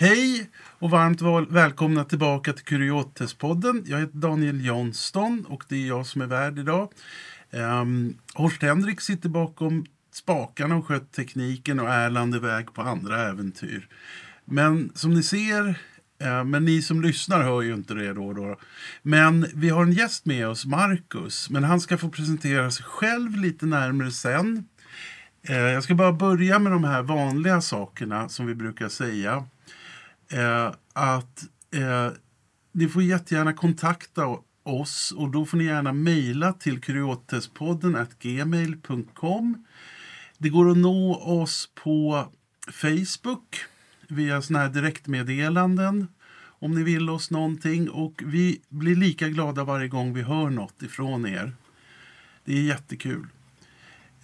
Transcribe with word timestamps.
Hej 0.00 0.50
och 0.78 0.90
varmt 0.90 1.50
välkomna 1.50 2.04
tillbaka 2.04 2.52
till 2.52 2.64
Kuriotespodden. 2.64 3.82
Jag 3.86 3.98
heter 3.98 4.18
Daniel 4.18 4.64
Johnston 4.64 5.44
och 5.48 5.64
det 5.68 5.76
är 5.76 5.88
jag 5.88 6.06
som 6.06 6.20
är 6.20 6.26
värd 6.26 6.58
idag. 6.58 6.92
Um, 7.50 8.18
Horst 8.34 8.62
Henrik 8.62 9.00
sitter 9.00 9.28
bakom 9.28 9.86
spakarna 10.12 10.76
och 10.76 10.86
sköter 10.86 11.06
tekniken 11.06 11.80
och 11.80 11.88
Erland 11.88 12.34
är 12.34 12.38
iväg 12.38 12.74
på 12.74 12.82
andra 12.82 13.28
äventyr. 13.28 13.88
Men 14.44 14.92
som 14.94 15.14
ni 15.14 15.22
ser, 15.22 15.68
uh, 16.24 16.44
men 16.44 16.64
ni 16.64 16.82
som 16.82 17.02
lyssnar 17.02 17.42
hör 17.42 17.62
ju 17.62 17.74
inte 17.74 17.94
det 17.94 18.12
då, 18.12 18.32
då. 18.32 18.58
Men 19.02 19.46
vi 19.54 19.68
har 19.68 19.82
en 19.82 19.92
gäst 19.92 20.26
med 20.26 20.48
oss, 20.48 20.66
Marcus. 20.66 21.50
Men 21.50 21.64
han 21.64 21.80
ska 21.80 21.98
få 21.98 22.08
presentera 22.08 22.70
sig 22.70 22.84
själv 22.84 23.36
lite 23.36 23.66
närmare 23.66 24.10
sen. 24.10 24.64
Uh, 25.50 25.56
jag 25.56 25.82
ska 25.82 25.94
bara 25.94 26.12
börja 26.12 26.58
med 26.58 26.72
de 26.72 26.84
här 26.84 27.02
vanliga 27.02 27.60
sakerna 27.60 28.28
som 28.28 28.46
vi 28.46 28.54
brukar 28.54 28.88
säga. 28.88 29.44
Eh, 30.32 30.72
att 30.92 31.44
eh, 31.70 32.12
ni 32.72 32.88
får 32.88 33.02
jättegärna 33.02 33.52
kontakta 33.52 34.38
oss 34.62 35.12
och 35.16 35.30
då 35.30 35.44
får 35.46 35.58
ni 35.58 35.64
gärna 35.64 35.92
mejla 35.92 36.52
till 36.52 36.80
kuriotespodden 36.80 38.06
gmail.com. 38.20 39.66
Det 40.38 40.48
går 40.48 40.70
att 40.70 40.76
nå 40.76 41.14
oss 41.14 41.70
på 41.74 42.26
Facebook 42.72 43.56
via 44.08 44.42
såna 44.42 44.58
här 44.58 44.68
direktmeddelanden 44.68 46.08
om 46.60 46.74
ni 46.74 46.82
vill 46.82 47.10
oss 47.10 47.30
någonting 47.30 47.90
och 47.90 48.22
vi 48.26 48.60
blir 48.68 48.96
lika 48.96 49.28
glada 49.28 49.64
varje 49.64 49.88
gång 49.88 50.14
vi 50.14 50.22
hör 50.22 50.50
något 50.50 50.82
ifrån 50.82 51.26
er. 51.26 51.52
Det 52.44 52.58
är 52.58 52.62
jättekul. 52.62 53.26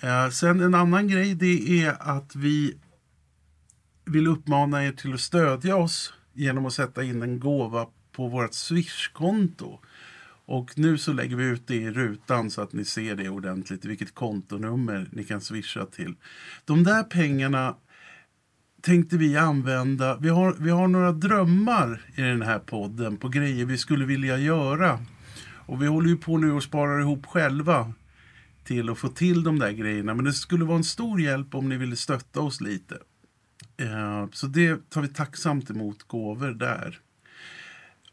Eh, 0.00 0.30
sen 0.30 0.60
en 0.60 0.74
annan 0.74 1.08
grej 1.08 1.34
det 1.34 1.82
är 1.82 1.96
att 2.16 2.36
vi 2.36 2.74
vill 4.04 4.26
uppmana 4.26 4.84
er 4.84 4.92
till 4.92 5.14
att 5.14 5.20
stödja 5.20 5.76
oss 5.76 6.12
genom 6.32 6.66
att 6.66 6.72
sätta 6.72 7.02
in 7.02 7.22
en 7.22 7.40
gåva 7.40 7.86
på 8.12 8.28
vårt 8.28 8.54
Swish-konto. 8.54 9.78
Och 10.46 10.78
nu 10.78 10.98
så 10.98 11.12
lägger 11.12 11.36
vi 11.36 11.44
ut 11.44 11.66
det 11.66 11.74
i 11.74 11.90
rutan 11.90 12.50
så 12.50 12.60
att 12.60 12.72
ni 12.72 12.84
ser 12.84 13.16
det 13.16 13.28
ordentligt, 13.28 13.84
vilket 13.84 14.14
kontonummer 14.14 15.08
ni 15.12 15.24
kan 15.24 15.40
swisha 15.40 15.86
till. 15.86 16.14
De 16.64 16.84
där 16.84 17.02
pengarna 17.02 17.76
tänkte 18.80 19.16
vi 19.16 19.36
använda. 19.36 20.16
Vi 20.16 20.28
har, 20.28 20.56
vi 20.58 20.70
har 20.70 20.88
några 20.88 21.12
drömmar 21.12 22.02
i 22.16 22.20
den 22.20 22.42
här 22.42 22.58
podden 22.58 23.16
på 23.16 23.28
grejer 23.28 23.64
vi 23.64 23.78
skulle 23.78 24.04
vilja 24.04 24.38
göra. 24.38 24.98
Och 25.66 25.82
vi 25.82 25.86
håller 25.86 26.08
ju 26.08 26.16
på 26.16 26.38
nu 26.38 26.52
och 26.52 26.62
sparar 26.62 27.00
ihop 27.00 27.26
själva 27.26 27.92
till 28.64 28.90
att 28.90 28.98
få 28.98 29.08
till 29.08 29.42
de 29.42 29.58
där 29.58 29.70
grejerna. 29.70 30.14
Men 30.14 30.24
det 30.24 30.32
skulle 30.32 30.64
vara 30.64 30.76
en 30.76 30.84
stor 30.84 31.20
hjälp 31.20 31.54
om 31.54 31.68
ni 31.68 31.76
ville 31.76 31.96
stötta 31.96 32.40
oss 32.40 32.60
lite. 32.60 32.98
Eh, 33.76 34.26
så 34.32 34.46
det 34.46 34.90
tar 34.90 35.02
vi 35.02 35.08
tacksamt 35.08 35.70
emot 35.70 36.02
gåvor 36.02 36.50
där. 36.50 37.00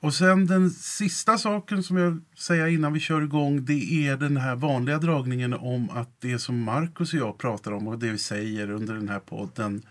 Och 0.02 0.14
sen 0.14 0.48
den 0.48 0.70
sista 0.70 1.38
saken 1.38 1.84
som 1.84 1.98
jag 1.98 2.22
säger 2.38 2.68
innan 2.68 2.94
vi 2.94 3.00
kör 3.00 3.22
igång 3.22 3.66
det 3.66 4.08
är 4.08 4.18
den 4.18 4.38
här 4.38 4.56
vanliga 4.56 4.98
dragningen 4.98 5.54
om 5.54 5.90
att 5.90 6.22
det 6.22 6.40
som 6.40 6.64
Markus 6.64 7.14
och 7.14 7.20
jag 7.20 7.38
pratar 7.38 7.72
om 7.72 7.88
och 7.88 8.00
det 8.00 8.12
vi 8.12 8.18
säger 8.18 8.72
under 8.72 8.94
den 8.94 9.10
här 9.10 9.20
podden 9.20 9.82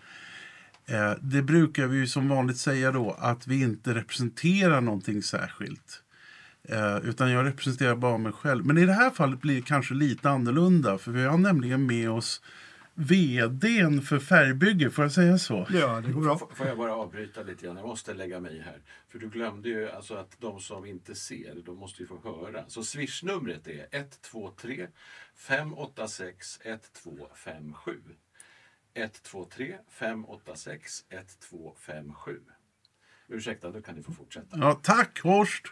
eh, 0.86 1.12
det 1.20 1.42
brukar 1.42 1.86
vi 1.86 1.98
ju 1.98 2.06
som 2.06 2.28
vanligt 2.28 2.56
säga 2.56 2.92
då 2.92 3.16
att 3.18 3.46
vi 3.46 3.62
inte 3.62 3.94
representerar 3.94 4.80
någonting 4.80 5.22
särskilt. 5.22 6.02
Eh, 6.68 6.96
utan 6.96 7.30
jag 7.30 7.46
representerar 7.46 7.96
bara 7.96 8.18
mig 8.18 8.32
själv. 8.32 8.66
Men 8.66 8.78
i 8.78 8.86
det 8.86 8.92
här 8.92 9.10
fallet 9.10 9.40
blir 9.40 9.56
det 9.56 9.62
kanske 9.62 9.94
lite 9.94 10.30
annorlunda 10.30 10.98
för 10.98 11.10
vi 11.10 11.24
har 11.24 11.38
nämligen 11.38 11.86
med 11.86 12.10
oss 12.10 12.42
vdn 13.00 14.02
för 14.02 14.18
Färgbygge, 14.18 14.90
får 14.90 15.04
jag 15.04 15.12
säga 15.12 15.38
så? 15.38 15.66
Ja, 15.70 16.00
det 16.00 16.12
går 16.12 16.20
bra. 16.20 16.38
F- 16.50 16.56
Får 16.56 16.66
jag 16.66 16.78
bara 16.78 16.94
avbryta 16.94 17.42
lite 17.42 17.66
grann? 17.66 17.76
Jag 17.76 17.86
måste 17.86 18.14
lägga 18.14 18.40
mig 18.40 18.60
här. 18.64 18.78
För 19.08 19.18
du 19.18 19.28
glömde 19.28 19.68
ju 19.68 19.90
alltså 19.90 20.14
att 20.14 20.36
de 20.40 20.60
som 20.60 20.86
inte 20.86 21.14
ser, 21.14 21.62
de 21.66 21.76
måste 21.76 22.02
ju 22.02 22.08
få 22.08 22.20
höra. 22.24 22.64
Så 22.68 22.84
swishnumret 22.84 23.66
är 23.66 23.86
123 23.92 24.86
586 25.36 26.58
1257. 26.64 28.00
123 28.94 29.74
586 29.90 31.04
1257. 31.10 32.40
Ursäkta, 33.28 33.70
då 33.70 33.82
kan 33.82 33.94
ni 33.94 34.02
få 34.02 34.12
fortsätta. 34.12 34.58
Ja, 34.58 34.80
tack 34.82 35.20
Horst! 35.20 35.66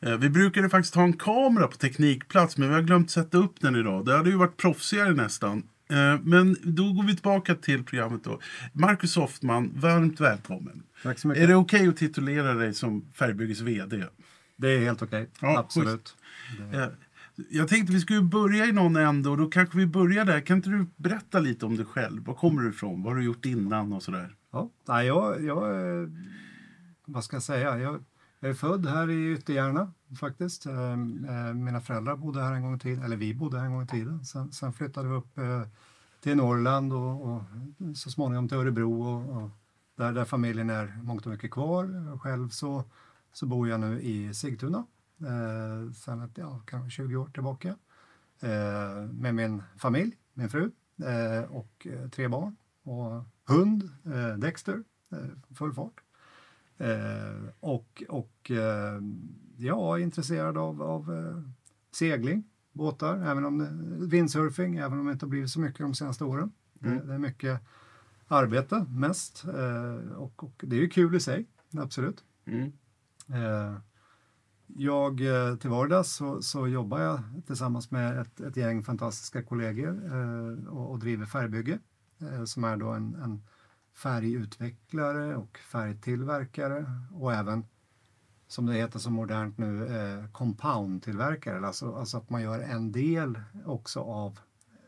Eh, 0.00 0.16
Vi 0.18 0.28
brukade 0.30 0.68
faktiskt 0.70 0.94
ha 0.94 1.02
en 1.02 1.12
kamera 1.12 1.66
på 1.66 1.76
teknikplats 1.76 2.56
men 2.58 2.68
vi 2.68 2.74
har 2.74 2.82
glömt 2.82 3.10
sätta 3.10 3.38
upp 3.38 3.60
den 3.60 3.76
idag. 3.76 4.04
Det 4.04 4.16
hade 4.16 4.30
ju 4.30 4.36
varit 4.36 4.56
proffsigare 4.56 5.12
nästan. 5.14 5.68
Eh, 5.90 6.20
Men 6.22 6.56
då 6.62 6.92
går 6.92 7.02
vi 7.02 7.14
tillbaka 7.14 7.54
till 7.54 7.84
programmet 7.84 8.24
då. 8.24 8.40
Marcus 8.72 9.16
Hoffman, 9.16 9.72
varmt 9.76 10.20
välkommen. 10.20 10.82
Tack 11.02 11.18
så 11.18 11.28
mycket. 11.28 11.42
Är 11.42 11.48
det 11.48 11.54
okej 11.54 11.88
att 11.88 11.96
titulera 11.96 12.54
dig 12.54 12.74
som 12.74 13.04
Färgbygges 13.14 13.60
VD? 13.60 14.04
Det 14.56 14.68
är 14.68 14.78
helt 14.80 15.02
okej. 15.02 15.28
Ja, 15.40 15.58
Absolut. 15.58 16.16
Eh, 16.72 16.86
Jag 17.50 17.68
tänkte 17.68 17.92
vi 17.92 18.00
skulle 18.00 18.22
börja 18.22 18.64
i 18.66 18.72
någon 18.72 18.96
ände 18.96 19.28
och 19.28 19.36
då 19.36 19.46
kanske 19.46 19.78
vi 19.78 19.86
börjar 19.86 20.24
där. 20.24 20.40
Kan 20.40 20.56
inte 20.56 20.68
du 20.70 20.86
berätta 20.96 21.38
lite 21.40 21.66
om 21.66 21.76
dig 21.76 21.86
själv? 21.86 22.24
Var 22.24 22.34
kommer 22.34 22.62
du 22.62 22.68
ifrån? 22.70 23.02
Vad 23.02 23.12
har 23.12 23.18
du 23.20 23.24
gjort 23.26 23.44
innan 23.44 23.92
och 23.92 24.02
sådär? 24.02 24.34
Ja. 24.52 24.70
Nej, 24.88 25.06
jag, 25.06 25.44
jag, 25.44 25.64
eh, 26.02 26.08
vad 27.06 27.24
ska 27.24 27.36
jag 27.36 27.42
säga? 27.42 27.78
Jag, 27.78 28.04
jag 28.44 28.50
är 28.50 28.54
född 28.54 28.86
här 28.86 29.10
i 29.10 29.32
Ytterjärna 29.32 29.92
faktiskt. 30.20 30.66
Ehm, 30.66 31.24
eh, 31.24 31.54
mina 31.54 31.80
föräldrar 31.80 32.16
bodde 32.16 32.42
här 32.42 32.52
en 32.52 32.62
gång 32.62 32.76
i 32.76 32.78
tiden, 32.78 33.04
eller 33.04 33.16
vi 33.16 33.34
bodde 33.34 33.58
här 33.58 33.66
en 33.66 33.72
gång 33.72 33.82
i 33.82 33.86
tiden. 33.86 34.24
Sen, 34.24 34.52
sen 34.52 34.72
flyttade 34.72 35.08
vi 35.08 35.14
upp 35.14 35.38
eh, 35.38 35.62
till 36.20 36.36
Norrland 36.36 36.92
och, 36.92 37.22
och 37.22 37.42
så 37.94 38.10
småningom 38.10 38.48
till 38.48 38.58
Örebro 38.58 39.02
och, 39.02 39.42
och 39.42 39.50
där, 39.96 40.12
där 40.12 40.24
familjen 40.24 40.70
är 40.70 40.98
mångt 41.02 41.26
och 41.26 41.32
mycket 41.32 41.50
kvar. 41.50 42.18
Själv 42.18 42.48
så, 42.48 42.84
så 43.32 43.46
bor 43.46 43.68
jag 43.68 43.80
nu 43.80 44.00
i 44.00 44.34
Sigtuna 44.34 44.86
eh, 45.20 45.92
sen 45.92 46.20
ett, 46.20 46.38
ja, 46.38 46.62
kanske 46.66 46.90
20 46.90 47.16
år 47.16 47.26
tillbaka 47.26 47.68
eh, 48.40 49.02
med 49.12 49.34
min 49.34 49.62
familj, 49.76 50.12
min 50.34 50.48
fru 50.48 50.70
eh, 51.02 51.50
och 51.50 51.86
eh, 51.86 52.08
tre 52.08 52.28
barn 52.28 52.56
och 52.82 53.24
hund, 53.46 53.90
eh, 54.04 54.38
Dexter, 54.38 54.84
eh, 55.12 55.54
full 55.54 55.74
fart. 55.74 56.03
Eh, 56.78 57.48
och 57.60 58.02
och 58.08 58.50
eh, 58.50 59.00
jag 59.56 60.00
är 60.00 60.02
intresserad 60.02 60.58
av, 60.58 60.82
av 60.82 61.12
eh, 61.12 61.50
segling, 61.92 62.44
båtar, 62.72 63.16
även 63.16 63.44
om 63.44 63.58
det, 63.58 64.06
windsurfing, 64.06 64.76
även 64.76 64.98
om 64.98 65.06
det 65.06 65.12
inte 65.12 65.26
har 65.26 65.30
blivit 65.30 65.50
så 65.50 65.60
mycket 65.60 65.78
de 65.78 65.94
senaste 65.94 66.24
åren. 66.24 66.52
Mm. 66.82 66.98
Det, 66.98 67.04
det 67.06 67.14
är 67.14 67.18
mycket 67.18 67.60
arbete 68.28 68.86
mest 68.88 69.44
eh, 69.44 70.12
och, 70.16 70.44
och 70.44 70.64
det 70.66 70.76
är 70.76 70.80
ju 70.80 70.88
kul 70.88 71.14
i 71.14 71.20
sig, 71.20 71.46
absolut. 71.78 72.24
Mm. 72.46 72.72
Eh, 73.28 73.78
jag, 74.66 75.20
eh, 75.20 75.56
till 75.56 75.70
vardags 75.70 76.14
så, 76.14 76.42
så 76.42 76.68
jobbar 76.68 77.00
jag 77.00 77.20
tillsammans 77.46 77.90
med 77.90 78.18
ett, 78.18 78.40
ett 78.40 78.56
gäng 78.56 78.82
fantastiska 78.82 79.42
kollegor 79.42 80.00
eh, 80.04 80.68
och, 80.68 80.90
och 80.90 80.98
driver 80.98 81.26
Färgbygge 81.26 81.78
eh, 82.20 82.44
som 82.44 82.64
är 82.64 82.76
då 82.76 82.88
en, 82.88 83.14
en 83.14 83.42
färgutvecklare 83.94 85.36
och 85.36 85.58
färgtillverkare 85.58 86.86
och 87.12 87.32
även 87.32 87.64
som 88.46 88.66
det 88.66 88.74
heter 88.74 88.98
så 88.98 89.10
modernt 89.10 89.58
nu, 89.58 89.86
eh, 89.86 90.30
compoundtillverkare. 90.30 91.66
Alltså, 91.66 91.94
alltså 91.94 92.16
att 92.16 92.30
man 92.30 92.42
gör 92.42 92.60
en 92.60 92.92
del 92.92 93.40
också 93.64 94.00
av 94.00 94.38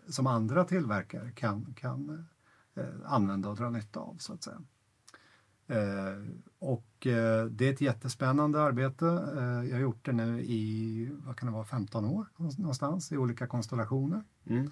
som 0.08 0.26
andra 0.26 0.64
tillverkare 0.64 1.30
kan, 1.30 1.74
kan 1.76 2.26
eh, 2.74 2.84
använda 3.04 3.48
och 3.48 3.56
dra 3.56 3.70
nytta 3.70 4.00
av 4.00 4.16
så 4.18 4.32
att 4.32 4.42
säga. 4.42 4.62
Eh, 5.68 6.22
och 6.58 7.06
eh, 7.06 7.44
det 7.44 7.68
är 7.68 7.72
ett 7.72 7.80
jättespännande 7.80 8.62
arbete. 8.62 9.06
Eh, 9.36 9.68
jag 9.68 9.74
har 9.76 9.80
gjort 9.80 10.04
det 10.04 10.12
nu 10.12 10.40
i, 10.40 11.10
vad 11.12 11.36
kan 11.36 11.46
det 11.46 11.52
vara, 11.52 11.64
15 11.64 12.04
år 12.04 12.26
någonstans 12.36 13.12
i 13.12 13.16
olika 13.16 13.46
konstellationer. 13.46 14.24
Mm. 14.44 14.70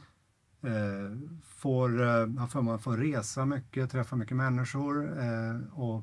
Eh, 0.65 1.19
får, 1.45 2.01
eh, 2.03 2.07
har 2.39 2.47
förmånen 2.47 2.75
att 2.75 2.83
få 2.83 2.93
resa 2.93 3.47
mycket, 3.47 3.91
träffa 3.91 4.17
mycket 4.17 4.37
människor 4.37 5.19
eh, 5.19 5.79
och 5.79 6.03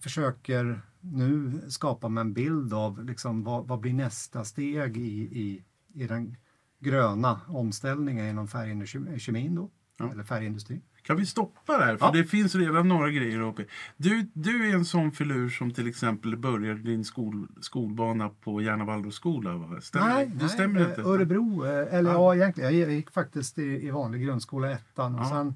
försöker 0.00 0.80
nu 1.00 1.60
skapa 1.68 2.08
mig 2.08 2.20
en 2.20 2.32
bild 2.32 2.74
av 2.74 3.04
liksom, 3.04 3.44
vad, 3.44 3.66
vad 3.68 3.80
blir 3.80 3.92
nästa 3.94 4.44
steg 4.44 4.96
i, 4.96 5.40
i, 5.40 5.64
i 5.94 6.06
den 6.06 6.36
gröna 6.80 7.40
omställningen 7.48 8.26
inom 8.26 8.48
färgkemin 8.48 9.54
då, 9.54 9.70
Ja. 9.98 10.12
eller 10.12 10.24
färgindustrin. 10.24 10.82
Kan 11.06 11.16
vi 11.16 11.26
stoppa 11.26 11.78
där? 11.78 11.96
För 11.96 12.06
Ja. 12.06 12.12
det 12.12 12.24
finns 12.24 12.54
redan 12.54 12.88
några 12.88 13.10
grejer 13.10 13.40
uppe. 13.40 13.64
Du, 13.96 14.26
du 14.32 14.70
är 14.70 14.74
en 14.74 14.84
sån 14.84 15.12
filur 15.12 15.48
som 15.48 15.70
till 15.70 15.88
exempel 15.88 16.36
började 16.36 16.80
din 16.80 17.04
skol, 17.04 17.48
skolbana 17.60 18.28
på 18.28 18.60
Järna 18.62 18.84
Waldorfskola, 18.84 19.52
va? 19.56 19.80
Stämmer 19.80 20.08
nej, 20.08 20.26
det? 20.26 20.34
nej 20.40 20.48
stämmer 20.48 20.80
eh, 20.80 20.88
inte? 20.88 21.00
Örebro, 21.02 21.64
eh, 21.66 21.94
eller 21.94 22.10
Ja. 22.10 22.16
ja, 22.16 22.34
egentligen, 22.34 22.78
jag 22.78 22.92
gick 22.92 23.10
faktiskt 23.10 23.58
i, 23.58 23.86
i 23.86 23.90
vanlig 23.90 24.22
grundskola 24.22 24.70
ettan 24.70 25.14
och 25.14 25.20
Ja. 25.20 25.28
sen, 25.30 25.54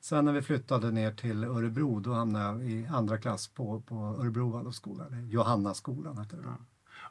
sen 0.00 0.24
när 0.24 0.32
vi 0.32 0.42
flyttade 0.42 0.90
ner 0.90 1.12
till 1.12 1.44
Örebro 1.44 2.00
då 2.00 2.12
hamnade 2.12 2.44
jag 2.44 2.70
i 2.70 2.86
andra 2.86 3.18
klass 3.18 3.48
på, 3.48 3.80
på 3.80 3.94
Örebro 3.94 4.50
Waldorfskola, 4.50 5.04
Johannaskolan 5.28 6.18
hette 6.18 6.36
det 6.36 6.42
då. 6.42 6.54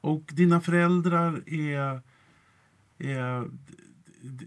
Och 0.09 0.23
dina 0.33 0.61
föräldrar 0.61 1.41
är, 1.49 2.01
är... 2.97 3.45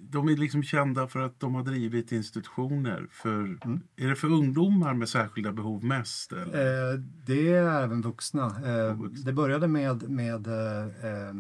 de 0.01 0.29
är 0.29 0.37
liksom 0.37 0.63
kända 0.63 1.07
för 1.09 1.21
att 1.21 1.41
de 1.41 1.55
har 1.55 1.63
drivit 1.63 2.13
institutioner. 2.13 3.09
För, 3.11 3.59
Mm. 3.65 3.81
Är 3.97 4.09
det 4.09 4.17
för 4.17 4.29
ungdomar 4.29 4.95
med 4.95 5.09
särskilda 5.09 5.53
behov 5.53 5.85
mest? 5.85 6.33
Eller? 6.33 6.93
Eh, 6.93 6.99
det 7.27 7.53
är 7.53 7.83
även 7.85 8.03
vuxna. 8.03 8.47
Eh, 8.47 8.95
vuxna. 8.97 9.25
det 9.25 9.33
började 9.33 9.69
med, 9.69 10.11
med 10.11 10.47
eh, 10.47 10.85
eh, 10.85 11.35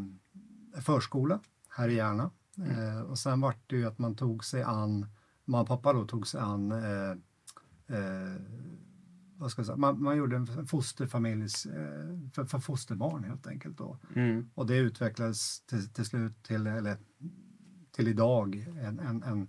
förskola 0.82 1.40
här 1.69 1.88
i 1.88 1.94
Järna. 1.94 2.31
Mm. 2.58 2.70
Eh, 2.70 3.00
och 3.00 3.19
sen 3.19 3.40
var 3.40 3.55
det 3.67 3.76
ju 3.76 3.87
att 3.87 3.99
man 3.99 4.14
tog 4.14 4.44
sig 4.44 4.62
an, 4.62 5.06
mamma 5.44 5.62
och 5.62 5.69
pappa 5.69 5.93
då 5.93 6.06
tog 6.06 6.26
sig 6.26 6.40
an 6.40 6.73
eh, 6.73 7.17
vad 9.37 9.50
ska 9.50 9.61
jag 9.61 9.67
säga, 9.67 9.76
man, 9.76 10.02
man 10.02 10.17
gjorde 10.17 10.37
en 10.37 10.67
fosterfamiljs, 10.67 11.67
för, 12.34 12.44
för 12.44 12.58
fosterbarn 12.58 13.25
helt 13.25 13.46
enkelt. 13.46 13.79
Då. 13.79 13.99
Mm. 14.14 14.50
Och 14.55 14.67
det 14.67 14.76
utvecklades 14.76 15.67
till, 15.67 15.88
till 15.88 16.05
slut 16.05 16.43
till, 16.43 16.67
eller, 16.67 16.96
till 17.92 18.08
idag 18.08 18.66
en, 18.82 18.98
en, 19.00 19.22
en 19.22 19.48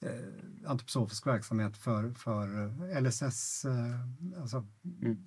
eh, 0.00 0.70
antroposofisk 0.70 1.26
verksamhet 1.26 1.76
för, 1.76 2.10
för 2.10 2.64
eh, 2.96 3.02
LSS, 3.02 3.64
eh, 3.64 4.40
alltså 4.40 4.66
Mm. 5.02 5.18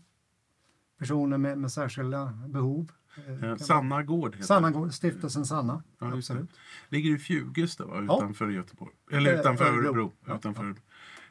personer 0.97 1.37
med, 1.37 1.57
med 1.57 1.71
särskilda 1.71 2.25
behov. 2.47 2.91
eh, 3.27 3.45
Ja, 3.45 3.57
Sanna 3.57 4.03
Gård 4.03 4.33
heter 4.35 4.45
Sanna. 4.47 4.71
Gård, 4.71 4.93
Stiftelsen 4.93 5.45
Sanna. 5.45 5.83
Ja, 5.99 6.15
just 6.15 6.27
det. 6.27 6.33
absolut. 6.33 6.49
Ligger 6.89 7.15
i 7.15 7.17
Fjugesta 7.19 7.85
va? 7.85 8.03
Ja. 8.07 8.17
utanför 8.17 8.49
Göteborg. 8.49 8.91
Eller 9.11 9.33
Eh, 9.33 9.39
utanför 9.39 9.65
Örebro. 9.65 9.85
Örebro. 9.87 10.13
Ja, 10.25 10.35
Utanför. 10.35 10.75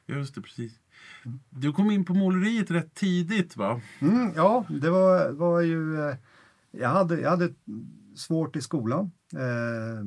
ja. 0.06 0.14
Just 0.16 0.34
det, 0.34 0.42
precis. 0.42 0.72
Du 1.50 1.72
kom 1.72 1.90
in 1.90 2.04
på 2.04 2.14
måleriet 2.14 2.70
rätt 2.70 2.94
tidigt 2.94 3.56
va? 3.56 3.80
Mm, 4.00 4.32
ja, 4.36 4.64
det 4.68 4.90
var, 4.90 5.30
var 5.32 5.60
ju... 5.60 6.00
eh, 6.08 6.16
Jag 6.70 6.88
hade, 6.88 7.20
jag 7.20 7.30
hade 7.30 7.54
svårt 8.16 8.56
i 8.56 8.60
skolan. 8.60 9.12
Eh, 9.32 10.04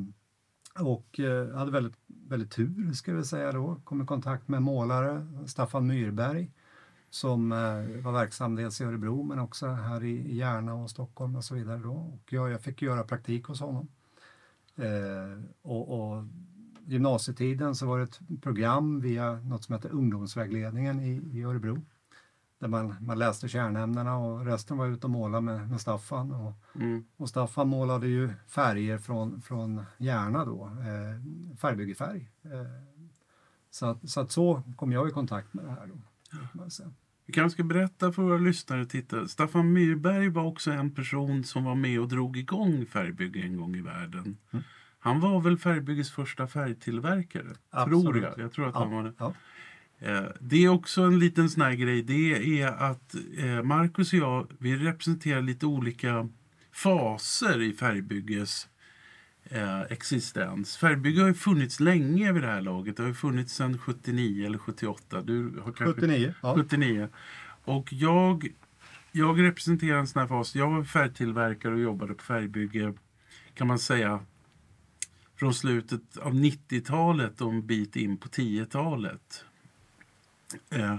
och 0.80 1.20
eh, 1.20 1.56
hade 1.56 1.72
väldigt, 1.72 1.98
väldigt 2.08 2.52
tur, 2.52 2.94
ska 2.94 3.14
vi 3.14 3.24
säga 3.24 3.52
då. 3.52 3.82
Kom 3.84 4.02
i 4.02 4.06
kontakt 4.06 4.48
med 4.48 4.62
målare, 4.62 5.28
Staffan 5.46 5.88
Myrberg, 5.88 6.52
som 7.10 7.52
eh, 7.52 8.04
var 8.04 8.12
verksam 8.12 8.56
dels 8.56 8.82
i 8.82 8.84
Örebro 8.84 9.24
men 9.24 9.40
också 9.40 9.68
här 9.68 10.04
i, 10.04 10.36
Järna 10.36 10.74
och 10.74 10.90
Stockholm 10.90 11.36
och 11.36 11.44
så 11.44 11.56
vidare. 11.56 11.78
Då. 11.78 11.94
Och 11.94 12.34
jag, 12.34 12.52
jag 12.52 12.62
fick 12.62 12.82
göra 12.82 13.04
praktik 13.04 13.46
hos 13.46 13.60
honom. 13.60 13.88
Eh, 14.76 15.44
och, 15.62 15.90
och 15.90 16.24
gymnasietiden 16.86 17.76
så 17.76 17.86
var 17.86 17.98
det 17.98 18.04
ett 18.04 18.20
program 18.42 19.02
via 19.02 19.34
något 19.34 19.64
som 19.64 19.76
heter 19.76 19.90
ungdomsvägledningen 19.90 21.00
i, 21.00 21.38
i 21.38 21.44
Örebro. 21.44 21.82
Där 22.64 22.70
man, 22.70 22.96
man 23.02 23.20
läste 23.20 23.48
kärnämnena 23.48 24.18
och 24.18 24.46
resten 24.46 24.78
var 24.78 24.88
ute 24.88 25.08
och 25.08 25.12
målade 25.12 25.42
med, 25.42 25.70
med 25.70 25.82
Staffan. 25.82 26.32
Och, 26.32 26.54
Mm. 26.76 27.04
och 27.18 27.30
Staffan 27.30 27.68
målade 27.68 28.08
ju 28.08 28.30
färger 28.48 28.98
från, 28.98 29.42
från 29.42 29.82
Järna 29.98 30.46
då, 30.46 30.66
eh, 30.66 31.56
färgbyggefärg. 31.58 32.32
Eh, 32.44 32.50
så, 33.72 33.86
att, 33.86 34.10
så 34.10 34.20
att 34.22 34.32
så 34.32 34.62
kom 34.76 34.92
jag 34.92 35.08
i 35.08 35.12
kontakt 35.12 35.54
med 35.54 35.66
det 35.66 35.72
här 35.72 35.88
då. 35.88 36.02
Vi 37.26 37.34
kanske 37.34 37.54
ska 37.56 37.64
berätta 37.64 38.12
för 38.12 38.22
våra 38.22 38.38
lyssnare 38.38 38.82
och 38.82 38.90
tittare. 38.90 39.28
Staffan 39.28 39.74
Myrberg 39.74 40.30
var 40.30 40.44
också 40.44 40.72
en 40.72 40.92
person 40.92 41.44
som 41.44 41.64
var 41.64 41.76
med 41.76 42.00
och 42.00 42.08
drog 42.08 42.38
igång 42.38 42.86
färgbygge 42.86 43.40
en 43.42 43.58
gång 43.58 43.76
i 43.76 43.82
världen. 43.82 44.38
Mm. 44.52 44.64
Han 45.00 45.20
var 45.20 45.42
väl 45.42 45.58
färgbygges 45.58 46.12
första 46.12 46.48
färgtillverkare? 46.48 47.44
Tror 47.44 47.58
Absolut. 47.70 48.24
jag. 48.24 48.40
Jag 48.40 48.52
tror 48.52 48.68
att 48.68 48.76
han 48.76 48.92
var 48.92 49.04
det. 49.04 49.14
Ja, 49.18 49.34
Det 50.40 50.64
är 50.64 50.70
också 50.70 51.02
en 51.02 51.20
liten 51.20 51.50
sån 51.50 51.62
här 51.62 51.74
grej. 51.74 52.04
Det 52.04 52.62
är 52.62 52.68
att 52.68 53.16
eh, 53.38 53.64
Marcus 53.64 54.14
och 54.14 54.20
jag, 54.20 54.52
vi 54.58 54.76
representerar 54.76 55.42
lite 55.42 55.66
olika 55.66 56.30
faser 56.72 57.62
i 57.62 57.74
färgbygges 57.74 58.68
eh, 59.44 59.82
existens. 59.82 60.78
Färgbygge 60.78 61.22
har 61.22 61.28
ju 61.28 61.34
funnits 61.34 61.80
länge 61.80 62.32
vid 62.32 62.44
det 62.44 62.50
här 62.50 62.62
laget. 62.62 62.98
Det 62.98 63.04
har 63.04 63.08
ju 63.08 63.16
funnits 63.16 63.54
sedan 63.54 63.78
79 63.78 64.46
eller 64.46 64.58
78. 64.58 65.22
Du 65.22 65.60
har 65.64 65.72
kanske 65.72 66.02
79. 66.02 66.34
Ja. 66.42 66.56
79. 66.56 67.10
Och 67.66 67.94
jag, 67.94 68.48
jag 69.12 69.42
representerar 69.42 69.98
en 69.98 70.08
sån 70.08 70.20
här 70.20 70.28
fas. 70.28 70.56
Jag 70.56 70.70
var 70.70 70.84
färgtillverkare 70.84 71.74
och 71.74 71.80
jobbade 71.80 72.14
på 72.14 72.24
färgbygge 72.24 72.94
kan 73.54 73.68
man 73.68 73.80
säga 73.80 74.20
från 75.36 75.54
slutet 75.54 76.18
av 76.18 76.34
90-talet 76.34 77.42
och 77.42 77.52
en 77.52 77.68
bit 77.68 77.96
in 77.96 78.18
på 78.18 78.28
10-talet. 78.28 79.46
Eh, 80.70 80.96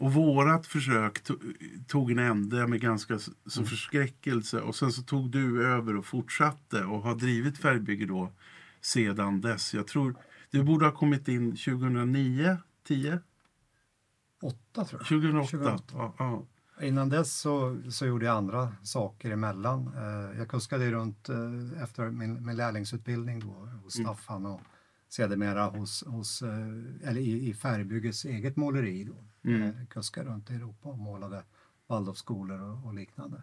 och 0.00 0.12
vårat 0.12 0.66
försök 0.66 1.22
to- 1.28 1.54
tog 1.86 2.10
en 2.10 2.18
ände 2.18 2.66
med 2.66 2.80
ganska 2.80 3.18
så 3.46 3.64
förskräckelse 3.64 4.60
och 4.60 4.76
sen 4.76 4.92
så 4.92 5.02
tog 5.02 5.30
du 5.30 5.66
över 5.66 5.96
och 5.96 6.06
fortsatte 6.06 6.84
och 6.84 7.02
har 7.02 7.14
drivit 7.14 7.58
färgbygge 7.58 8.06
då 8.06 8.32
sedan 8.80 9.40
dess. 9.40 9.74
Jag 9.74 9.86
tror 9.86 10.14
du 10.50 10.62
borde 10.62 10.84
ha 10.84 10.92
kommit 10.92 11.28
in 11.28 11.50
2009, 11.56 12.56
10? 12.86 13.18
Åtta 14.42 14.84
tror 14.84 15.00
jag. 15.00 15.08
2008. 15.08 15.48
2008. 15.50 15.84
Ja, 15.92 16.14
ja. 16.18 16.44
Innan 16.86 17.08
dess 17.08 17.40
så, 17.40 17.78
så 17.90 18.06
gjorde 18.06 18.26
jag 18.26 18.36
andra 18.36 18.72
saker 18.82 19.30
emellan. 19.30 19.92
Eh, 19.96 20.38
jag 20.38 20.48
kuskade 20.48 20.90
runt 20.92 21.28
eh, 21.28 21.82
efter 21.82 22.10
min, 22.10 22.46
min 22.46 22.56
lärlingsutbildning 22.56 23.40
då, 23.40 23.68
hos 23.84 23.96
Mm. 23.98 24.06
Staffan 24.06 24.46
och 24.46 24.60
sedermera 25.08 25.66
hos, 25.66 26.04
hos, 26.06 26.42
eh, 26.42 27.08
eller 27.08 27.20
i, 27.20 27.48
i 27.48 27.54
Färgbyggets 27.54 28.24
eget 28.24 28.56
måleri. 28.56 29.04
Då. 29.04 29.24
Mm. 29.50 29.62
Eh, 29.62 29.86
kuskade 29.86 30.30
runt 30.30 30.50
i 30.50 30.54
Europa 30.54 30.88
och 30.88 30.98
målade 30.98 31.42
Waldorfskolor 31.86 32.60
och, 32.60 32.86
och 32.86 32.94
liknande. 32.94 33.42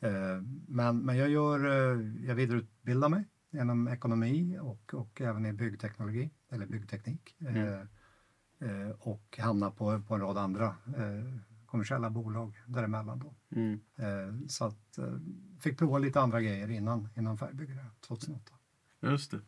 Eh, 0.00 0.42
men, 0.66 0.98
men 0.98 1.16
jag, 1.16 1.28
gör, 1.30 1.60
jag 2.26 2.34
vidareutbildar 2.34 3.08
mig 3.08 3.24
inom 3.50 3.88
ekonomi 3.88 4.58
och, 4.60 4.94
och 4.94 5.20
även 5.20 5.46
i 5.46 5.52
byggteknologi, 5.52 6.30
eller 6.50 6.66
byggteknik. 6.66 7.36
Mm. 7.40 7.86
Och 8.98 9.38
hamnar 9.38 9.70
på, 9.70 10.02
på 10.02 10.14
en 10.14 10.20
rad 10.20 10.38
andra 10.38 10.74
kommersiella 11.66 12.10
bolag 12.10 12.62
däremellan. 12.66 13.18
Då. 13.18 13.34
Mm. 13.50 14.48
Så 14.48 14.64
att, 14.64 14.98
fick 15.60 15.78
prova 15.78 15.98
lite 15.98 16.20
andra 16.20 16.40
grejer 16.40 16.70
innan, 16.70 17.08
innan 17.16 17.38
Färgbyggare 17.38 17.86
2008. 18.00 18.52
Just 19.00 19.30
det. 19.30 19.40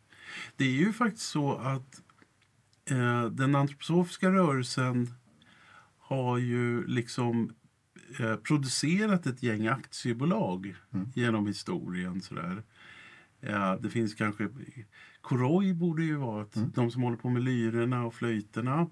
Det 0.55 0.65
är 0.65 0.71
ju 0.71 0.93
faktiskt 0.93 1.25
så 1.29 1.53
att 1.57 2.01
eh, 2.89 3.25
den 3.25 3.55
antroposofiska 3.55 4.31
rörelsen 4.31 5.13
har 5.97 6.37
ju 6.37 6.87
liksom 6.87 7.53
eh, 8.19 8.35
producerat 8.35 9.25
ett 9.25 9.43
gäng 9.43 9.67
aktiebolag 9.67 10.75
Mm. 10.93 11.07
genom 11.15 11.47
historien. 11.47 12.21
Sådär. 12.21 12.63
Ja, 13.39 13.77
det 13.81 13.89
finns 13.89 14.13
kanske... 14.13 14.49
Koroj 15.21 15.73
borde 15.73 16.03
ju 16.03 16.15
vara 16.15 16.41
ett, 16.43 16.55
Mm. 16.55 16.71
de 16.75 16.91
som 16.91 17.01
håller 17.01 17.17
på 17.17 17.29
med 17.29 17.43
lyrorna 17.43 18.05
och 18.05 18.13
flöjterna. 18.15 18.87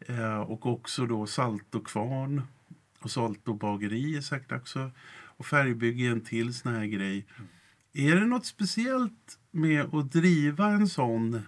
Eh, 0.00 0.40
och 0.40 0.66
också 0.66 1.06
då 1.06 1.26
Salto 1.26 1.80
Kvarn 1.80 2.42
och 3.00 3.10
Salto 3.10 3.54
Bageri 3.54 4.16
är 4.16 4.20
säkert 4.20 4.52
också. 4.52 4.90
Och 5.10 5.46
Färgbygge 5.46 6.04
är 6.06 6.10
en 6.12 6.20
till 6.20 6.54
sån 6.54 6.74
här 6.74 6.86
grej. 6.86 7.26
Är 7.98 8.16
det 8.16 8.26
något 8.26 8.46
speciellt 8.46 9.38
med 9.50 9.94
att 9.94 10.12
driva 10.12 10.66
en 10.66 10.88
sån 10.88 11.42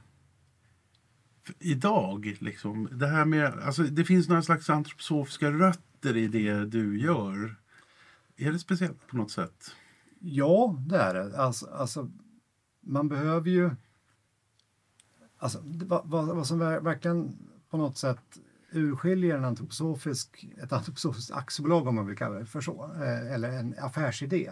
idag? 1.59 2.37
Liksom? 2.41 2.89
Det, 2.93 3.07
här 3.07 3.25
med, 3.25 3.59
alltså, 3.59 3.83
det 3.83 4.05
finns 4.05 4.29
några 4.29 4.43
slags 4.43 4.71
antroposofiska 4.71 5.51
rötter 5.51 6.17
i 6.17 6.29
det 6.29 6.65
du 6.65 7.01
gör. 7.01 7.57
Är 8.37 8.53
det 8.53 8.59
speciellt 8.59 9.07
på 9.07 9.17
något 9.17 9.31
sätt? 9.31 9.75
Ja, 10.19 10.77
det 10.89 10.97
är 10.97 11.15
det. 11.15 11.39
Alltså, 11.39 11.67
alltså, 11.67 12.11
man 12.81 13.09
behöver 13.09 13.51
ju... 13.51 13.71
Alltså, 15.39 15.61
vad, 15.65 16.09
vad, 16.09 16.27
vad 16.27 16.47
som 16.47 16.59
verkligen 16.59 17.49
på 17.71 17.77
något 17.77 17.99
sätt 17.99 18.39
urskiljer 18.73 19.37
en 19.37 19.45
antroposofisk, 19.45 20.47
ett 20.63 20.73
antroposofiskt 20.73 21.33
aktiebolag 21.33 21.87
om 21.87 21.95
man 21.95 22.07
vill 22.07 22.17
kalla 22.17 22.39
det 22.39 22.47
för 22.47 22.61
så, 22.61 22.95
eh, 22.95 23.33
eller 23.35 23.51
en 23.53 23.75
affärsidé, 23.79 24.51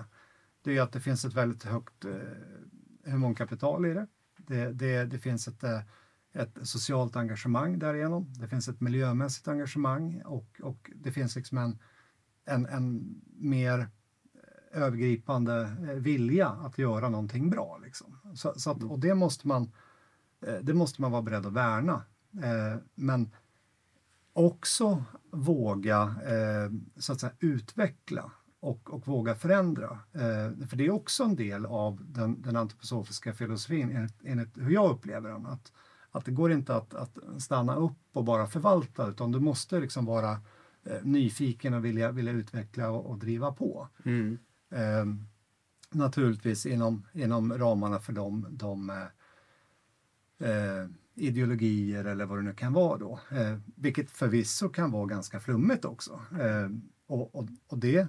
det 0.68 0.78
är 0.78 0.82
att 0.82 0.92
det 0.92 1.00
finns 1.00 1.24
ett 1.24 1.34
väldigt 1.34 1.64
högt 1.64 2.04
eh, 2.04 3.12
humankapital 3.12 3.86
i 3.86 3.94
det. 3.94 4.06
Det, 4.36 4.72
det, 4.72 5.04
det 5.04 5.18
finns 5.18 5.48
ett, 5.48 5.62
eh, 5.64 5.80
ett 6.32 6.58
socialt 6.62 7.16
engagemang 7.16 7.78
därigenom. 7.78 8.32
Det 8.40 8.48
finns 8.48 8.68
ett 8.68 8.80
miljömässigt 8.80 9.48
engagemang 9.48 10.22
och, 10.24 10.60
och 10.62 10.90
det 10.94 11.12
finns 11.12 11.36
liksom 11.36 11.58
en, 11.58 11.78
en, 12.44 12.66
en 12.66 13.20
mer 13.36 13.88
övergripande 14.72 15.60
eh, 15.62 15.94
vilja 15.94 16.48
att 16.48 16.78
göra 16.78 17.08
någonting 17.08 17.50
bra. 17.50 17.78
Liksom. 17.84 18.18
Så, 18.34 18.54
så 18.56 18.70
att, 18.70 18.82
och 18.82 18.98
det 18.98 19.14
måste, 19.14 19.48
man, 19.48 19.72
eh, 20.46 20.58
det 20.62 20.74
måste 20.74 21.02
man 21.02 21.12
vara 21.12 21.22
beredd 21.22 21.46
att 21.46 21.52
värna. 21.52 22.02
Eh, 22.42 22.80
Men 22.94 23.30
också 24.32 25.04
våga 25.30 26.02
eh, 26.02 26.72
så 26.96 27.12
att 27.12 27.20
säga, 27.20 27.32
utveckla 27.40 28.32
och, 28.60 28.90
och 28.90 29.08
våga 29.08 29.34
förändra. 29.34 29.98
Eh, 30.12 30.66
För 30.68 30.76
det 30.76 30.86
är 30.86 30.90
också 30.90 31.24
en 31.24 31.36
del 31.36 31.66
av 31.66 32.04
den, 32.04 32.42
den 32.42 32.56
antroposofiska 32.56 33.32
filosofin 33.32 33.90
enligt, 33.90 34.20
enligt 34.24 34.58
hur 34.58 34.70
jag 34.70 34.90
upplever 34.90 35.30
den. 35.30 35.46
Att, 35.46 35.72
att 36.10 36.24
det 36.24 36.30
går 36.30 36.52
inte 36.52 36.76
att, 36.76 36.94
att 36.94 37.18
stanna 37.38 37.76
upp 37.76 37.98
och 38.12 38.24
bara 38.24 38.46
förvalta 38.46 39.08
utan 39.08 39.32
du 39.32 39.40
måste 39.40 39.80
liksom 39.80 40.04
vara 40.04 40.30
eh, 40.84 41.02
nyfiken 41.02 41.74
och 41.74 41.84
vilja, 41.84 42.12
vilja 42.12 42.32
utveckla 42.32 42.90
och, 42.90 43.06
och 43.10 43.18
driva 43.18 43.52
på. 43.52 43.88
Mm. 44.04 44.38
Eh, 44.70 45.04
naturligtvis 45.90 46.66
inom, 46.66 47.06
inom 47.12 47.58
ramarna 47.58 47.98
för 47.98 48.12
de, 48.12 48.46
de, 48.50 48.90
eh, 48.90 49.06
eh, 50.50 50.88
ideologier 51.14 52.04
eller 52.04 52.26
vad 52.26 52.38
det 52.38 52.42
nu 52.42 52.54
kan 52.54 52.72
vara 52.72 52.98
då. 52.98 53.20
Eh, 53.30 53.58
vilket 53.76 54.10
förvisso 54.10 54.68
kan 54.68 54.90
vara 54.90 55.06
ganska 55.06 55.40
flummigt 55.40 55.84
också. 55.84 56.20
Eh, 56.40 56.68
och, 57.06 57.34
och, 57.34 57.48
och 57.66 57.78
det, 57.78 58.08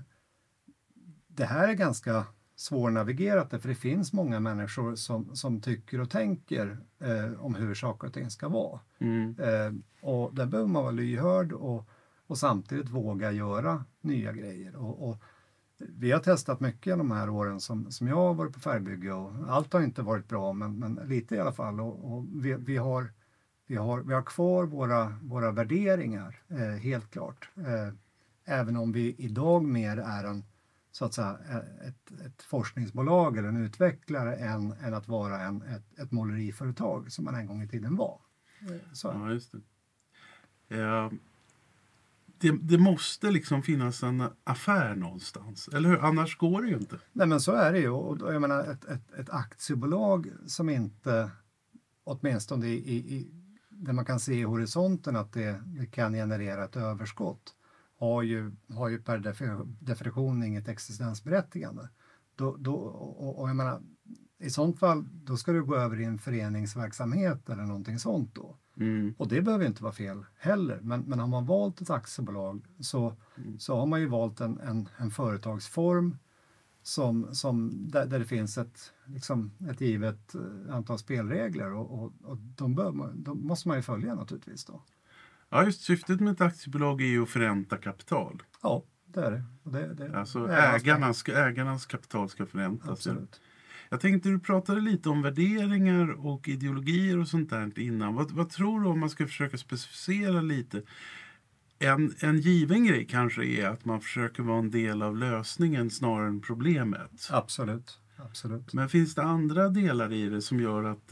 det 1.39 1.45
här 1.45 1.67
är 1.67 1.73
ganska 1.73 2.25
svårnavigerat 2.55 3.49
för 3.49 3.69
det 3.69 3.75
finns 3.75 4.13
många 4.13 4.39
människor 4.39 4.95
som, 4.95 5.35
som 5.35 5.61
tycker 5.61 6.01
och 6.01 6.09
tänker 6.09 6.77
eh, 6.99 7.45
om 7.45 7.55
hur 7.55 7.75
saker 7.75 8.07
och 8.07 8.13
ting 8.13 8.29
ska 8.29 8.49
vara. 8.49 8.79
Mm. 8.99 9.35
Eh, 9.39 9.73
och 10.09 10.35
där 10.35 10.45
behöver 10.45 10.69
man 10.69 10.83
vara 10.83 10.91
lyhörd 10.91 11.53
och, 11.53 11.89
och 12.27 12.37
samtidigt 12.37 12.89
våga 12.89 13.31
göra 13.31 13.85
nya 14.01 14.33
grejer. 14.33 14.75
Och, 14.75 15.09
och 15.09 15.17
vi 15.77 16.11
har 16.11 16.19
testat 16.19 16.59
mycket 16.59 16.97
de 16.97 17.11
här 17.11 17.29
åren 17.29 17.59
som, 17.59 17.91
som 17.91 18.07
jag 18.07 18.15
har 18.15 18.33
varit 18.33 18.53
på 18.53 18.59
färgbygge 18.59 19.11
och 19.11 19.31
allt 19.47 19.73
har 19.73 19.81
inte 19.81 20.01
varit 20.01 20.27
bra 20.27 20.53
men, 20.53 20.79
men 20.79 20.99
lite 21.05 21.35
i 21.35 21.39
alla 21.39 21.53
fall. 21.53 21.79
Och, 21.79 22.13
och 22.13 22.25
vi, 22.33 22.53
vi, 22.53 22.77
har, 22.77 23.11
vi, 23.67 23.75
har, 23.75 23.99
vi 23.99 24.13
har 24.13 24.23
kvar 24.23 24.63
våra, 24.63 25.13
våra 25.21 25.51
värderingar, 25.51 26.41
eh, 26.47 26.81
helt 26.81 27.11
klart. 27.11 27.49
Eh, 27.57 27.93
även 28.45 28.77
om 28.77 28.91
vi 28.91 29.15
idag 29.17 29.63
mer 29.63 29.97
är 29.97 30.23
en 30.23 30.43
så 30.91 31.05
att 31.05 31.13
säga, 31.13 31.39
ett, 31.81 32.21
ett 32.25 32.41
forskningsbolag 32.41 33.37
eller 33.37 33.49
en 33.49 33.65
utvecklare 33.65 34.35
än, 34.35 34.71
än 34.71 34.93
att 34.93 35.07
vara 35.07 35.41
en, 35.41 35.61
ett, 35.61 35.99
ett 35.99 36.11
måleriföretag 36.11 37.11
som 37.11 37.25
man 37.25 37.35
en 37.35 37.47
gång 37.47 37.63
i 37.63 37.67
tiden 37.67 37.95
var. 37.95 38.21
Så. 38.93 39.07
Ja, 39.07 39.31
just 39.31 39.51
det. 39.51 39.61
Ja, 40.77 41.11
det. 42.39 42.51
Det 42.61 42.77
måste 42.77 43.31
liksom 43.31 43.63
finnas 43.63 44.03
en 44.03 44.23
affär 44.43 44.95
någonstans, 44.95 45.67
eller 45.67 45.89
hur? 45.89 46.05
Annars 46.05 46.37
går 46.37 46.61
det 46.61 46.67
ju 46.67 46.77
inte. 46.77 46.99
Nej, 47.13 47.27
men 47.27 47.41
så 47.41 47.51
är 47.51 47.73
det 47.73 47.79
ju. 47.79 47.89
Och 47.89 48.33
jag 48.33 48.41
menar, 48.41 48.63
ett, 48.63 48.85
ett, 48.85 49.13
ett 49.13 49.29
aktiebolag 49.29 50.31
som 50.47 50.69
inte, 50.69 51.31
åtminstone 52.03 52.67
i, 52.67 52.73
i, 52.73 53.15
i, 53.15 53.31
där 53.69 53.93
man 53.93 54.05
kan 54.05 54.19
se 54.19 54.33
i 54.33 54.43
horisonten 54.43 55.15
att 55.15 55.33
det, 55.33 55.61
det 55.65 55.85
kan 55.85 56.13
generera 56.13 56.63
ett 56.63 56.75
överskott, 56.75 57.55
har 57.99 58.23
ju, 58.23 58.51
har 58.73 58.89
ju 58.89 59.01
per 59.01 59.17
definition 59.79 60.43
inget 60.43 60.67
existensberättigande. 60.67 61.89
Då, 62.35 62.55
då, 62.59 62.75
och, 62.75 63.41
och 63.41 63.49
jag 63.49 63.55
menar, 63.55 63.81
I 64.39 64.49
sånt 64.49 64.79
fall 64.79 65.05
då 65.23 65.37
ska 65.37 65.51
du 65.51 65.63
gå 65.63 65.75
över 65.75 65.99
i 65.99 66.03
en 66.03 66.17
föreningsverksamhet 66.17 67.49
eller 67.49 67.63
någonting 67.63 67.99
sånt. 67.99 68.35
då. 68.35 68.55
Mm. 68.77 69.13
Och 69.17 69.27
det 69.27 69.41
behöver 69.41 69.65
inte 69.65 69.83
vara 69.83 69.93
fel 69.93 70.25
heller. 70.37 70.79
Men, 70.81 71.01
men 71.01 71.19
har 71.19 71.27
man 71.27 71.45
valt 71.45 71.81
ett 71.81 71.89
aktiebolag 71.89 72.65
så, 72.79 73.15
Mm. 73.37 73.59
så 73.59 73.75
har 73.75 73.85
man 73.85 73.99
ju 73.99 74.07
valt 74.07 74.41
en, 74.41 74.59
en, 74.59 74.89
en 74.97 75.11
företagsform 75.11 76.17
som, 76.81 77.35
som, 77.35 77.87
där, 77.91 78.05
där 78.05 78.19
det 78.19 78.25
finns 78.25 78.57
ett, 78.57 78.93
liksom, 79.05 79.51
ett 79.69 79.81
givet 79.81 80.35
eh, 80.35 80.75
antal 80.75 80.97
spelregler 80.99 81.73
och, 81.73 81.91
och, 82.03 82.13
och 82.23 82.37
de, 82.37 82.75
bör 82.75 83.13
de 83.15 83.47
måste 83.47 83.67
man 83.67 83.77
ju 83.77 83.83
följa 83.83 84.15
naturligtvis. 84.15 84.65
Då. 84.65 84.81
Ja, 85.49 85.63
just 85.65 85.81
syftet 85.81 86.19
med 86.19 86.33
ett 86.33 86.41
aktiebolag 86.41 87.01
är 87.01 87.05
ju 87.05 87.23
att 87.23 87.29
förränta 87.29 87.77
kapital. 87.77 88.43
Ja, 88.61 88.83
det 89.05 89.21
är 89.21 89.31
det. 89.31 89.43
Det, 89.63 89.93
det 89.93 90.19
Alltså 90.19 90.45
det 90.45 90.53
är 90.53 90.75
ägarnas 91.47 91.85
kapital 91.85 92.29
ska 92.29 92.45
förräntas. 92.45 92.89
Absolut. 92.89 93.41
Jag 93.89 93.99
tänkte 93.99 94.29
du 94.29 94.39
pratade 94.39 94.81
lite 94.81 95.09
om 95.09 95.21
värderingar 95.21 96.25
och 96.25 96.47
ideologier 96.47 97.19
och 97.19 97.27
sånt 97.27 97.49
där 97.49 97.79
innan. 97.79 98.15
Vad, 98.15 98.31
vad 98.31 98.49
tror 98.49 98.81
du 98.81 98.87
om 98.87 98.99
man 98.99 99.09
ska 99.09 99.27
försöka 99.27 99.57
specificera 99.57 100.41
lite? 100.41 100.81
En, 101.79 102.15
en 102.19 102.39
given 102.39 102.85
grej 102.85 103.05
kanske 103.05 103.45
är 103.45 103.67
att 103.67 103.85
man 103.85 104.01
försöker 104.01 104.43
vara 104.43 104.59
en 104.59 104.71
del 104.71 105.01
av 105.01 105.17
lösningen 105.17 105.89
snarare 105.89 106.27
än 106.27 106.41
problemet. 106.41 107.29
Absolut. 107.31 107.99
Absolut. 108.17 108.73
Men 108.73 108.89
finns 108.89 109.15
det 109.15 109.23
andra 109.23 109.69
delar 109.69 110.13
i 110.13 110.29
det 110.29 110.41
som 110.41 110.59
gör 110.59 110.83
att 110.83 111.11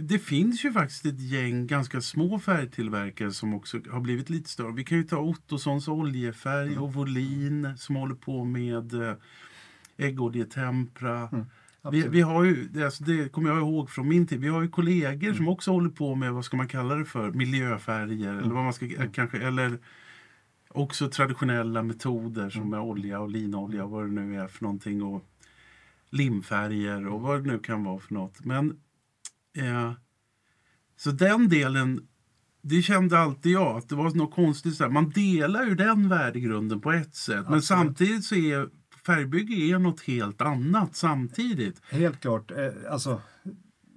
det 0.00 0.18
finns 0.18 0.64
ju 0.64 0.72
faktiskt 0.72 1.06
ett 1.06 1.20
gäng 1.20 1.66
ganska 1.66 2.00
små 2.00 2.38
färgtillverkare 2.38 3.32
som 3.32 3.54
också 3.54 3.80
har 3.90 4.00
blivit 4.00 4.30
lite 4.30 4.50
större. 4.50 4.72
Vi 4.72 4.84
kan 4.84 4.98
ju 4.98 5.04
ta 5.04 5.18
Ottossons 5.18 5.88
oljefärg 5.88 6.78
och 6.78 6.94
Volin 6.94 7.74
som 7.76 7.96
håller 7.96 8.14
på 8.14 8.44
med 8.44 8.94
eh, 8.94 9.14
äggoljetempra. 9.96 11.28
Mm, 11.28 11.46
Vi, 11.90 12.08
vi 12.08 12.20
har 12.20 12.44
ju, 12.44 12.84
alltså 12.84 13.04
det 13.04 13.32
kommer 13.32 13.48
jag 13.50 13.58
ihåg 13.58 13.90
från 13.90 14.08
min 14.08 14.26
tid, 14.26 14.40
vi 14.40 14.48
har 14.48 14.62
ju 14.62 14.68
kollegor 14.68 15.32
som 15.32 15.48
också 15.48 15.70
håller 15.70 15.90
på 15.90 16.14
med, 16.14 16.32
vad 16.32 16.44
ska 16.44 16.56
man 16.56 16.68
kalla 16.68 16.94
det 16.94 17.04
för, 17.04 17.30
miljöfärger 17.30 18.34
eller 18.34 18.54
vad 18.54 18.64
man 18.64 18.72
ska, 18.72 18.86
kanske, 19.12 19.38
eller 19.38 19.78
också 20.68 21.08
traditionella 21.08 21.82
metoder 21.82 22.50
som 22.50 22.70
med 22.70 22.80
olja 22.80 23.20
och 23.20 23.28
linolja 23.30 23.84
och 23.84 23.90
vad 23.90 24.04
det 24.04 24.12
nu 24.12 24.40
är 24.40 24.48
för 24.48 24.64
någonting 24.64 25.02
och 25.02 25.24
limfärger 26.10 27.06
och 27.08 27.20
vad 27.20 27.44
det 27.44 27.52
nu 27.52 27.58
kan 27.58 27.84
vara 27.84 27.98
för 27.98 28.14
något. 28.14 28.44
Men 28.44 28.80
eh, 29.58 29.92
så 30.96 31.10
den 31.10 31.48
delen, 31.48 32.08
det 32.62 32.82
kände 32.82 33.18
alltid 33.18 33.52
jag 33.52 33.76
att 33.76 33.88
det 33.88 33.94
var 33.94 34.10
något 34.10 34.34
konstigt. 34.34 34.76
Så 34.76 34.84
här. 34.84 34.90
Man 34.90 35.10
delar 35.10 35.64
ju 35.64 35.74
den 35.74 36.08
värdegrunden 36.08 36.80
på 36.80 36.92
ett 36.92 37.14
sätt, 37.14 37.34
men 37.34 37.44
Absolut. 37.44 37.64
samtidigt 37.64 38.24
så 38.24 38.34
är 38.34 38.68
färgbygge 39.06 39.54
är 39.54 39.78
något 39.78 40.00
helt 40.00 40.40
annat 40.40 40.96
samtidigt. 40.96 41.82
Helt 41.90 42.20
klart. 42.20 42.50
Eh, 42.50 42.72
alltså, 42.90 43.20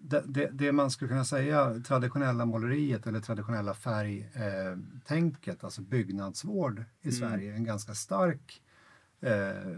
det, 0.03 0.23
det, 0.25 0.49
det 0.53 0.71
man 0.71 0.91
skulle 0.91 1.09
kunna 1.09 1.25
säga 1.25 1.79
traditionella 1.87 2.45
måleriet 2.45 3.07
eller 3.07 3.19
traditionella 3.19 3.73
färgtänket, 3.73 5.63
eh, 5.63 5.65
alltså 5.65 5.81
byggnadsvård 5.81 6.83
i 7.01 7.11
Sverige, 7.11 7.51
är 7.51 7.55
en 7.55 7.63
ganska 7.63 7.93
stark 7.93 8.61
eh, 9.21 9.77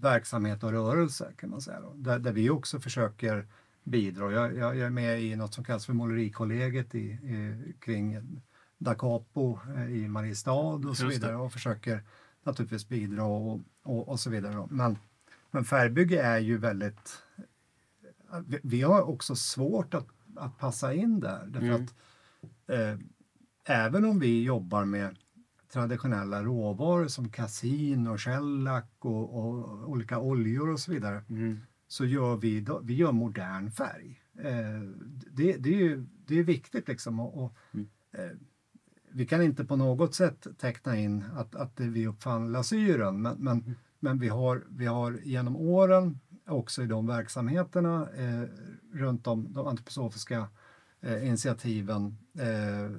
verksamhet 0.00 0.64
och 0.64 0.72
rörelse 0.72 1.32
kan 1.36 1.50
man 1.50 1.60
säga. 1.60 1.80
Där, 1.94 2.18
där 2.18 2.32
vi 2.32 2.50
också 2.50 2.80
försöker 2.80 3.46
bidra. 3.86 4.32
Jag, 4.32 4.56
jag, 4.56 4.76
jag 4.76 4.86
är 4.86 4.90
med 4.90 5.22
i 5.22 5.36
något 5.36 5.54
som 5.54 5.64
kallas 5.64 5.86
för 5.86 5.92
Målerikollegiet 5.92 6.94
i, 6.94 6.98
i, 6.98 7.74
kring 7.80 8.18
Da 8.78 8.94
Capo 8.94 9.58
eh, 9.76 9.90
i 9.90 10.08
Mariestad 10.08 10.52
och 10.88 10.96
så 10.96 11.06
vidare 11.06 11.36
och 11.36 11.52
försöker 11.52 12.02
naturligtvis 12.42 12.88
bidra 12.88 13.24
och, 13.24 13.60
och, 13.82 14.08
och 14.08 14.20
så 14.20 14.30
vidare. 14.30 14.66
Men, 14.70 14.98
men 15.50 15.64
färgbygge 15.64 16.22
är 16.22 16.38
ju 16.38 16.58
väldigt... 16.58 17.22
Vi, 18.46 18.60
vi 18.62 18.82
har 18.82 19.02
också 19.02 19.36
svårt 19.36 19.94
att, 19.94 20.06
att 20.36 20.58
passa 20.58 20.94
in 20.94 21.20
där. 21.20 21.46
Därför 21.46 21.66
Mm. 21.66 21.84
att 21.84 21.94
eh, 22.66 22.98
även 23.64 24.04
om 24.04 24.18
vi 24.18 24.42
jobbar 24.42 24.84
med 24.84 25.16
traditionella 25.72 26.42
råvaror 26.42 27.08
som 27.08 27.28
kassin 27.28 28.06
och 28.06 28.20
shellac 28.20 28.84
och, 28.98 29.38
och 29.38 29.90
olika 29.90 30.18
oljor 30.18 30.68
och 30.70 30.80
så 30.80 30.92
vidare 30.92 31.24
Mm. 31.28 31.60
Så 31.88 32.04
gör 32.04 32.36
vi, 32.36 32.66
vi 32.82 32.94
gör 32.94 33.12
modern 33.12 33.70
färg. 33.70 34.20
Eh, 34.38 34.80
det, 35.32 35.56
det, 35.56 35.68
är 35.74 35.78
ju, 35.78 36.06
det 36.26 36.38
är 36.38 36.42
viktigt 36.44 36.88
liksom. 36.88 37.20
Och, 37.20 37.44
och, 37.44 37.56
Mm. 37.72 37.88
eh, 38.12 38.36
vi 39.12 39.26
kan 39.26 39.42
inte 39.42 39.64
på 39.64 39.76
något 39.76 40.14
sätt 40.14 40.46
teckna 40.58 40.96
in 40.96 41.24
att, 41.34 41.54
att 41.54 41.80
vi 41.80 42.06
uppfann 42.06 42.52
lasyren 42.52 43.22
men, 43.22 43.36
men, 43.38 43.74
men 44.00 44.18
vi, 44.18 44.28
har, 44.28 44.64
vi 44.70 44.86
har 44.86 45.20
genom 45.24 45.56
åren 45.56 46.20
också 46.46 46.82
i 46.82 46.86
de 46.86 47.06
verksamheterna 47.06 48.08
eh, 48.16 48.42
runt 48.92 49.26
om 49.26 49.52
de 49.52 49.66
antroposofiska 49.66 50.48
eh, 51.00 51.26
initiativen 51.28 52.18
eh, 52.38 52.96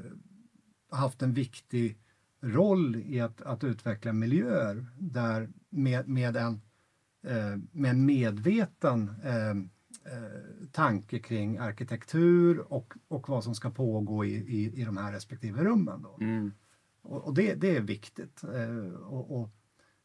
haft 0.92 1.22
en 1.22 1.34
viktig 1.34 1.98
roll 2.42 2.96
i 2.96 3.20
att, 3.20 3.42
att 3.42 3.64
utveckla 3.64 4.14
miljöer 4.14 4.86
där 5.00 5.50
med, 5.70 6.08
med 6.08 6.36
en 6.38 6.62
med 7.72 7.92
en 7.92 8.06
medveten 8.06 9.12
eh, 9.24 9.50
eh, 10.14 10.68
tanke 10.72 11.20
kring 11.20 11.58
arkitektur 11.58 12.74
och, 12.74 12.94
och 13.08 13.30
vad 13.30 13.44
som 13.44 13.56
ska 13.56 13.70
pågå 13.70 14.26
i, 14.26 14.36
i, 14.36 14.82
i 14.82 14.86
de 14.86 14.98
här 14.98 15.12
respektive 15.12 15.64
rummen. 15.64 16.02
Då. 16.02 16.18
Mm. 16.22 16.52
Och, 17.02 17.28
och 17.28 17.34
det, 17.34 17.54
det 17.54 17.78
är 17.78 17.82
viktigt. 17.82 18.44
Eh, 18.44 18.94
och, 18.94 19.42
och, 19.42 19.50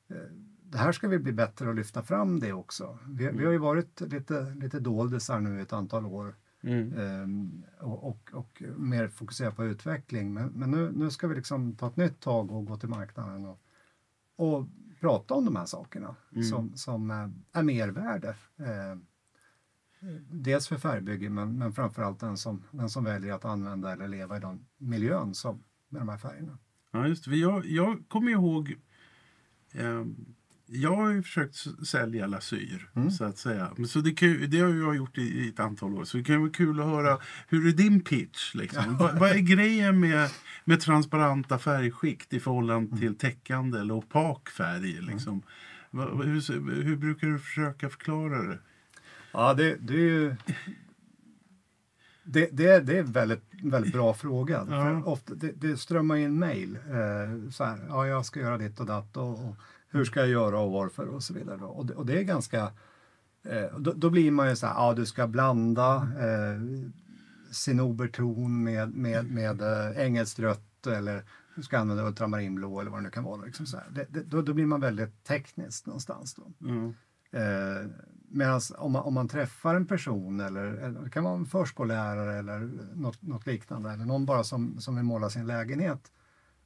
eh, 0.08 0.16
det 0.62 0.78
här 0.78 0.92
ska 0.92 1.08
vi 1.08 1.18
bli 1.18 1.32
bättre 1.32 1.70
att 1.70 1.76
lyfta 1.76 2.02
fram 2.02 2.40
det 2.40 2.52
också. 2.52 2.98
Vi, 3.08 3.30
vi 3.32 3.44
har 3.44 3.52
ju 3.52 3.58
varit 3.58 4.00
lite, 4.00 4.54
lite 4.54 4.80
doldisar 4.80 5.40
nu 5.40 5.58
i 5.58 5.62
ett 5.62 5.72
antal 5.72 6.06
år 6.06 6.34
Mm. 6.62 6.98
Ehm, 6.98 7.62
och, 7.80 8.08
och, 8.08 8.30
och 8.32 8.62
mer 8.76 9.08
fokusera 9.08 9.50
på 9.50 9.64
utveckling. 9.64 10.32
Men, 10.32 10.48
men 10.48 10.70
nu, 10.70 10.92
nu 10.92 11.10
ska 11.10 11.28
vi 11.28 11.34
liksom 11.34 11.76
ta 11.76 11.86
ett 11.86 11.96
nytt 11.96 12.20
tag 12.20 12.52
och 12.52 12.66
gå 12.66 12.76
till 12.76 12.88
marknaden 12.88 13.46
och, 13.46 13.60
och 14.36 14.66
prata 15.02 15.34
om 15.34 15.44
de 15.44 15.56
här 15.56 15.66
sakerna 15.66 16.16
Mm. 16.32 16.44
som, 16.44 16.76
som 16.76 17.10
eh, 17.10 17.28
är 17.60 17.62
mervärde. 17.62 18.28
Eh, 18.58 18.96
dels 20.30 20.68
för 20.68 20.76
färgbygge 20.76 21.30
men, 21.30 21.58
men 21.58 21.72
framförallt 21.72 22.20
den 22.20 22.36
som, 22.36 22.62
den 22.70 22.90
som 22.90 23.04
väljer 23.04 23.32
att 23.34 23.44
använda 23.44 23.92
eller 23.92 24.08
leva 24.08 24.36
i 24.36 24.40
den 24.40 24.66
miljön 24.78 25.34
som, 25.34 25.62
med 25.88 26.00
de 26.00 26.08
här 26.08 26.18
färgerna. 26.18 26.58
Ja, 26.90 27.06
just 27.06 27.24
det. 27.24 27.36
Jag, 27.36 27.66
jag 27.66 28.04
kommer 28.08 28.30
ihåg... 28.32 28.74
Eh, 29.72 30.04
jag 30.72 30.96
har 30.96 31.10
ju 31.10 31.22
försökt 31.22 31.56
sälja 31.86 32.26
lasyr, 32.26 32.88
Mm. 32.94 33.10
så 33.10 33.24
att 33.24 33.38
säga. 33.38 33.72
Men 33.76 33.88
så 33.88 34.00
det, 34.00 34.22
ju- 34.22 34.46
det 34.46 34.60
har 34.60 34.68
jag 34.68 34.96
gjort 34.96 35.18
i, 35.18 35.22
i 35.22 35.48
ett 35.48 35.60
antal 35.60 35.94
år. 35.94 36.04
Så 36.04 36.16
det 36.16 36.24
kan 36.24 36.40
vara 36.40 36.50
kul 36.50 36.80
att 36.80 36.86
höra, 36.86 37.18
hur 37.48 37.68
är 37.68 37.72
din 37.72 38.00
pitch? 38.00 38.54
Liksom? 38.54 38.96
Vad, 38.98 39.18
vad 39.18 39.30
är 39.30 39.38
grejen 39.38 40.00
med, 40.00 40.30
med 40.64 40.80
transparenta 40.80 41.58
färgskikt 41.58 42.32
i 42.32 42.40
förhållande 42.40 42.98
till 42.98 43.14
täckande 43.18 43.78
eller 43.78 43.94
opak 43.94 44.48
färg? 44.50 45.00
Liksom? 45.00 45.42
Vad- 45.90 46.10
vad- 46.10 46.26
hur, 46.26 46.82
hur 46.82 46.96
brukar 46.96 47.26
du 47.28 47.38
försöka 47.38 47.88
förklara 47.88 48.42
det? 48.42 48.58
Ja, 49.32 49.54
det, 49.54 49.76
det 49.80 49.94
är 49.94 49.98
ju... 49.98 50.36
Det, 52.24 52.48
det, 52.52 52.80
det 52.80 52.96
är 52.96 53.00
en 53.00 53.12
väldigt, 53.12 53.44
väldigt 53.62 53.92
bra 53.92 54.14
fråga. 54.14 54.54
Ja. 54.70 54.82
För 54.84 55.08
Ofta, 55.08 55.34
det, 55.34 55.52
det 55.60 55.76
strömmar 55.76 56.16
in 56.16 56.38
mejl. 56.38 56.76
Eh, 56.76 57.50
så 57.50 57.64
här, 57.64 57.78
ja, 57.88 58.06
jag 58.06 58.26
ska 58.26 58.40
göra 58.40 58.58
ditt 58.58 58.80
och 58.80 58.86
datt 58.86 59.16
och, 59.16 59.48
och 59.48 59.56
hur 59.92 60.04
ska 60.04 60.20
jag 60.20 60.28
göra 60.28 60.58
och 60.60 60.72
varför 60.72 61.06
och 61.06 61.22
så 61.22 61.34
vidare. 61.34 61.64
Och, 61.64 61.86
det, 61.86 61.94
och 61.94 62.06
det 62.06 62.18
är 62.18 62.22
ganska... 62.22 62.72
Eh, 63.44 63.78
då, 63.78 63.92
då 63.92 64.10
blir 64.10 64.30
man 64.30 64.48
ju 64.48 64.56
så 64.56 64.66
här, 64.66 64.74
ja 64.74 64.94
du 64.94 65.06
ska 65.06 65.26
blanda 65.26 65.96
eh, 65.96 66.60
cinnoberton 67.52 68.62
med, 68.64 68.94
med, 68.94 69.30
med 69.30 69.62
eh, 69.62 69.98
engelskt 69.98 70.38
rött 70.38 70.86
eller 70.86 71.24
du 71.56 71.62
ska 71.62 71.78
använda 71.78 72.06
ultramarinblå 72.06 72.80
eller 72.80 72.90
vad 72.90 73.00
det 73.00 73.04
nu 73.04 73.10
kan 73.10 73.24
vara. 73.24 73.44
Liksom 73.44 73.66
så. 73.66 73.76
Det, 73.90 74.06
det, 74.10 74.22
då, 74.22 74.42
då 74.42 74.54
blir 74.54 74.66
man 74.66 74.80
väldigt 74.80 75.24
tekniskt 75.24 75.86
någonstans. 75.86 76.34
Då. 76.34 76.52
Ja. 76.58 76.92
Eh, 77.38 77.86
Medan 78.34 78.60
om 78.78 78.92
man, 78.92 79.02
om 79.02 79.14
man 79.14 79.28
träffar 79.28 79.74
en 79.74 79.86
person, 79.86 80.40
eller, 80.40 80.64
eller 80.64 81.00
det 81.00 81.10
kan 81.10 81.24
vara 81.24 81.34
en 81.34 81.46
förskollärare 81.46 82.38
eller 82.38 82.58
något, 82.94 83.22
något 83.22 83.46
liknande, 83.46 83.90
eller 83.90 84.04
någon 84.04 84.26
bara 84.26 84.44
som, 84.44 84.80
som 84.80 84.96
vill 84.96 85.04
måla 85.04 85.30
sin 85.30 85.46
lägenhet, 85.46 86.12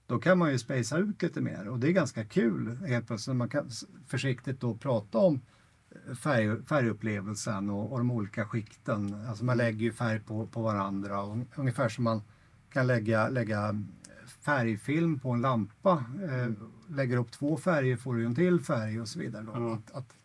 då 0.06 0.18
kan 0.18 0.38
man 0.38 0.50
ju 0.50 0.58
spacea 0.58 0.98
ut 0.98 1.22
lite 1.22 1.40
mer 1.40 1.68
och 1.68 1.78
det 1.78 1.88
är 1.88 1.92
ganska 1.92 2.24
kul 2.24 2.76
helt 2.86 3.06
plötsligt. 3.06 3.36
Man 3.36 3.48
kan 3.48 3.70
försiktigt 4.06 4.60
då 4.60 4.74
prata 4.74 5.18
om 5.18 5.40
eh, 5.90 6.14
färg, 6.14 6.62
färgupplevelsen 6.62 7.70
och, 7.70 7.92
och 7.92 7.98
de 7.98 8.10
olika 8.10 8.44
skikten. 8.44 9.26
Alltså 9.28 9.44
man 9.44 9.56
lägger 9.56 9.80
ju 9.80 9.92
färg 9.92 10.20
på, 10.20 10.46
på 10.46 10.62
varandra 10.62 11.22
och 11.22 11.38
ungefär 11.56 11.88
som 11.88 12.04
man 12.04 12.22
kan 12.70 12.86
lägga, 12.86 13.28
lägga 13.28 13.84
färgfilm 14.40 15.18
på 15.18 15.30
en 15.30 15.40
lampa. 15.40 16.04
Eh, 16.22 16.50
lägger 16.88 17.16
upp 17.16 17.30
två 17.30 17.56
färger 17.56 17.96
får 17.96 18.14
du 18.14 18.26
en 18.26 18.34
till 18.34 18.60
färg 18.60 19.00
och 19.00 19.08
så 19.08 19.18
vidare. 19.18 19.42
Då. 19.42 19.52
Ja. 19.54 19.74
Att, 19.74 19.90
att 19.90 20.16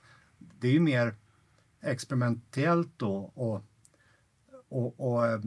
det 0.60 0.68
är 0.68 0.72
ju 0.72 0.80
mer 0.80 1.16
experimentellt 1.82 2.92
då 2.98 3.32
och, 3.34 3.64
och, 4.70 5.00
och 5.00 5.28
eh, 5.28 5.40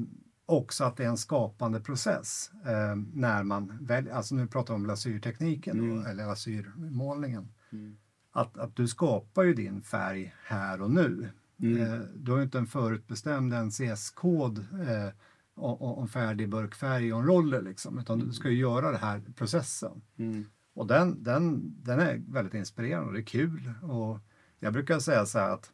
också 0.46 0.84
att 0.84 0.96
det 0.96 1.04
är 1.04 1.08
en 1.08 1.16
skapande 1.16 1.80
process 1.80 2.50
eh, 2.66 2.96
när 3.12 3.42
man 3.42 3.78
väljer, 3.80 4.12
alltså 4.14 4.34
nu 4.34 4.46
pratar 4.46 4.74
vi 4.74 4.80
om 4.80 4.86
lasyrtekniken 4.86 5.78
Mm. 5.78 6.06
eller 6.06 6.26
lasyrmålningen. 6.26 7.48
Mm. 7.72 7.96
Att, 8.32 8.58
att 8.58 8.76
du 8.76 8.88
skapar 8.88 9.42
ju 9.42 9.54
din 9.54 9.82
färg 9.82 10.34
här 10.44 10.82
och 10.82 10.90
nu. 10.90 11.28
Mm. 11.58 11.82
Eh, 11.82 12.00
du 12.14 12.30
har 12.30 12.38
ju 12.38 12.44
inte 12.44 12.58
en 12.58 12.66
förutbestämd 12.66 13.52
NCS-kod 13.54 14.58
eh, 14.58 15.08
om, 15.54 16.08
färdig 16.08 16.48
burkfärg 16.48 17.12
och 17.12 17.20
en 17.20 17.26
roller 17.26 17.62
liksom, 17.62 17.98
utan 17.98 18.18
du 18.18 18.32
ska 18.32 18.50
ju 18.50 18.58
göra 18.58 18.90
den 18.90 19.00
här 19.00 19.22
processen. 19.36 20.02
Mm. 20.16 20.44
Och 20.74 20.86
den, 20.86 21.22
den, 21.22 21.74
den 21.82 22.00
är 22.00 22.22
väldigt 22.28 22.54
inspirerande 22.54 23.06
och 23.06 23.12
det 23.12 23.20
är 23.20 23.24
kul. 23.24 23.72
Och 23.82 24.18
jag 24.58 24.72
brukar 24.72 24.98
säga 24.98 25.26
så 25.26 25.38
här 25.38 25.50
att 25.50 25.72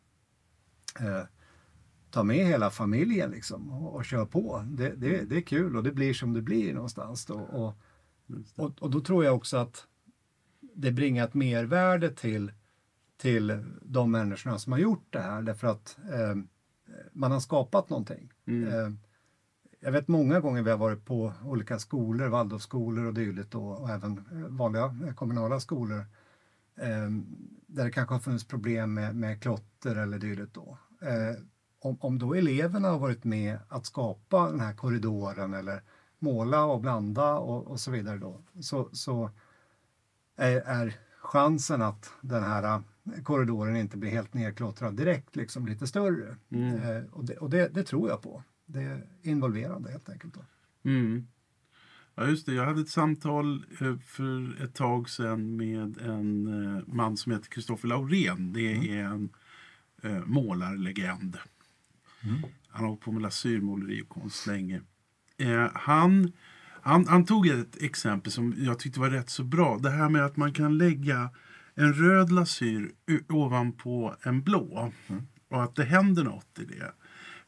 eh, 1.00 1.22
ta 2.10 2.22
med 2.22 2.46
hela 2.46 2.70
familjen 2.70 3.30
liksom 3.30 3.70
och, 3.70 3.94
och 3.94 4.04
kör 4.04 4.26
på. 4.26 4.64
Det, 4.70 4.94
det, 4.96 5.24
det 5.24 5.36
är 5.36 5.40
kul 5.40 5.76
och 5.76 5.82
det 5.82 5.92
blir 5.92 6.14
som 6.14 6.32
det 6.32 6.42
blir 6.42 6.74
någonstans. 6.74 7.26
Då. 7.26 7.34
Och, 7.34 7.74
och, 8.56 8.82
och 8.82 8.90
då 8.90 9.00
tror 9.00 9.24
jag 9.24 9.36
också 9.36 9.56
att 9.56 9.86
det 10.74 10.92
bringar 10.92 11.24
ett 11.24 11.34
mervärde 11.34 12.10
till, 12.10 12.52
till 13.16 13.64
de 13.82 14.10
människorna 14.10 14.58
som 14.58 14.72
har 14.72 14.78
gjort 14.78 15.06
det 15.10 15.20
här 15.20 15.42
därför 15.42 15.66
att 15.66 15.98
eh, 16.12 16.36
man 17.12 17.32
har 17.32 17.40
skapat 17.40 17.90
någonting. 17.90 18.32
Mm. 18.46 18.68
Eh, 18.68 18.90
jag 19.80 19.92
vet 19.92 20.08
många 20.08 20.40
gånger 20.40 20.62
vi 20.62 20.70
har 20.70 20.78
varit 20.78 21.04
på 21.04 21.32
olika 21.44 21.78
skolor, 21.78 22.28
Waldorfskolor 22.28 23.04
och 23.04 23.14
dylikt 23.14 23.50
då, 23.50 23.68
och 23.68 23.90
även 23.90 24.18
eh, 24.18 24.48
vanliga 24.48 24.84
eh, 25.06 25.14
kommunala 25.14 25.60
skolor 25.60 26.00
eh, 26.76 27.10
där 27.66 27.84
det 27.84 27.90
kanske 27.90 28.14
har 28.14 28.20
funnits 28.20 28.44
problem 28.44 28.94
med, 28.94 29.16
med 29.16 29.42
klotter 29.42 29.96
eller 29.96 30.18
dylikt 30.18 30.54
då. 30.54 30.78
Om, 31.82 31.96
om 32.00 32.18
då 32.18 32.34
eleverna 32.34 32.88
har 32.88 32.98
varit 32.98 33.24
med 33.24 33.58
att 33.68 33.86
skapa 33.86 34.50
den 34.50 34.60
här 34.60 34.74
korridoren 34.74 35.54
eller 35.54 35.82
måla 36.18 36.64
och 36.64 36.80
blanda 36.80 37.34
och, 37.34 37.66
och 37.66 37.80
så 37.80 37.90
vidare 37.90 38.18
då, 38.18 38.40
så, 38.60 38.88
så 38.92 39.30
är, 40.36 40.56
är 40.56 40.94
chansen 41.20 41.82
att 41.82 42.12
den 42.20 42.42
här 42.42 42.82
eh, 43.14 43.22
korridoren 43.22 43.76
inte 43.76 43.96
blir 43.96 44.10
helt 44.10 44.34
nedklottrad 44.34 44.94
direkt 44.94 45.36
liksom 45.36 45.66
lite 45.66 45.86
större. 45.86 46.36
Mm. 46.50 46.74
Eh, 46.74 47.04
och 47.12 47.24
det, 47.24 47.36
och 47.36 47.50
det, 47.50 47.68
det 47.74 47.82
tror 47.82 48.08
jag 48.08 48.22
på. 48.22 48.42
Det 48.66 48.82
är 48.82 49.06
involverande 49.22 49.90
helt 49.90 50.08
enkelt. 50.08 50.34
Då. 50.34 50.40
Mm. 50.90 51.26
Ja, 52.14 52.26
just 52.26 52.46
det. 52.46 52.54
Jag 52.54 52.64
hade 52.64 52.80
ett 52.80 52.88
samtal 52.88 53.64
eh, 53.80 53.96
för 53.98 54.62
ett 54.64 54.74
tag 54.74 55.10
sedan 55.10 55.56
med 55.56 55.98
en 55.98 56.46
eh, 56.46 56.82
man 56.86 57.16
som 57.16 57.32
heter 57.32 57.48
Kristoffer 57.48 57.88
Laurén. 57.88 58.52
Det 58.52 58.72
är 58.72 59.04
en 59.04 59.28
eh, 60.02 60.24
målarlegend. 62.22 62.54
Han 62.68 62.82
har 62.82 62.88
hållit 62.88 63.04
på 63.04 63.12
med 63.12 63.22
lasyrmåleri 63.22 64.02
och 64.02 64.08
konst 64.08 64.46
länge. 64.46 64.80
Eh, 65.38 65.70
han, 65.74 66.32
han, 66.82 67.06
han 67.06 67.24
tog 67.24 67.46
ett 67.46 67.82
exempel 67.82 68.32
som 68.32 68.54
jag 68.58 68.78
tyckte 68.78 69.00
var 69.00 69.10
rätt 69.10 69.30
så 69.30 69.44
bra. 69.44 69.78
Det 69.78 69.90
här 69.90 70.08
med 70.08 70.24
att 70.24 70.36
man 70.36 70.52
kan 70.52 70.78
lägga 70.78 71.30
en 71.74 71.94
röd 71.94 72.32
lasyr 72.32 72.92
ovanpå 73.28 74.16
en 74.22 74.42
blå. 74.42 74.92
Och 75.48 75.62
att 75.62 75.76
det 75.76 75.84
händer 75.84 76.24
något 76.24 76.58
i 76.58 76.64
det. 76.64 76.92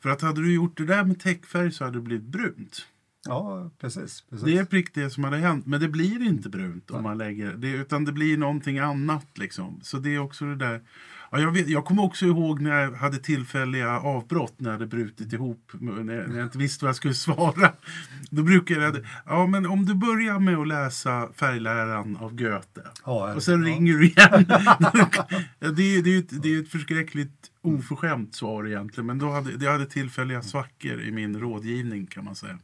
För 0.01 0.11
att 0.11 0.23
hade 0.23 0.43
du 0.43 0.55
gjort 0.55 0.77
det 0.77 0.85
där 0.85 1.05
med 1.05 1.21
täckfärg 1.21 1.73
så 1.73 1.85
hade 1.85 1.99
det 1.99 2.03
blivit 2.03 2.27
brunt. 2.27 2.87
Ja, 3.29 3.71
precis. 3.81 4.25
precis. 4.31 4.45
Det 4.45 4.59
är 4.59 4.65
prick 4.65 4.95
det 4.95 5.11
som 5.11 5.25
hade 5.25 5.37
hänt. 5.37 5.67
Men 5.67 5.81
det 5.81 5.89
blir 5.89 6.27
inte 6.27 6.49
brunt 6.49 6.91
om 6.91 7.03
man 7.03 7.19
lägger 7.19 7.53
det. 7.53 7.71
Utan 7.71 8.05
det 8.05 8.13
blir 8.13 8.37
någonting 8.37 8.79
annat 8.79 9.27
liksom. 9.35 9.81
Så 9.83 9.99
det 9.99 10.15
är 10.15 10.19
också 10.19 10.45
det 10.45 10.57
där. 10.57 10.81
Ja, 11.31 11.41
jag, 11.41 11.53
vet, 11.53 11.69
jag 11.69 11.85
kommer 11.85 12.03
också 12.03 12.27
ihåg 12.27 12.61
när 12.61 12.81
jag 12.81 12.93
hade 12.93 13.19
tillfälliga 13.19 14.01
avbrott 14.01 14.55
när 14.57 14.71
jag 14.71 14.73
hade 14.73 14.87
brutit 14.87 15.33
ihop. 15.33 15.73
När 15.73 16.03
när 16.05 16.37
jag 16.37 16.47
inte 16.47 16.59
visste 16.59 16.85
vad 16.85 16.89
jag 16.89 16.97
skulle 16.97 17.15
svara. 17.15 17.73
Då 18.31 18.43
brukade 18.43 18.85
jag... 18.85 19.07
Ja, 19.27 19.47
men 19.47 19.67
om 19.67 19.85
du 19.87 19.95
börjar 19.95 20.39
med 20.39 20.57
att 20.57 20.69
läsa 20.69 21.29
Färgläran 21.35 22.17
av 22.17 22.37
Goethe. 22.37 22.83
Ja, 23.05 23.35
Och 23.35 23.43
sen 23.43 23.61
ja. 23.61 23.69
ringer 23.69 23.93
du 23.93 24.07
igen. 24.07 24.47
Det, 25.77 25.97
är, 25.97 26.03
det, 26.03 26.15
är 26.15 26.19
ett, 26.19 26.43
det 26.43 26.55
är 26.55 26.61
ett 26.61 26.69
förskräckligt 26.69 27.51
oförskämt 27.61 28.35
svar 28.35 28.67
egentligen. 28.67 29.07
Men 29.07 29.19
då 29.19 29.31
hade, 29.31 29.57
det 29.57 29.67
hade 29.71 29.87
tillfälliga 29.87 30.43
svackor 30.43 31.01
i 31.01 31.11
min 31.11 31.41
rådgivning 31.41 32.07
kan 32.07 32.25
man 32.25 32.35
säga. 32.35 32.59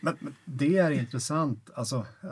Men, 0.00 0.16
men 0.20 0.34
det 0.44 0.78
är 0.78 0.90
intressant. 0.90 1.70
Alltså, 1.74 2.06
äh, 2.22 2.30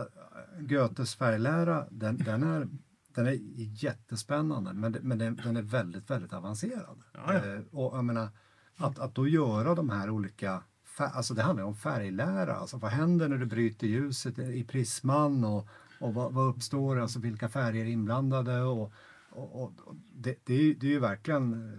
Goethes 0.58 1.14
färglära, 1.14 1.86
den, 1.90 2.16
den, 2.16 2.42
är, 2.42 2.68
den 3.14 3.26
är 3.26 3.38
jättespännande 3.84 4.72
men, 4.72 4.92
men 4.92 5.18
den, 5.18 5.36
den 5.36 5.56
är 5.56 5.62
väldigt, 5.62 6.10
väldigt 6.10 6.32
avancerad. 6.32 7.02
Ja, 7.12 7.34
ja. 7.34 7.34
Eh, 7.34 7.60
och 7.70 7.96
jag 7.96 8.04
menar, 8.04 8.28
att, 8.76 8.98
att 8.98 9.14
då 9.14 9.28
göra 9.28 9.74
de 9.74 9.90
här 9.90 10.10
olika 10.10 10.62
alltså 10.96 11.34
det 11.34 11.42
handlar 11.42 11.64
om 11.64 11.76
färglära. 11.76 12.56
Alltså 12.56 12.76
vad 12.76 12.90
händer 12.90 13.28
när 13.28 13.38
du 13.38 13.46
bryter 13.46 13.86
ljuset 13.86 14.38
i 14.38 14.64
prisman 14.64 15.44
och, 15.44 15.68
och 16.00 16.14
vad, 16.14 16.32
vad 16.32 16.48
uppstår, 16.48 17.00
alltså 17.00 17.18
vilka 17.18 17.48
färger 17.48 17.84
är 17.84 17.88
inblandade 17.88 18.62
och, 18.62 18.92
och, 19.30 19.62
och, 19.62 19.72
det, 20.14 20.36
det, 20.44 20.54
är, 20.54 20.74
det 20.74 20.86
är 20.86 20.90
ju 20.90 20.98
verkligen 20.98 21.52
eh, 21.52 21.78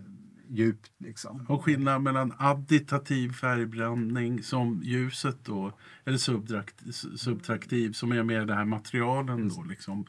djupt 0.49 0.91
liksom. 0.97 1.45
Och 1.49 1.63
skillnad 1.63 2.01
mellan 2.01 2.33
additativ 2.37 3.33
färgbränning 3.33 4.43
som 4.43 4.81
ljuset 4.83 5.37
då, 5.45 5.71
eller 6.05 6.17
subtrakt, 6.17 6.75
subtraktiv 7.15 7.91
som 7.91 8.11
är 8.11 8.23
mer 8.23 8.45
det 8.45 8.55
här 8.55 8.65
materialen 8.65 9.49
då 9.49 9.63
liksom. 9.63 10.05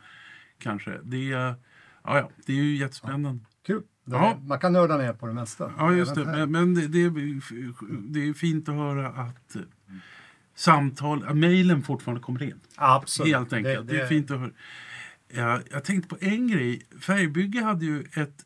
Kanske. 0.59 1.01
Det 1.05 1.33
är, 1.33 1.55
ja, 2.03 2.19
ja, 2.19 2.31
det 2.47 2.53
är 2.53 2.57
ju 2.57 2.77
jättespännande. 2.77 3.45
Kul! 3.67 3.83
Det, 4.05 4.17
Ja. 4.17 4.41
Man 4.47 4.59
kan 4.59 4.73
nörda 4.73 4.97
ner 4.97 5.13
på 5.13 5.27
det 5.27 5.33
mesta. 5.33 5.73
Ja, 5.79 5.93
just 5.93 6.15
det. 6.15 6.25
Men, 6.25 6.51
men 6.51 6.75
det, 6.75 6.89
det, 6.89 7.03
är, 7.03 8.13
det 8.13 8.29
är 8.29 8.33
fint 8.33 8.69
att 8.69 8.75
höra 8.75 9.09
att 9.09 9.57
samtal, 10.55 11.35
mejlen 11.35 11.83
fortfarande 11.83 12.23
kommer 12.23 12.43
in. 12.43 12.61
Absolut. 12.77 13.35
Helt 13.35 13.53
enkelt. 13.53 13.89
Det, 13.89 14.01
är 14.01 14.07
fint 14.07 14.31
att 14.31 14.41
höra. 14.41 14.51
Ja, 15.29 15.61
jag 15.71 15.85
tänkte 15.85 16.09
på 16.09 16.17
en 16.21 16.49
grej. 16.49 16.83
Färgbygge 17.01 17.63
hade 17.63 17.85
ju 17.85 18.05
ett 18.13 18.46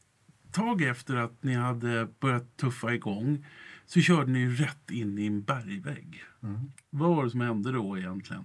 tag 0.53 0.83
efter 0.83 1.17
att 1.17 1.43
ni 1.43 1.55
hade 1.55 2.09
börjat 2.21 2.57
tuffa 2.57 2.95
igång 2.95 3.47
så 3.87 4.01
körde 4.01 4.33
ni 4.33 4.49
rätt 4.49 4.91
in 4.91 5.19
i 5.19 5.27
en 5.27 5.43
bergvägg. 5.43 6.25
Mm. 6.43 6.73
Vad 6.91 7.17
var 7.17 7.25
det 7.25 7.31
som 7.31 7.41
hände 7.41 7.73
då 7.73 7.99
egentligen? 7.99 8.45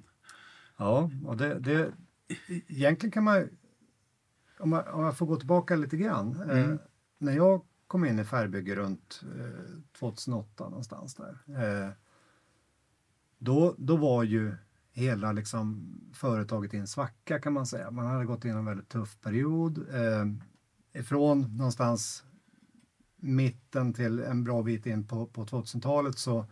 Ja, 0.78 1.12
och 1.26 1.38
det, 1.38 1.60
det, 1.60 1.92
egentligen 2.68 3.12
kan 3.12 3.24
man, 3.24 3.50
om 4.60 4.70
man, 4.70 4.88
om 4.88 5.02
man 5.02 5.16
får 5.16 5.26
gå 5.26 5.36
tillbaka 5.36 5.76
lite 5.76 5.98
grann. 5.98 6.42
Mm. 6.42 6.72
Eh, 6.72 6.78
när 7.18 7.32
jag 7.32 7.62
kom 7.88 8.06
in 8.06 8.20
i 8.20 8.24
färgbygge 8.24 8.76
runt 8.76 9.24
eh, 9.40 10.00
2008 10.00 10.70
någonstans 10.70 11.16
där. 11.16 11.38
Eh, 11.48 11.92
då, 13.38 13.76
då 13.78 13.96
var 13.96 14.24
ju 14.24 14.56
hela 14.92 15.32
liksom, 15.32 15.96
företaget 16.14 16.74
i 16.74 16.78
en 16.78 16.88
svacka 16.88 17.40
kan 17.40 17.54
man 17.54 17.66
säga. 17.66 17.92
Man 17.92 18.06
hade 18.06 18.26
gått 18.26 18.46
igenom 18.46 18.60
en 18.60 18.66
väldigt 18.66 18.90
tuff 18.90 19.22
period. 19.22 19.86
Ifrån 20.96 21.58
någonstans 21.58 22.24
mitten 23.18 23.94
till 23.94 24.20
en 24.20 24.44
bra 24.44 24.64
bit 24.64 24.86
in 24.86 25.08
på, 25.08 25.26
på 25.26 25.46
2000-talet 25.46 26.18
så, 26.18 26.46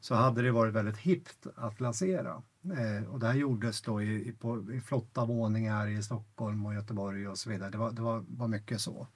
så 0.00 0.14
hade 0.14 0.42
det 0.42 0.50
varit 0.50 0.74
väldigt 0.74 0.96
hippt 0.96 1.46
att 1.54 1.80
lasera. 1.80 2.42
Eh, 2.64 3.08
och 3.10 3.20
det 3.20 3.26
här 3.26 3.34
gjordes 3.34 3.82
då 3.82 4.02
i, 4.02 4.28
i, 4.28 4.32
på, 4.32 4.72
i 4.72 4.80
flotta 4.80 5.24
våningar 5.24 5.88
i 5.88 6.02
Stockholm 6.02 6.66
och 6.66 6.74
Göteborg 6.74 7.28
och 7.28 7.38
så 7.38 7.50
vidare. 7.50 7.70
Det 7.70 7.78
var, 7.78 7.90
det 7.90 8.02
var, 8.02 8.24
var 8.28 8.48
mycket 8.48 8.80
så. 8.80 9.06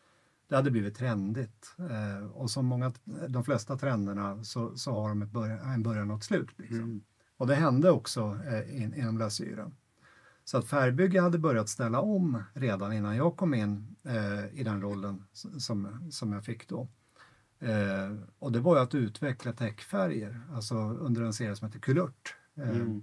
det 0.48 0.56
hade 0.56 0.70
blivit 0.70 0.96
trendigt. 0.96 1.74
Eh, 1.78 2.26
och 2.26 2.50
som 2.50 2.66
många, 2.66 2.92
de 3.28 3.44
flesta 3.44 3.76
trenderna 3.76 4.44
så, 4.44 4.76
så 4.76 4.92
har 4.92 5.08
de 5.08 5.28
början, 5.28 5.58
en 5.58 5.82
början 5.82 6.10
och 6.10 6.16
ett 6.16 6.24
slut. 6.24 6.58
Liksom. 6.58 6.76
Mm. 6.76 7.00
Och 7.36 7.46
det 7.46 7.54
hände 7.54 7.90
också 7.90 8.38
eh, 8.46 8.82
in, 8.82 8.94
inom 8.94 9.18
lasyren. 9.18 9.74
Så 10.44 10.58
att 10.58 10.66
färgbygge 10.66 11.20
hade 11.20 11.38
börjat 11.38 11.68
ställa 11.68 12.00
om 12.00 12.42
redan 12.54 12.92
innan 12.92 13.16
jag 13.16 13.36
kom 13.36 13.54
in 13.54 13.96
eh, 14.04 14.60
i 14.60 14.64
den 14.64 14.82
rollen 14.82 15.24
som, 15.58 16.08
som 16.10 16.32
jag 16.32 16.44
fick 16.44 16.68
då. 16.68 16.88
Eh, 17.60 18.16
och 18.38 18.52
det 18.52 18.60
var 18.60 18.76
ju 18.76 18.82
att 18.82 18.94
utveckla 18.94 19.52
täckfärger, 19.52 20.40
alltså 20.54 20.74
under 20.76 21.22
en 21.22 21.32
serie 21.32 21.56
som 21.56 21.66
heter 21.66 21.80
Kulört. 21.80 22.34
Eh, 22.56 22.68
Mm. 22.68 23.02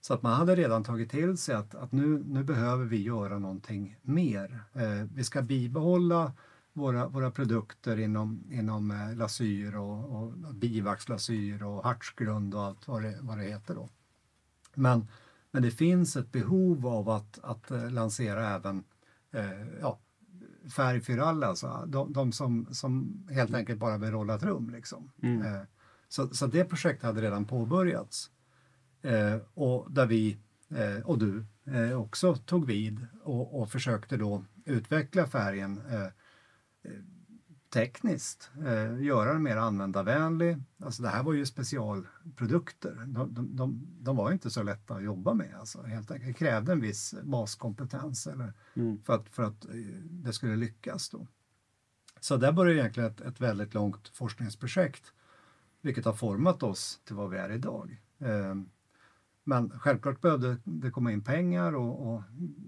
Så 0.00 0.14
att 0.14 0.22
man 0.22 0.32
hade 0.32 0.54
redan 0.54 0.84
tagit 0.84 1.10
till 1.10 1.36
sig 1.36 1.54
att, 1.54 1.74
att 1.74 1.92
nu, 1.92 2.22
nu 2.26 2.44
behöver 2.44 2.84
vi 2.84 3.02
göra 3.02 3.38
någonting 3.38 3.96
mer. 4.02 4.64
Eh, 4.72 5.06
vi 5.14 5.24
ska 5.24 5.42
bibehålla 5.42 6.32
våra, 6.72 7.08
våra 7.08 7.30
produkter 7.30 7.98
inom, 7.98 8.44
inom 8.50 8.90
eh, 8.90 9.16
lasyr 9.16 9.76
och, 9.76 10.22
och 10.22 10.54
bivaxlasyr 10.54 11.62
och 11.62 11.84
hartsgrund 11.84 12.54
och 12.54 12.62
allt 12.62 12.88
vad 12.88 13.02
det, 13.02 13.18
vad 13.20 13.38
det 13.38 13.44
heter 13.44 13.74
då. 13.74 13.88
Men, 14.74 15.08
men 15.54 15.62
det 15.62 15.70
finns 15.70 16.16
ett 16.16 16.32
behov 16.32 16.86
av 16.86 17.08
att, 17.08 17.38
att 17.42 17.70
eh, 17.70 17.90
lansera 17.90 18.54
även 18.54 18.84
eh, 19.32 19.78
ja, 19.80 20.00
färg 20.76 21.00
för 21.00 21.18
alla, 21.18 21.46
alltså 21.46 21.84
de, 21.86 22.12
de 22.12 22.32
som, 22.32 22.66
som 22.70 23.22
helt 23.30 23.54
enkelt 23.54 23.80
bara 23.80 23.98
vill 23.98 24.10
rolla 24.10 24.34
ett 24.34 24.42
rum. 24.42 24.70
Liksom. 24.70 25.10
Mm. 25.22 25.42
Eh, 25.42 25.62
så, 26.08 26.28
så 26.28 26.46
det 26.46 26.64
projektet 26.64 27.04
hade 27.04 27.22
redan 27.22 27.44
påbörjats. 27.44 28.30
Eh, 29.02 29.36
och 29.54 29.92
där 29.92 30.06
vi 30.06 30.38
eh, 30.70 31.06
och 31.06 31.18
du 31.18 31.44
eh, 31.66 32.00
också 32.00 32.34
tog 32.34 32.66
vid 32.66 33.06
och, 33.22 33.60
och 33.60 33.70
försökte 33.70 34.16
då 34.16 34.44
utveckla 34.64 35.26
färgen 35.26 35.80
tekniskt, 37.74 38.50
eh, 38.66 39.02
göra 39.02 39.32
den 39.32 39.42
mer 39.42 39.56
användarvänlig. 39.56 40.56
Alltså 40.84 41.02
det 41.02 41.08
här 41.08 41.22
var 41.22 41.32
ju 41.32 41.46
specialprodukter. 41.46 42.94
De, 43.06 43.34
de, 43.34 43.56
de, 43.56 43.86
de 44.00 44.16
var 44.16 44.32
inte 44.32 44.50
så 44.50 44.62
lätta 44.62 44.94
att 44.94 45.04
jobba 45.04 45.34
med. 45.34 45.54
Alltså, 45.58 45.82
helt 45.82 46.10
enkelt. 46.10 46.28
Det 46.28 46.38
krävde 46.44 46.72
en 46.72 46.80
viss 46.80 47.14
baskompetens 47.22 48.26
eller, 48.26 48.52
Mm. 48.76 49.02
för, 49.02 49.14
att, 49.14 49.28
för 49.28 49.42
att 49.42 49.64
eh, 49.64 49.70
det 50.10 50.32
skulle 50.32 50.56
lyckas. 50.56 51.10
Då. 51.10 51.26
Så 52.20 52.36
där 52.36 52.52
började 52.52 52.80
egentligen 52.80 53.10
ett, 53.10 53.20
ett 53.20 53.40
väldigt 53.40 53.74
långt 53.74 54.08
forskningsprojekt 54.08 55.12
vilket 55.80 56.04
har 56.04 56.12
format 56.12 56.62
oss 56.62 57.00
till 57.04 57.16
vad 57.16 57.30
vi 57.30 57.36
är 57.36 57.50
idag. 57.52 58.02
Eh, 58.18 58.54
Men 59.44 59.70
självklart 59.70 60.20
behövde 60.20 60.56
det 60.64 60.90
komma 60.90 61.12
in 61.12 61.24
pengar 61.24 61.74
och, 61.74 62.14
och 62.14 62.22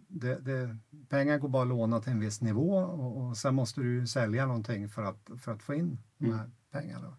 det, 0.09 0.39
det, 0.39 0.77
pengar 1.09 1.39
går 1.39 1.49
bara 1.49 1.63
att 1.63 1.69
låna 1.69 2.01
till 2.01 2.13
en 2.13 2.21
viss 2.21 2.41
nivå 2.41 2.77
och, 2.77 3.27
och 3.27 3.37
sen 3.37 3.55
måste 3.55 3.81
du 3.81 4.07
sälja 4.07 4.47
någonting 4.47 4.89
för 4.89 5.03
att, 5.03 5.31
för 5.39 5.53
att 5.53 5.63
få 5.63 5.75
in 5.75 5.99
de 6.19 6.33
här 6.33 6.51
pengarna. 6.71 7.17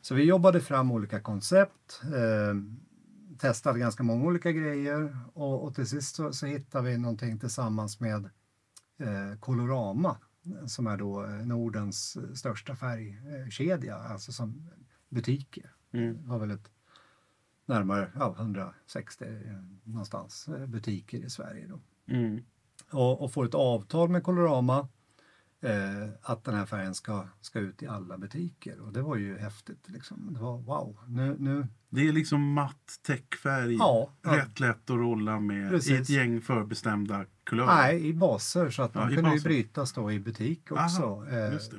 Så 0.00 0.14
vi 0.14 0.24
jobbade 0.24 0.60
fram 0.60 0.90
olika 0.90 1.20
koncept, 1.20 2.02
eh, 2.04 2.54
testade 3.38 3.78
ganska 3.78 4.02
många 4.02 4.24
olika 4.24 4.52
grejer 4.52 5.18
och, 5.34 5.64
och 5.64 5.74
till 5.74 5.86
sist 5.86 6.16
så, 6.16 6.32
så 6.32 6.46
hittade 6.46 6.90
vi 6.90 6.98
någonting 6.98 7.38
tillsammans 7.38 8.00
med 8.00 8.30
eh, 8.98 9.38
Colorama 9.40 10.16
som 10.66 10.86
är 10.86 10.96
då 10.96 11.24
eh, 11.24 11.30
Nordens 11.30 12.18
största 12.38 12.76
färgkedja, 12.76 13.96
alltså 13.96 14.32
som 14.32 14.70
butiker. 15.08 15.70
Mm. 15.92 16.22
Det 16.22 16.28
var 16.28 16.38
väl 16.38 16.50
ett 16.50 16.70
närmare 17.66 18.10
ja, 18.14 18.34
160 18.38 19.24
eh, 19.24 19.30
någonstans 19.84 20.48
eh, 20.48 20.66
butiker 20.66 21.18
i 21.18 21.30
Sverige. 21.30 21.66
Då. 21.66 21.80
Mm. 22.14 22.42
Och, 22.90 23.22
och 23.24 23.32
får 23.32 23.44
ett 23.44 23.54
avtal 23.54 24.08
med 24.08 24.22
Colorama 24.24 24.88
eh, 25.60 26.08
att 26.22 26.44
den 26.44 26.54
här 26.54 26.66
färgen 26.66 26.94
ska, 26.94 27.28
ska 27.40 27.58
ut 27.58 27.82
i 27.82 27.86
alla 27.86 28.18
butiker. 28.18 28.80
Och 28.80 28.92
det 28.92 29.02
var 29.02 29.16
ju 29.16 29.38
häftigt. 29.38 29.88
Liksom. 29.88 30.28
Det 30.34 30.40
var 30.40 30.58
wow, 30.58 30.98
nu, 31.08 31.36
nu 31.38 31.66
Det 31.88 32.08
är 32.08 32.12
liksom 32.12 32.52
matt 32.52 33.00
täckfärg. 33.02 33.74
Ja, 33.74 34.10
ja. 34.22 34.36
Rätt 34.36 34.60
lätt 34.60 34.90
att 34.90 34.96
rolla 34.96 35.40
med 35.40 35.66
i 35.66 35.70
Precis. 35.70 36.00
ett 36.00 36.08
gäng 36.08 36.40
förbestämda 36.40 37.24
kulörer. 37.44 37.66
Nej, 37.66 38.06
i 38.08 38.14
baser 38.14 38.70
så 38.70 38.82
att 38.82 38.94
Ja, 38.94 39.00
man 39.00 39.12
i 39.12 39.14
kunde 39.14 39.30
ju 39.30 39.36
baser. 39.36 39.48
brytas 39.48 39.92
då 39.92 40.12
i 40.12 40.20
butik 40.20 40.72
också. 40.72 41.02
Aha, 41.02 41.26
eh, 41.26 41.52
just 41.52 41.70
det. 41.70 41.76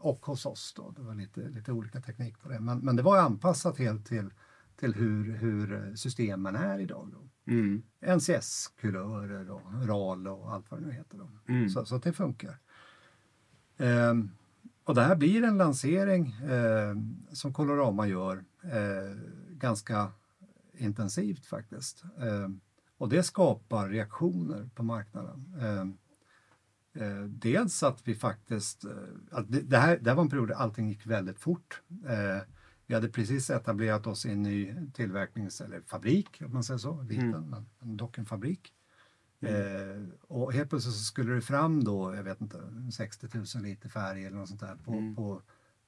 och 0.00 0.26
hos 0.26 0.46
oss 0.46 0.74
då. 0.76 0.90
Det 0.90 1.02
var 1.02 1.14
lite, 1.14 1.40
lite 1.48 1.72
olika 1.72 2.00
teknik 2.00 2.38
på 2.42 2.48
det. 2.48 2.60
Men, 2.60 2.78
men 2.78 2.96
det 2.96 3.02
var 3.02 3.18
anpassat 3.18 3.78
helt 3.78 4.06
till, 4.06 4.30
till 4.76 4.94
hur, 4.94 5.36
hur 5.36 5.96
systemen 5.96 6.56
är 6.56 6.78
idag. 6.78 7.12
Då. 7.12 7.52
Mm. 7.52 7.82
NCS-kulörer 8.00 9.50
och 9.50 9.86
RAL 9.86 10.28
och 10.28 10.52
allt 10.52 10.70
vad 10.70 10.80
det 10.80 10.86
nu 10.86 10.92
heter. 10.92 11.18
Då. 11.18 11.30
Mm. 11.48 11.68
Så, 11.68 11.86
så 11.86 11.96
att 11.96 12.02
det 12.02 12.12
funkar. 12.12 12.58
Ehm, 13.78 14.30
och 14.84 14.94
det 14.94 15.02
här 15.02 15.16
blir 15.16 15.44
en 15.44 15.58
lansering 15.58 16.26
eh, 16.26 16.96
som 17.32 17.52
Colorama 17.52 18.06
gör 18.06 18.44
eh, 18.62 19.16
ganska 19.50 20.12
intensivt 20.72 21.46
faktiskt. 21.46 22.04
Ehm, 22.20 22.60
och 22.98 23.08
det 23.08 23.22
skapar 23.22 23.88
reaktioner 23.88 24.68
på 24.74 24.82
marknaden. 24.82 25.54
Ehm, 25.60 25.96
eh, 26.92 27.24
dels 27.24 27.82
att 27.82 28.08
vi 28.08 28.14
faktiskt, 28.14 28.84
eh, 28.84 28.90
att 29.30 29.52
det, 29.52 29.60
det, 29.60 29.78
här, 29.78 29.98
det 29.98 30.10
här 30.10 30.16
var 30.16 30.22
en 30.22 30.30
period 30.30 30.48
där 30.48 30.54
allting 30.54 30.88
gick 30.88 31.06
väldigt 31.06 31.38
fort. 31.38 31.82
Eh, 32.06 32.42
vi 32.86 32.94
hade 32.94 33.08
precis 33.08 33.50
etablerat 33.50 34.06
oss 34.06 34.26
i 34.26 34.30
en 34.32 34.42
ny 34.42 34.74
tillverknings 34.94 35.60
eller 35.60 35.80
fabrik, 35.80 36.42
om 36.44 36.52
man 36.52 36.64
säger 36.64 36.78
så, 36.78 37.02
liten, 37.02 37.34
Mm. 37.34 37.64
men, 37.80 37.96
dock 37.96 38.18
en 38.18 38.26
fabrik. 38.26 38.72
Eh, 39.40 40.02
och 40.22 40.52
helt 40.52 40.70
plötsligt 40.70 40.94
så 40.94 41.04
skulle 41.04 41.34
det 41.34 41.40
fram 41.40 41.84
då, 41.84 42.14
jag 42.14 42.22
vet 42.22 42.40
inte, 42.40 42.60
60 42.92 43.28
000 43.54 43.62
liter 43.64 43.88
färg 43.88 44.24
eller 44.24 44.36
något 44.36 44.48
sånt 44.48 44.60
där 44.60 44.76
på, 44.84 44.92
Mm. 44.92 45.14
på, 45.16 45.42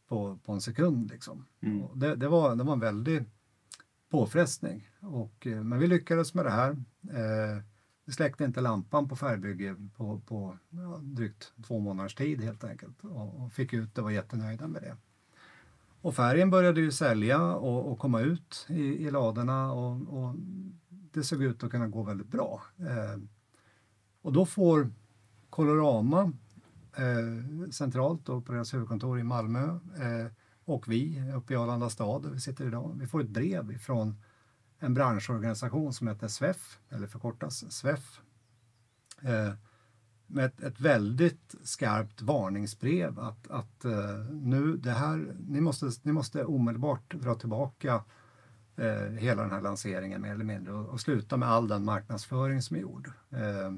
på, 0.08 0.38
på 0.44 0.52
en 0.52 0.60
sekund. 0.60 1.10
Liksom. 1.10 1.44
Mm. 1.60 1.98
Det, 1.98 2.16
det, 2.16 2.28
var, 2.28 2.56
det 2.56 2.64
var 2.64 2.72
en 2.72 2.80
väldig 2.80 3.24
påfrestning. 4.10 4.88
Och, 5.00 5.46
eh, 5.46 5.62
men 5.64 5.78
vi 5.78 5.86
lyckades 5.86 6.34
med 6.34 6.44
det 6.44 6.50
här. 6.50 6.70
Eh, 7.10 7.62
vi 8.04 8.12
släckte 8.12 8.44
inte 8.44 8.60
lampan 8.60 9.08
på 9.08 9.16
färgbygge 9.16 9.76
på, 9.96 10.20
på 10.20 10.58
ja, 10.70 10.98
drygt 11.02 11.52
två 11.66 11.78
månaders 11.80 12.14
tid 12.14 12.40
helt 12.44 12.64
enkelt 12.64 13.04
och, 13.04 13.40
och 13.44 13.52
fick 13.52 13.72
ut 13.72 13.94
det 13.94 14.00
och 14.00 14.04
var 14.04 14.10
jättenöjda 14.10 14.68
med 14.68 14.82
det. 14.82 14.96
Och 16.00 16.14
färgen 16.14 16.50
började 16.50 16.80
ju 16.80 16.92
sälja 16.92 17.54
och, 17.54 17.92
och 17.92 17.98
komma 17.98 18.20
ut 18.20 18.66
i, 18.68 18.82
i 18.82 19.10
ladorna 19.10 19.72
och, 19.72 19.92
och 19.92 20.34
det 20.88 21.22
såg 21.22 21.42
ut 21.42 21.64
att 21.64 21.70
kunna 21.70 21.88
gå 21.88 22.02
väldigt 22.02 22.28
bra. 22.28 22.62
Eh, 22.78 23.20
och 24.22 24.32
då 24.32 24.46
får 24.46 24.90
Colorama 25.50 26.32
eh, 26.96 27.70
centralt 27.70 28.26
då 28.26 28.40
på 28.40 28.52
deras 28.52 28.74
huvudkontor 28.74 29.20
i 29.20 29.22
Malmö 29.22 29.64
eh, 29.74 30.32
och 30.64 30.88
vi 30.88 31.32
uppe 31.36 31.52
i 31.52 31.56
Arlanda 31.56 31.90
stad 31.90 32.22
där 32.22 32.30
vi 32.30 32.40
sitter 32.40 32.66
idag, 32.66 32.96
vi 33.00 33.06
får 33.06 33.20
ett 33.20 33.28
brev 33.28 33.78
från 33.78 34.22
en 34.78 34.94
branschorganisation 34.94 35.92
som 35.92 36.08
heter 36.08 36.28
SWEF, 36.28 36.78
eller 36.88 37.06
förkortas 37.06 37.72
SWEF, 37.72 38.20
eh, 39.22 39.52
med 40.28 40.44
ett, 40.44 40.60
ett 40.62 40.80
väldigt 40.80 41.54
skarpt 41.62 42.22
varningsbrev 42.22 43.18
att, 43.18 43.50
att 43.50 43.84
eh, 43.84 44.18
nu 44.30 44.76
det 44.76 44.90
här, 44.90 45.34
ni 45.48 45.60
måste, 45.60 45.90
ni 46.02 46.12
måste 46.12 46.44
omedelbart 46.44 47.14
dra 47.14 47.34
tillbaka 47.34 48.04
eh, 48.76 49.12
hela 49.18 49.42
den 49.42 49.50
här 49.50 49.60
lanseringen 49.60 50.22
mer 50.22 50.32
eller 50.32 50.44
mindre 50.44 50.72
och, 50.72 50.88
och 50.88 51.00
sluta 51.00 51.36
med 51.36 51.48
all 51.48 51.68
den 51.68 51.84
marknadsföring 51.84 52.62
som 52.62 52.76
är 52.76 52.80
gjord. 52.80 53.10
Eh, 53.30 53.72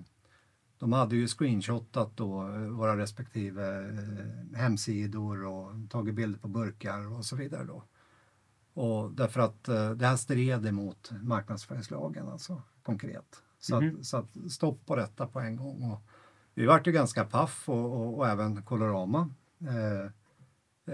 de 0.79 0.93
hade 0.93 1.17
ju 1.17 1.29
screenshotat 1.29 2.17
då 2.17 2.49
eh, 2.49 2.61
våra 2.61 2.97
respektive 2.97 3.89
eh, 3.89 4.59
hemsidor 4.59 5.45
och 5.45 5.73
tagit 5.91 6.15
bilder 6.15 6.39
på 6.39 6.49
burkar 6.49 7.13
och 7.13 7.25
så 7.25 7.37
vidare 7.37 7.65
då. 7.65 7.85
Och 8.75 9.13
därför 9.13 9.41
att 9.41 9.69
eh, 9.69 9.91
det 9.91 10.07
här 10.07 10.17
stred 10.17 10.67
emot 10.67 11.11
marknadsföringslagen 11.23 12.29
alltså 12.29 12.63
konkret. 12.83 13.43
Så, 13.59 13.81
Mhm. 13.81 13.97
att, 13.99 14.07
så 14.07 14.17
att 14.17 14.53
stopp 14.53 14.87
på 14.87 14.97
detta 14.97 15.27
på 15.27 15.41
en 15.41 15.57
gång. 15.57 15.83
Och 15.83 16.03
vi 16.55 16.67
vart 16.67 16.87
ju 16.87 16.93
ganska 16.93 17.25
paff 17.25 17.69
och, 17.69 17.93
och, 17.93 18.19
och 18.19 18.29
även 18.29 18.63
Colorama. 18.63 19.31
Eh, 19.61 20.01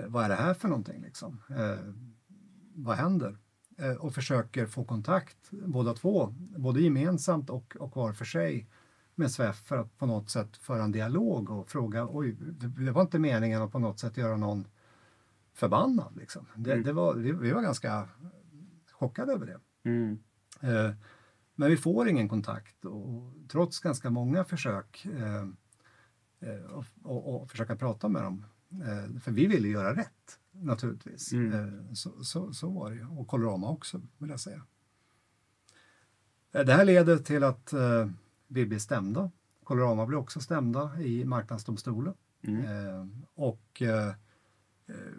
eh, 0.00 0.06
vad 0.08 0.24
är 0.24 0.28
det 0.28 0.34
här 0.34 0.54
för 0.54 0.68
någonting 0.68 1.02
liksom? 1.02 1.42
Eh, 1.50 1.92
vad 2.74 2.96
händer? 2.96 3.38
Eh, 3.78 3.92
och 3.92 4.14
försöker 4.14 4.66
få 4.66 4.84
kontakt 4.84 5.36
båda 5.50 5.94
två, 5.94 6.34
både 6.56 6.80
gemensamt 6.80 7.50
och, 7.50 7.76
och 7.80 7.96
var 7.96 8.12
för 8.12 8.24
sig 8.24 8.68
med 9.14 9.30
SWEF 9.30 9.56
för 9.56 9.76
att 9.78 9.98
på 9.98 10.06
något 10.06 10.30
sätt 10.30 10.56
föra 10.56 10.82
en 10.84 10.92
dialog 10.92 11.50
och 11.50 11.70
fråga, 11.70 12.08
oj, 12.10 12.36
det, 12.40 12.84
det 12.84 12.90
var 12.92 13.02
inte 13.02 13.18
meningen 13.18 13.62
att 13.62 13.72
på 13.72 13.78
något 13.78 13.98
sätt 14.00 14.16
göra 14.16 14.36
någon 14.36 14.68
förbannad. 15.52 16.16
Liksom. 16.16 16.46
Det, 16.54 16.72
Mm. 16.72 16.84
det 16.84 16.92
var, 16.92 17.14
vi, 17.14 17.32
vi 17.32 17.52
var 17.52 17.62
ganska 17.62 18.08
chockade 18.92 19.32
över 19.32 19.46
det. 19.46 19.90
Mm. 19.90 20.18
Men 21.56 21.70
vi 21.70 21.76
får 21.76 22.08
ingen 22.08 22.28
kontakt 22.28 22.84
och, 22.84 23.32
trots 23.48 23.80
ganska 23.80 24.10
många 24.10 24.44
försök 24.44 25.06
eh, 25.06 25.48
eh, 26.50 26.64
och, 26.64 26.84
och, 27.02 27.42
och 27.42 27.50
försöka 27.50 27.76
prata 27.76 28.08
med 28.08 28.22
dem. 28.22 28.44
Eh, 28.70 29.20
för 29.20 29.32
vi 29.32 29.46
ville 29.46 29.68
göra 29.68 29.96
rätt 29.96 30.38
naturligtvis. 30.50 31.32
Mm. 31.32 31.52
Eh, 31.52 31.92
så, 31.92 32.24
så, 32.24 32.52
så 32.52 32.70
var 32.70 32.90
det 32.90 32.96
ju. 32.96 33.06
Och 33.06 33.28
Colorama 33.28 33.70
också 33.70 34.00
vill 34.18 34.30
jag 34.30 34.40
säga. 34.40 34.62
Eh, 36.52 36.64
det 36.64 36.72
här 36.72 36.84
leder 36.84 37.16
till 37.16 37.44
att 37.44 37.72
eh, 37.72 38.08
vi 38.48 38.66
blir 38.66 38.78
stämda. 38.78 39.30
Colorama 39.64 40.06
blir 40.06 40.18
också 40.18 40.40
stämda 40.40 41.00
i 41.00 41.24
Marknadsdomstolen. 41.24 42.14
Eh, 42.42 43.06
och 43.34 43.82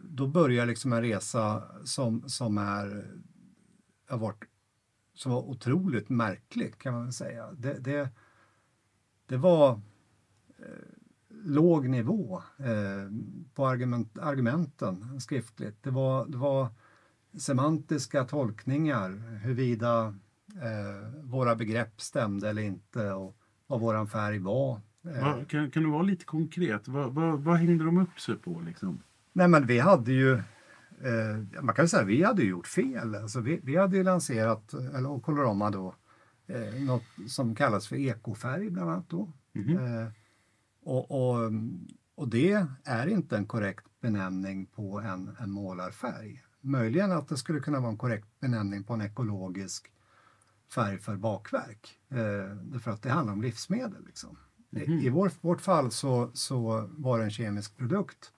då 0.04 0.28
börjar 0.28 0.66
liksom 0.66 0.94
en 0.94 1.02
resa 1.02 1.64
som, 1.84 2.30
som 2.30 2.58
är, 2.58 3.12
har 4.10 4.18
varit, 4.18 4.44
som 5.18 5.32
var 5.32 5.42
otroligt 5.50 6.10
märklig 6.10 6.78
kan 6.78 6.94
man 6.94 7.04
väl 7.04 7.14
säga. 7.14 7.52
Det, 7.52 7.74
det, 7.80 8.10
det 9.28 9.38
var 9.38 9.70
eh, 10.60 10.66
låg 11.30 11.90
nivå 11.90 12.42
eh, 12.58 13.12
på 13.54 13.68
argument, 13.68 14.18
argumenten 14.20 15.20
skriftligt. 15.22 15.84
Det 15.84 15.90
var, 15.92 16.26
det 16.26 16.38
var 16.38 16.68
semantiska 17.38 18.24
tolkningar 18.24 19.10
huruvida 19.44 20.16
eh, 20.56 21.10
våra 21.24 21.56
begrepp 21.56 22.02
stämde 22.02 22.50
eller 22.50 22.62
inte 22.62 23.12
och 23.12 23.38
vad 23.68 23.80
våran 23.80 24.08
färg 24.08 24.40
var. 24.40 24.82
Eh, 25.06 25.22
Vad- 25.24 25.48
kan, 25.50 25.72
kan 25.72 25.84
du 25.84 25.90
vara 25.90 26.02
lite 26.04 26.26
konkret? 26.26 26.88
Vad, 26.88 27.14
vad, 27.14 27.40
vad 27.40 27.58
hängde 27.58 27.86
de 27.86 27.98
upp 27.98 28.20
sig 28.20 28.36
på? 28.36 28.62
Liksom? 28.66 29.00
Nej 29.34 29.48
men 29.48 29.66
vi 29.66 29.80
hade 29.80 30.12
ju, 30.12 30.42
eh, 31.04 31.62
man 31.62 31.76
kan 31.76 31.88
säga 31.88 32.04
vi 32.04 32.24
hade 32.24 32.44
gjort 32.44 32.68
fel. 32.68 33.16
Alltså, 33.16 33.40
vi, 33.40 33.60
vi 33.64 33.76
hade 33.76 33.98
ju 33.98 34.04
lanserat, 34.04 34.74
eller 34.74 35.10
och 35.10 35.24
Colorama 35.24 35.70
då, 35.70 35.96
eh, 36.48 36.82
något 36.82 37.04
som 37.28 37.56
kallas 37.56 37.88
för 37.88 37.96
ekofärg 37.96 38.70
bland 38.70 38.92
annat 38.92 39.10
då. 39.10 39.34
Eh, 39.56 40.08
och, 40.84 41.12
och, 41.12 41.52
och 42.16 42.28
det 42.28 42.68
är 42.84 43.08
inte 43.08 43.38
en 43.38 43.46
korrekt 43.46 43.86
benämning 44.02 44.66
på 44.66 45.00
en, 45.00 45.36
en 45.40 45.52
målarfärg. 45.52 46.44
Möjligen 46.62 47.12
att 47.12 47.28
det 47.28 47.38
skulle 47.38 47.60
kunna 47.60 47.80
vara 47.80 47.92
en 47.92 47.98
korrekt 47.98 48.28
benämning 48.40 48.84
på 48.84 48.94
en 48.94 49.02
ekologisk 49.02 49.92
färg 50.76 50.98
för 50.98 51.16
bakverk. 51.16 52.00
Eh, 52.10 52.56
därför 52.62 52.92
att 52.92 53.02
det 53.02 53.10
handlar 53.10 53.34
om 53.34 53.42
livsmedel. 53.42 54.06
Liksom. 54.06 54.38
I, 54.72 55.06
I 55.06 55.10
vår, 55.10 55.32
vårt 55.42 55.62
fall 55.62 55.92
så, 55.92 56.32
så 56.34 56.90
var 56.92 57.18
det 57.20 57.24
en 57.24 57.32
kemisk 57.32 57.78
produkt 57.78 58.32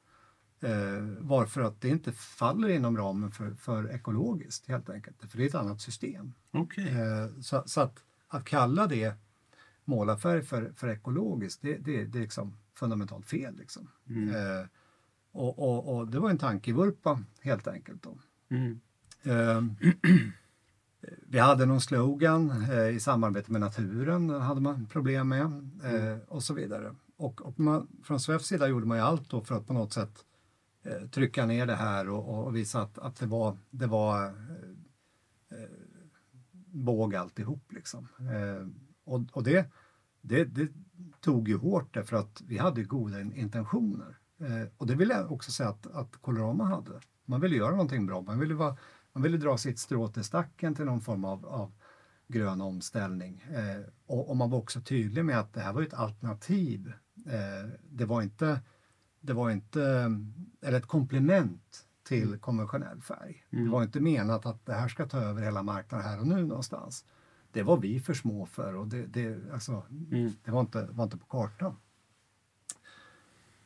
Eh, 0.62 1.04
varför 1.19 1.62
att 1.62 1.82
det 1.82 1.89
inte 1.89 2.12
faller 2.12 2.69
inom 2.69 2.98
ramen 2.98 3.32
för, 3.32 3.52
för 3.52 3.91
ekologiskt 3.91 4.67
helt 4.67 4.89
enkelt. 4.89 5.32
För 5.32 5.38
det 5.38 5.43
är 5.43 5.48
ett 5.48 5.56
annat 5.56 5.82
system. 5.82 6.34
Okej. 6.52 6.88
Eh, 6.88 7.41
så 7.41 7.63
så 7.65 7.82
att, 7.82 8.04
att 8.28 8.45
kalla 8.45 8.88
det 8.88 9.13
målarfärg 9.86 10.41
för, 10.41 10.72
för 10.76 10.88
ekologiskt, 10.88 11.62
det, 11.62 11.78
det, 11.78 12.06
det 12.06 12.17
är 12.17 12.22
liksom 12.22 12.58
fundamentalt 12.76 13.26
fel. 13.26 13.58
Liksom. 13.58 13.88
Eh, 14.10 14.67
och, 15.32 15.60
och, 15.60 15.95
och 15.95 16.08
det 16.08 16.19
var 16.19 16.30
en 16.30 16.38
tankevurpa 16.38 17.24
helt 17.41 17.67
enkelt. 17.67 18.04
Då. 18.04 18.17
Mm. 18.50 18.80
Eh, 19.24 19.63
vi 21.28 21.39
hade 21.39 21.65
någon 21.65 21.82
slogan 21.82 22.65
eh, 22.72 22.89
i 22.89 23.00
samarbete 23.00 23.52
med 23.52 23.62
naturen, 23.62 24.28
den 24.28 24.41
hade 24.41 24.62
man 24.62 24.86
problem 24.86 25.30
med 25.30 25.69
eh, 25.84 26.17
och 26.28 26.43
så 26.43 26.54
vidare. 26.54 26.95
Och, 27.17 27.41
och 27.41 27.60
man, 27.60 27.88
från 28.04 28.19
SWEFs 28.19 28.45
sida 28.45 28.67
gjorde 28.67 28.86
man 28.86 28.98
ju 28.98 29.04
allt 29.04 29.30
för 29.30 29.56
att 29.56 29.67
på 29.67 29.74
något 29.74 29.93
sätt 29.93 30.26
Eh, 30.89 31.08
trycka 31.08 31.45
ner 31.45 31.65
det 31.65 31.75
här 31.75 32.10
och, 32.10 32.45
och 32.45 32.56
visa 32.56 32.82
att, 32.82 32.97
att 32.97 33.15
det 33.15 33.25
var, 33.25 33.58
det 33.69 33.88
var 33.88 34.25
eh, 34.25 34.32
eh, 35.52 35.69
båg 36.65 37.15
alltihop. 37.15 37.71
Liksom. 37.71 38.08
Eh, 38.19 38.67
och 39.04 39.21
och 39.32 39.43
det, 39.43 39.71
det, 40.21 40.45
det 40.45 40.67
tog 41.21 41.47
ju 41.47 41.58
hårt 41.58 41.93
därför 41.93 42.17
att 42.17 42.41
vi 42.47 42.58
hade 42.58 42.84
goda 42.84 43.21
intentioner. 43.21 44.17
Eh, 44.39 44.67
och 44.78 44.88
det 44.88 44.95
vill 44.95 45.10
jag 45.10 45.32
också 45.32 45.52
säga 45.52 45.69
att, 45.69 45.88
att 45.88 46.15
Colorama 46.21 46.65
hade. 46.65 46.99
Man 47.25 47.41
ville 47.41 47.56
göra 47.56 47.71
någonting 47.71 48.06
bra. 48.06 48.21
Man 48.21 48.39
ville, 48.39 48.54
vara, 48.54 48.78
man 49.13 49.23
ville 49.23 49.38
dra 49.38 49.58
sitt 49.58 49.80
strå 49.80 50.08
till 50.08 50.23
stacken 50.23 50.75
till 50.75 50.86
någon 50.86 51.02
form 51.02 51.25
av, 51.25 51.45
av 51.45 51.71
grön 52.28 52.62
omställning. 52.62 53.45
Eh, 53.52 53.82
och, 54.06 54.30
och 54.30 54.38
man 54.38 54.49
var 54.49 54.58
också 54.58 54.82
tydlig 54.82 55.25
med 55.25 55.39
att 55.39 55.54
det 55.54 55.62
här 55.62 55.73
var 55.73 55.82
ett 55.82 55.93
alternativ. 55.93 56.93
Eh, 57.25 57.69
det 57.89 58.06
var 58.06 58.21
inte, 58.21 58.60
det 59.21 59.34
var 59.34 59.49
inte, 59.51 60.12
eller 60.62 60.77
ett 60.77 60.88
komplement 60.88 61.86
till 62.03 62.38
konventionell 62.38 63.01
färg. 63.01 63.45
Det 63.49 63.69
var 63.69 63.84
inte 63.84 63.99
menat 63.99 64.45
att 64.45 64.65
det 64.65 64.73
här 64.73 64.88
ska 64.88 65.05
ta 65.05 65.19
över 65.19 65.41
hela 65.41 65.63
marknaden 65.63 66.08
här 66.08 66.19
och 66.19 66.27
nu 66.27 66.45
någonstans. 66.45 67.05
Det 67.51 67.63
var 67.63 67.77
vi 67.77 67.99
för 67.99 68.13
små 68.13 68.45
för 68.45 68.75
och 68.75 68.88
det, 68.88 69.05
det, 69.05 69.51
alltså, 69.53 69.84
det 70.43 70.51
var, 70.51 70.62
inte, 70.62 70.88
var 70.91 71.03
inte 71.03 71.17
på 71.17 71.25
kartan. 71.25 71.75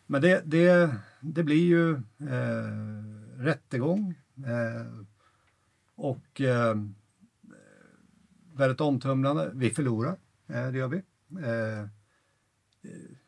Men 0.05 0.21
det, 0.21 0.41
det, 0.45 0.95
det 1.21 1.43
blir 1.43 1.65
ju 1.65 1.91
eh, 2.29 3.37
rättegång 3.37 4.15
eh, 4.37 5.05
och 5.95 6.41
eh, 6.41 6.75
väldigt 8.53 8.81
omtumlande. 8.81 9.51
Vi 9.53 9.69
förlorar, 9.69 10.17
eh, 10.47 10.67
det 10.71 10.77
gör 10.77 10.87
vi. 10.87 10.97
Eh, 11.43 11.87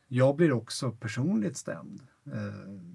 jag 0.07 0.35
blir 0.35 0.51
också 0.51 0.91
personligt 0.91 1.57
stämd, 1.57 2.01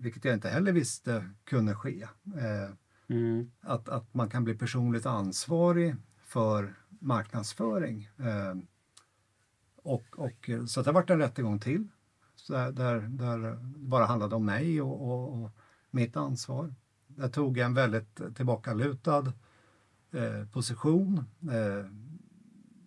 vilket 0.01 0.25
jag 0.25 0.35
inte 0.35 0.49
heller 0.49 0.73
visste 0.73 1.31
kunde 1.45 1.75
ske. 1.75 2.03
Eh, 2.37 2.75
Mm. 3.11 3.51
att, 3.61 3.89
att 3.89 4.15
man 4.15 4.31
kan 4.31 4.45
bli 4.45 4.55
personligt 4.55 5.07
ansvarig 5.07 5.97
för 6.25 6.75
marknadsföring. 6.89 8.09
Eh, 8.17 8.55
och, 9.77 10.05
och, 10.17 10.51
eh, 10.51 10.65
så 10.65 10.83
det 10.83 10.89
har 10.89 10.95
varit 10.95 11.11
en 11.11 11.19
rättegång 11.19 11.59
till 11.59 11.89
där, 12.49 12.73
där, 12.73 13.01
där 13.01 13.59
bara 13.77 14.05
handlade 14.05 14.35
om 14.37 14.45
mig 14.45 14.83
och, 14.83 15.11
och, 15.11 15.43
och 15.43 15.51
mitt 15.91 16.17
ansvar. 16.17 16.75
Jag 17.17 17.33
tog 17.33 17.59
en 17.59 17.75
väldigt 17.75 18.21
tillbakalutad 18.37 19.33
eh, 20.13 20.49
position, 20.53 21.25
eh, 21.43 21.87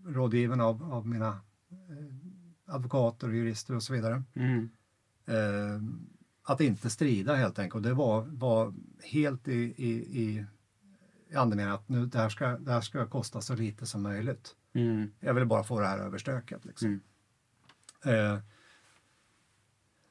rådgiven 0.05 0.61
av, 0.61 0.93
av 0.93 1.07
mina 1.07 1.27
eh, 1.69 2.15
advokater 2.65 3.27
och 3.27 3.35
jurister 3.35 3.75
och 3.75 3.83
så 3.83 3.93
vidare. 3.93 4.23
Mm. 4.33 4.69
Eh, 5.25 5.81
att 6.43 6.61
inte 6.61 6.89
strida 6.89 7.35
helt 7.35 7.59
enkelt. 7.59 7.75
Och 7.75 7.81
det 7.81 7.93
var, 7.93 8.21
var 8.21 8.73
helt 9.03 9.47
i, 9.47 9.73
i, 9.77 9.91
i, 10.21 10.45
andemeningen 11.35 11.75
att 11.75 11.89
nu, 11.89 12.05
det, 12.05 12.17
här 12.17 12.29
ska, 12.29 12.47
det 12.57 12.71
här 12.71 12.81
ska 12.81 13.05
kosta 13.05 13.41
så 13.41 13.55
lite 13.55 13.85
som 13.85 14.01
möjligt. 14.01 14.55
Mm. 14.73 15.11
Jag 15.19 15.33
ville 15.33 15.45
bara 15.45 15.63
få 15.63 15.79
det 15.79 15.87
här 15.87 15.99
överstökat. 15.99 16.65
Liksom. 16.65 16.99
Mm. 18.03 18.35
Eh, 18.35 18.39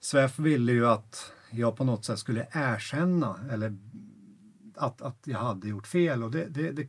SWEF 0.01 0.38
ville 0.38 0.73
ju 0.73 0.87
att 0.87 1.33
jag 1.51 1.77
på 1.77 1.85
något 1.85 2.05
sätt 2.05 2.18
skulle 2.18 2.47
erkänna 2.53 3.40
eller 3.51 3.77
att, 4.75 5.03
att 5.03 5.23
jag 5.25 5.38
hade 5.38 5.68
gjort 5.68 5.87
fel 5.87 6.23
och 6.23 6.31
det, 6.31 6.45
det, 6.45 6.73
det 6.73 6.88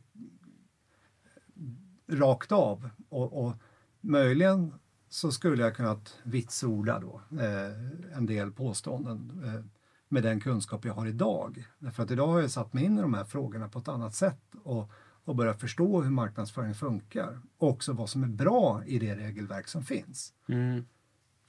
rakt 2.08 2.51
av. 2.51 2.89
Och, 3.10 3.45
och 3.45 3.53
möjligen 4.01 4.73
så 5.13 5.32
skulle 5.32 5.63
jag 5.63 5.76
kunnat 5.76 6.17
vitsorda 6.23 6.99
då 6.99 7.21
eh, 7.39 8.17
en 8.17 8.26
del 8.26 8.52
påståenden 8.52 9.41
eh, 9.45 9.65
med 10.10 10.23
den 10.23 10.39
kunskap 10.39 10.86
jag 10.86 10.93
har 10.93 11.08
idag. 11.08 11.67
Därför 11.80 12.04
att 12.04 12.12
idag 12.12 12.28
har 12.28 12.41
jag 12.41 12.52
satt 12.52 12.73
mig 12.73 12.84
in 12.84 12.97
i 12.97 13.02
de 13.02 13.13
här 13.13 13.23
frågorna 13.23 13.69
på 13.69 13.80
ett 13.80 13.88
annat 13.88 14.15
sätt 14.15 14.56
och, 14.63 14.91
och 15.23 15.36
börjat 15.36 15.60
förstå 15.60 16.02
hur 16.02 16.10
marknadsföring 16.10 16.76
funkar 16.76 17.39
och 17.58 17.69
också 17.69 17.93
vad 17.93 18.10
som 18.10 18.23
är 18.23 18.28
bra 18.28 18.84
i 18.86 18.99
det 18.99 19.15
regelverk 19.15 19.67
som 19.67 19.84
finns. 19.84 20.34
Mm. 20.47 20.86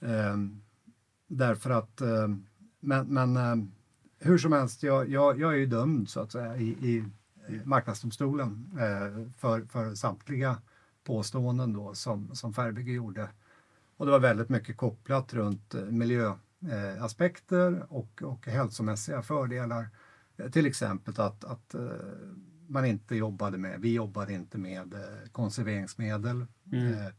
Ehm, 0.01 0.61
därför 1.27 1.69
att, 1.69 2.01
ehm, 2.01 2.45
men, 2.79 3.07
men 3.07 3.37
ehm, 3.37 3.71
hur 4.19 4.37
som 4.37 4.51
helst, 4.51 4.83
jag, 4.83 5.09
jag, 5.09 5.39
jag 5.39 5.53
är 5.53 5.57
ju 5.57 5.65
dömd 5.65 6.09
så 6.09 6.19
att 6.19 6.31
säga 6.31 6.57
i, 6.57 6.69
i 6.69 7.03
Marknadsdomstolen 7.63 8.71
eh, 8.73 9.31
för, 9.37 9.65
för 9.65 9.95
samtliga 9.95 10.57
påståenden 11.03 11.73
då 11.73 11.93
som, 11.93 12.35
som 12.35 12.53
Färgbygge 12.53 12.91
gjorde. 12.91 13.29
Och 13.97 14.05
det 14.05 14.11
var 14.11 14.19
väldigt 14.19 14.49
mycket 14.49 14.77
kopplat 14.77 15.33
runt 15.33 15.73
eh, 15.73 15.81
miljöaspekter 15.81 16.45
aspekter 16.99 17.85
och, 17.89 18.23
och 18.23 18.47
hälsomässiga 18.47 19.21
fördelar. 19.21 19.89
Eh, 20.37 20.49
Till 20.49 20.65
exempel 20.65 21.13
att, 21.21 21.43
att 21.43 21.73
eh, 21.73 21.81
man 22.67 22.85
inte 22.85 23.15
jobbade 23.15 23.57
med, 23.57 23.81
vi 23.81 23.93
jobbade 23.93 24.33
inte 24.33 24.57
med 24.57 24.95
konserveringsmedel. 25.31 26.41
Eh, 26.41 27.13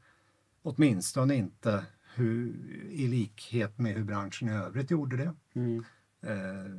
åtminstone 0.63 1.35
inte 1.35 1.85
hur, 2.15 2.55
i 2.91 3.09
likhet 3.09 3.79
med 3.79 3.95
hur 3.95 4.05
branschen 4.05 4.49
i 4.49 4.53
övrigt 4.53 4.91
gjorde 4.91 5.17
det. 5.17 5.35
Mm. 5.55 5.85
Eh, 6.21 6.73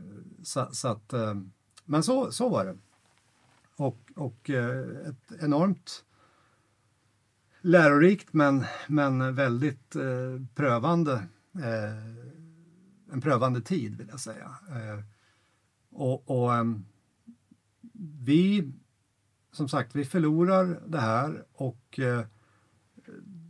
så, 0.43 0.67
så 0.71 0.87
att, 0.87 1.13
men 1.85 2.03
så, 2.03 2.31
så 2.31 2.49
var 2.49 2.65
det. 2.65 2.77
Och, 3.75 4.11
och 4.15 4.49
ett 4.49 5.41
enormt 5.41 6.03
lärorikt 7.67 8.33
men, 8.33 8.65
men 8.87 9.35
väldigt 9.35 9.95
eh, 9.95 10.41
prövande, 10.55 11.13
eh, 11.55 13.13
en 13.13 13.21
prövande 13.21 13.61
tid 13.61 13.97
vill 13.97 14.07
jag 14.09 14.19
säga. 14.19 14.55
Eh, 14.69 15.03
och 15.91 16.31
och 16.31 16.55
ehm, 16.55 16.85
vi, 18.23 18.71
som 19.51 19.69
sagt, 19.69 19.95
vi 19.95 20.05
förlorar 20.05 20.79
det 20.87 20.99
här 20.99 21.45
och 21.53 21.99
eh, 21.99 22.25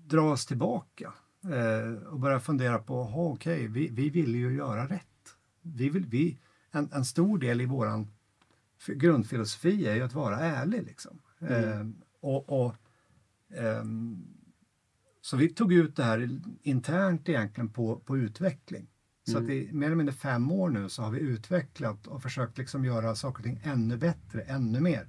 drar 0.08 0.32
oss 0.32 0.45
tillbaka 0.45 1.13
eh, 1.43 2.03
och 2.03 2.19
börjar 2.19 2.39
fundera 2.39 2.80
på, 2.80 3.01
okej, 3.34 3.67
vi, 3.67 3.88
vi 3.88 4.10
vill 4.10 4.36
ju 4.36 4.56
göra 4.56 4.86
rätt. 4.86 5.36
Vi 5.62 5.89
vill, 5.89 6.06
vi, 6.06 6.39
en, 6.71 6.89
en 6.93 7.06
stor 7.06 7.38
del 7.38 7.62
i 7.62 7.65
våran 7.65 8.08
grundfilosofi 8.88 9.88
är 9.88 9.95
ju 9.95 10.01
att 10.01 10.13
vara 10.13 10.39
ärlig. 10.39 10.84
Liksom. 10.84 11.19
Eh, 11.39 11.88
och, 12.19 12.49
och, 12.49 12.69
ehm, 12.71 12.77
så 15.21 15.38
vi 15.38 15.49
tog 15.49 15.73
ut 15.73 15.95
det 15.95 16.03
här 16.03 16.39
internt 16.62 17.29
egentligen 17.29 17.69
på, 17.69 17.99
på 17.99 18.17
utveckling. 18.17 18.88
Så 19.31 19.38
att 19.38 19.49
i 19.49 19.69
mer 19.73 19.88
eller 19.88 19.95
mindre 19.95 20.15
fem 20.15 20.51
år 20.51 20.69
nu 20.69 20.89
så 20.89 21.01
har 21.01 21.12
vi 21.12 21.19
utvecklat 21.19 22.07
och 22.07 22.21
försökt 22.21 22.57
liksom 22.57 22.86
göra 22.86 23.15
saker 23.15 23.39
och 23.39 23.43
ting 23.43 23.62
ännu 23.63 23.97
bättre, 23.97 24.41
ännu 24.41 24.79
mer. 24.79 25.07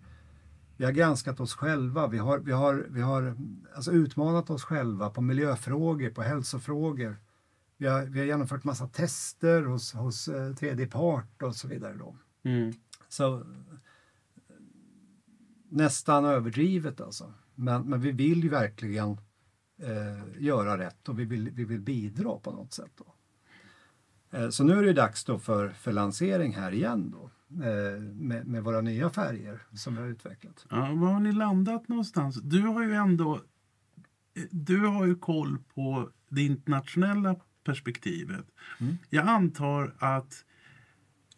Vi 0.76 0.84
har 0.84 0.92
granskat 0.92 1.40
oss 1.40 1.54
själva, 1.54 2.06
vi 2.06 2.18
har, 2.18 2.38
vi 2.38 2.52
har, 2.52 2.86
vi 2.90 3.00
har 3.00 3.36
alltså 3.74 3.92
utmanat 3.92 4.50
oss 4.50 4.64
själva 4.64 5.10
på 5.10 5.20
miljöfrågor, 5.20 6.10
på 6.10 6.22
hälsofrågor. 6.22 7.16
Vi 7.76 7.86
har, 7.86 8.02
vi 8.02 8.18
har 8.18 8.26
genomfört 8.26 8.64
massa 8.64 8.86
tester 8.86 9.62
hos, 9.62 9.92
hos 9.92 10.28
eh, 10.28 10.54
tredje 10.54 10.86
part 10.86 11.42
och 11.42 11.56
så 11.56 11.68
vidare. 11.68 11.96
Då. 11.96 12.16
Mm. 12.42 12.72
Så 13.08 13.44
nästan 15.68 16.24
överdrivet 16.24 17.00
alltså. 17.00 17.32
Men, 17.58 17.82
men 17.82 18.00
vi 18.00 18.12
vill 18.12 18.42
ju 18.42 18.48
verkligen 18.48 19.10
eh, 19.82 20.42
göra 20.42 20.78
rätt 20.78 21.08
och 21.08 21.18
vi 21.18 21.24
vill, 21.24 21.50
vi 21.50 21.64
vill 21.64 21.80
bidra 21.80 22.38
på 22.38 22.50
något 22.50 22.72
sätt. 22.72 22.92
Då. 22.96 23.14
Eh, 24.38 24.48
så 24.48 24.64
nu 24.64 24.78
är 24.78 24.82
det 24.82 24.92
dags 24.92 25.24
då 25.24 25.38
för, 25.38 25.68
för 25.68 25.92
lansering 25.92 26.54
här 26.54 26.72
igen 26.72 27.10
då. 27.10 27.30
Eh, 27.64 28.00
med, 28.00 28.46
med 28.46 28.64
våra 28.64 28.80
nya 28.80 29.10
färger 29.10 29.62
som 29.72 29.94
vi 29.94 30.00
har 30.00 30.08
utvecklat. 30.08 30.66
Ja, 30.70 30.76
var 30.76 31.12
har 31.12 31.20
ni 31.20 31.32
landat 31.32 31.88
någonstans? 31.88 32.40
Du 32.42 32.60
har 32.60 32.82
ju 32.82 32.94
ändå 32.94 33.40
du 34.50 34.86
har 34.86 35.06
ju 35.06 35.14
koll 35.14 35.58
på 35.74 36.10
det 36.28 36.42
internationella 36.42 37.36
perspektivet. 37.64 38.46
Mm. 38.80 38.98
Jag 39.10 39.28
antar 39.28 39.94
att 39.98 40.44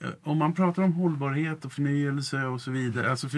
eh, 0.00 0.10
om 0.22 0.38
man 0.38 0.54
pratar 0.54 0.82
om 0.82 0.92
hållbarhet 0.92 1.64
och 1.64 1.72
förnyelse 1.72 2.44
och 2.44 2.60
så 2.60 2.70
vidare, 2.70 3.10
alltså 3.10 3.28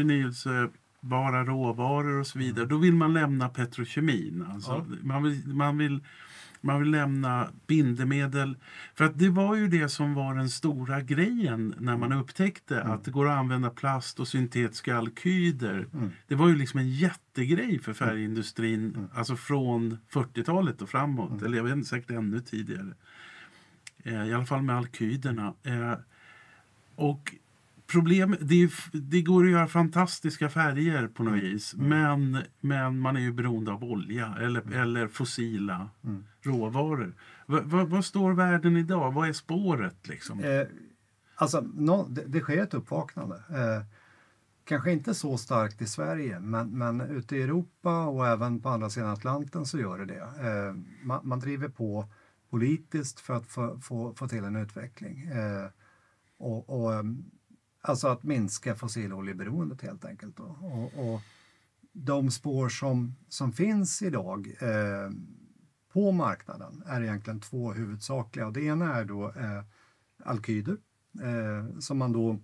förnyelsebara 1.02 1.44
råvaror 1.44 2.20
och 2.20 2.26
så 2.26 2.38
vidare, 2.38 2.66
då 2.66 2.76
vill 2.76 2.94
man 2.94 3.12
lämna 3.14 3.48
petrokemin. 3.48 4.44
Alltså, 4.52 4.70
Ja. 4.70 4.96
man, 5.02 5.22
vill, 5.22 5.42
man, 5.54 5.78
vill, 5.78 6.00
man 6.60 6.80
vill 6.80 6.90
lämna 6.90 7.48
bindemedel. 7.66 8.56
För 8.94 9.04
att 9.04 9.18
det 9.18 9.28
var 9.30 9.56
ju 9.56 9.68
det 9.68 9.88
som 9.88 10.14
var 10.14 10.34
den 10.34 10.48
stora 10.50 11.00
grejen 11.00 11.74
när 11.78 11.96
man 11.96 12.12
upptäckte 12.12 12.82
att 12.82 13.04
det 13.04 13.10
går 13.10 13.28
att 13.28 13.38
använda 13.38 13.70
plast 13.70 14.20
och 14.20 14.28
syntetiska 14.28 14.96
alkyder. 14.96 15.86
Mm. 15.94 16.10
Det 16.28 16.34
var 16.34 16.48
ju 16.48 16.56
liksom 16.56 16.80
en 16.80 16.90
jättegrej 16.90 17.78
för 17.78 17.92
färgindustrin, 17.92 19.08
alltså 19.14 19.36
från 19.36 19.98
40-talet 20.12 20.82
och 20.82 20.88
framåt, 20.88 21.42
eller 21.42 21.56
jag 21.56 21.64
vet 21.64 21.72
inte, 21.72 21.88
säkert 21.88 22.10
ännu 22.10 22.40
tidigare. 22.40 22.94
Eh, 24.04 24.26
I 24.28 24.34
alla 24.34 24.46
fall 24.46 24.62
med 24.62 24.76
alkyderna. 24.76 25.54
Eh, 25.62 25.94
och 26.96 27.34
problem, 27.92 28.36
det, 28.40 28.70
det 28.92 29.22
går 29.22 29.44
att 29.44 29.50
göra 29.50 29.66
fantastiska 29.68 30.48
färger 30.48 31.08
på 31.08 31.22
något 31.22 31.42
vis, 31.42 31.74
men, 31.74 32.38
men 32.60 32.98
man 32.98 33.16
är 33.16 33.20
ju 33.20 33.32
beroende 33.32 33.72
av 33.72 33.84
olja 33.84 34.34
eller, 34.40 34.72
eller 34.76 35.08
fossila 35.08 35.90
Mm. 36.04 36.24
råvaror. 36.42 37.14
Va, 37.46 37.60
va, 37.64 37.84
vad 37.84 38.04
står 38.04 38.32
världen 38.32 38.76
idag? 38.76 39.12
Vad 39.12 39.28
är 39.28 39.32
spåret? 39.32 40.08
Liksom? 40.08 40.40
Eh, 40.44 40.66
alltså, 41.34 41.60
nå- 41.74 42.06
det, 42.10 42.24
det 42.26 42.40
sker 42.40 42.62
ett 42.62 42.74
uppvaknande. 42.74 43.36
Eh, 43.36 43.84
kanske 44.64 44.92
inte 44.92 45.14
så 45.14 45.38
starkt 45.38 45.82
i 45.82 45.86
Sverige, 45.86 46.40
men, 46.40 46.78
men 46.78 47.00
ute 47.00 47.36
i 47.36 47.42
Europa 47.42 48.06
och 48.06 48.26
även 48.26 48.60
på 48.60 48.68
andra 48.68 48.90
sidan 48.90 49.10
Atlanten 49.10 49.66
så 49.66 49.78
gör 49.78 49.98
det 49.98 50.04
det. 50.04 50.20
Eh, 50.20 50.74
man, 51.06 51.20
man 51.28 51.40
driver 51.40 51.68
på 51.68 52.08
politiskt 52.50 53.20
för 53.20 53.34
att 53.34 53.46
få, 53.46 53.80
få, 53.80 54.14
få 54.14 54.28
till 54.28 54.44
en 54.44 54.56
utveckling. 54.56 55.22
Eh, 55.24 55.66
och, 56.38 56.82
och, 56.84 56.94
ehm, 56.94 57.24
alltså 57.82 58.08
att 58.08 58.22
minska 58.22 58.74
fossiloljeberoendet 58.74 59.82
helt 59.82 60.04
enkelt. 60.04 60.36
Då. 60.36 60.44
Och, 60.44 61.12
och 61.14 61.20
de 61.92 62.30
spår 62.30 62.68
som, 62.68 63.14
som 63.28 63.52
finns 63.52 64.02
idag 64.02 64.56
eh, 64.60 65.10
på 65.92 66.12
marknaden 66.12 66.82
är 66.86 67.02
egentligen 67.02 67.40
två 67.40 67.72
huvudsakliga. 67.72 68.46
Och 68.46 68.52
det 68.52 68.62
ena 68.62 68.94
är 68.94 69.04
då 69.04 69.28
eh, 69.28 69.62
alkyder 70.24 70.76
eh, 71.22 71.78
som 71.78 71.98
man 71.98 72.12
då 72.12 72.38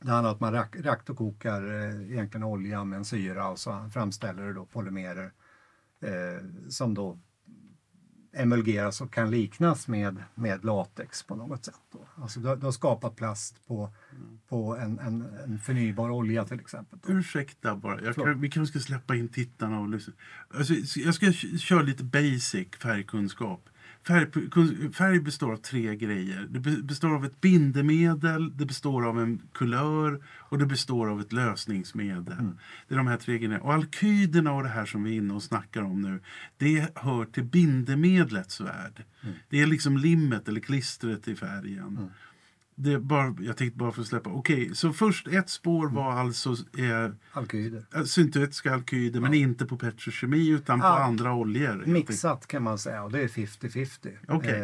det 0.00 0.10
handlar 0.10 0.30
om 0.30 0.34
att 0.34 0.40
man 0.40 0.52
rak, 0.52 0.76
reaktorkokar 0.76 1.62
eh, 1.62 2.12
egentligen 2.12 2.44
olja 2.44 2.84
med 2.84 2.96
en 2.96 3.04
syra 3.04 3.48
och 3.48 3.58
så 3.58 3.90
framställer 3.92 4.42
det 4.42 4.52
då 4.52 4.66
polymerer 4.66 5.32
eh, 6.00 6.68
som 6.68 6.94
då 6.94 7.18
emulgeras 8.32 9.00
och 9.00 9.12
kan 9.12 9.30
liknas 9.30 9.88
med, 9.88 10.16
med 10.34 10.64
latex 10.64 11.22
på 11.22 11.36
något 11.36 11.64
sätt. 11.64 11.74
Då. 11.92 11.98
Alltså 12.22 12.40
du, 12.40 12.48
har- 12.48 12.56
du 12.56 12.64
har 12.64 12.72
skapat 12.72 13.16
plast 13.16 13.66
på, 13.66 13.90
på 14.48 14.76
en, 14.76 14.98
en, 14.98 15.26
en 15.44 15.58
förnybar 15.58 16.10
olja 16.10 16.44
till 16.44 16.60
exempel. 16.60 16.98
Då. 17.02 17.12
Ursäkta 17.12 17.76
bara, 17.76 18.12
kan, 18.12 18.40
vi 18.40 18.50
kanske 18.50 18.78
ska 18.78 18.86
släppa 18.86 19.14
in 19.16 19.28
tittarna 19.28 19.80
och 19.80 19.88
lyssna. 19.88 20.12
Alltså, 20.54 20.74
jag 21.00 21.14
ska 21.14 21.32
köra 21.58 21.82
lite 21.82 22.04
basic 22.04 22.68
färgkunskap. 22.82 23.68
Färg, 24.06 24.26
färg 24.92 25.20
består 25.20 25.52
av 25.52 25.56
tre 25.56 25.96
grejer. 25.96 26.46
Det 26.50 26.60
be- 26.60 26.82
består 26.82 27.14
av 27.14 27.24
ett 27.24 27.40
bindemedel, 27.40 28.56
det 28.56 28.66
består 28.66 29.06
av 29.06 29.20
en 29.20 29.42
kulör 29.52 30.22
och 30.28 30.58
det 30.58 30.66
består 30.66 31.10
av 31.10 31.20
ett 31.20 31.32
lösningsmedel. 31.32 32.24
Det 32.88 32.94
är 32.94 32.98
de 32.98 33.06
här 33.06 33.16
tre 33.16 33.38
grejerna. 33.38 33.60
Och 33.60 33.74
alkyderna 33.74 34.52
och 34.52 34.62
det 34.62 34.68
här 34.68 34.86
som 34.86 35.02
vi 35.02 35.10
är 35.12 35.16
inne 35.16 35.34
och 35.34 35.42
snackar 35.42 35.82
om 35.82 36.00
nu, 36.02 36.20
det 36.56 36.88
hör 36.98 37.24
till 37.24 37.44
bindemedlets 37.44 38.60
värld. 38.60 39.04
Det 39.48 39.60
är 39.60 39.66
liksom 39.66 39.96
limmet 39.96 40.48
eller 40.48 40.60
klistret 40.60 41.28
i 41.28 41.36
färgen. 41.36 42.10
Det 42.82 42.98
bara, 42.98 43.36
jag 43.40 43.56
tänkte 43.56 43.78
bara 43.78 43.92
för 43.92 44.00
att 44.02 44.06
släppa. 44.08 44.30
Okej, 44.30 44.74
så 44.74 44.92
först 44.92 45.28
ett 45.28 45.48
spår 45.48 45.88
var 45.88 46.12
alltså 46.12 46.50
eh, 46.78 47.10
Alkyder. 47.32 48.04
syntetiska 48.04 48.74
alkyder, 48.74 49.20
men 49.20 49.34
inte 49.34 49.66
på 49.66 49.76
petrokemi 49.76 50.48
utan 50.48 50.80
på 50.80 50.86
Ja. 50.86 50.98
andra 51.04 51.34
oljor. 51.34 51.84
Mixat 51.86 52.46
kan 52.46 52.62
man 52.62 52.78
säga 52.78 53.02
och 53.04 53.12
det 53.12 53.22
är 53.22 53.28
50-50 53.28 54.16
Okej. 54.28 54.60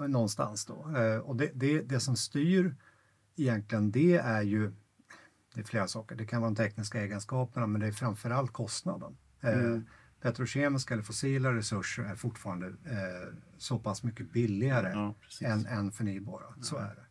eh, 0.00 0.08
någonstans 0.08 0.64
då. 0.66 0.94
Eh, 0.98 1.18
och 1.18 1.36
det, 1.36 1.50
det, 1.54 1.80
det 1.82 2.00
som 2.00 2.16
styr 2.16 2.74
egentligen 3.36 3.90
det 3.90 4.14
är 4.16 4.42
ju 4.42 4.72
det 5.54 5.60
är 5.60 5.64
flera 5.64 5.88
saker. 5.88 6.16
Det 6.16 6.26
kan 6.26 6.40
vara 6.40 6.50
de 6.50 6.56
tekniska 6.56 7.00
egenskaperna 7.02 7.66
men 7.66 7.80
det 7.80 7.86
är 7.86 7.92
framförallt 7.92 8.52
kostnaden. 8.52 9.16
Eh, 9.40 9.52
Mm. 9.58 9.84
Petrokemiska 10.22 10.94
eller 10.94 11.04
fossila 11.04 11.52
resurser 11.54 12.02
är 12.02 12.14
fortfarande 12.14 12.66
eh, 12.66 13.34
så 13.58 13.78
pass 13.78 14.02
mycket 14.02 14.32
billigare 14.32 14.90
Ja, 14.92 15.14
än, 15.48 15.66
än 15.66 15.92
förnybara. 15.92 16.44
Så 16.60 16.76
är 16.76 16.82
det. 16.94 17.04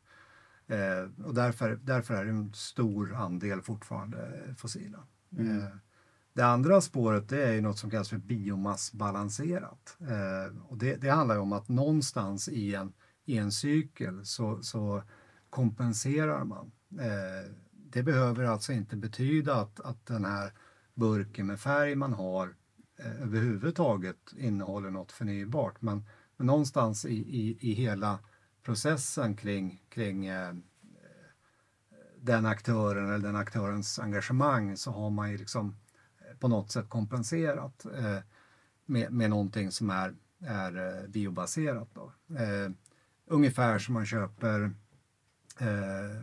Eh, 0.71 1.25
och 1.25 1.33
därför, 1.33 1.79
därför 1.83 2.13
är 2.13 2.25
det 2.25 2.31
en 2.31 2.53
stor 2.53 3.15
andel 3.15 3.61
fortfarande 3.61 4.31
fossila. 4.57 4.99
Mm. 5.37 5.59
Eh, 5.59 5.65
det 6.33 6.45
andra 6.45 6.81
spåret 6.81 7.29
det 7.29 7.43
är 7.43 7.53
ju 7.53 7.61
något 7.61 7.77
som 7.77 7.89
kallas 7.89 8.09
för 8.09 8.17
biomassbalanserat. 8.17 9.97
Eh, 9.99 10.61
och 10.67 10.77
det, 10.77 10.95
det 10.95 11.09
handlar 11.09 11.37
om 11.37 11.53
att 11.53 11.69
någonstans 11.69 12.49
i 12.49 12.75
en, 12.75 12.93
i 13.25 13.37
en 13.37 13.51
cykel 13.51 14.25
så, 14.25 14.63
så 14.63 15.03
kompenserar 15.49 16.43
man. 16.43 16.71
Eh, 16.99 17.51
det 17.71 18.03
behöver 18.03 18.43
alltså 18.43 18.73
inte 18.73 18.95
betyda 18.95 19.55
att, 19.55 19.79
att 19.79 20.05
den 20.05 20.25
här 20.25 20.53
burken 20.93 21.47
med 21.47 21.59
färg 21.59 21.95
man 21.95 22.13
har 22.13 22.55
eh, 22.99 23.21
överhuvudtaget 23.21 24.33
innehåller 24.37 24.89
något 24.89 25.11
förnybart. 25.11 25.81
Men, 25.81 26.05
men 26.37 26.47
någonstans 26.47 27.05
i, 27.05 27.15
i, 27.15 27.57
i 27.61 27.73
hela 27.73 28.19
processen 28.63 29.35
kring, 29.35 29.81
kring 29.89 30.25
eh, 30.25 30.49
eh, 30.49 30.55
den 32.21 32.45
aktören 32.45 33.09
eller 33.09 33.27
den 33.27 33.35
aktörens 33.35 33.99
engagemang 33.99 34.77
så 34.77 34.91
har 34.91 35.09
man 35.09 35.31
ju 35.31 35.37
liksom 35.37 35.75
eh, 36.19 36.37
på 36.37 36.47
något 36.47 36.71
sätt 36.71 36.89
kompenserat 36.89 37.85
eh, 37.85 38.17
med, 38.85 39.11
med 39.11 39.29
någonting 39.29 39.71
som 39.71 39.89
är, 39.89 40.15
är 40.39 41.01
eh, 41.01 41.07
biobaserat. 41.07 41.89
Då. 41.93 42.13
Eh, 42.35 42.71
ungefär 43.25 43.79
som 43.79 43.93
man 43.93 44.05
köper 44.05 44.71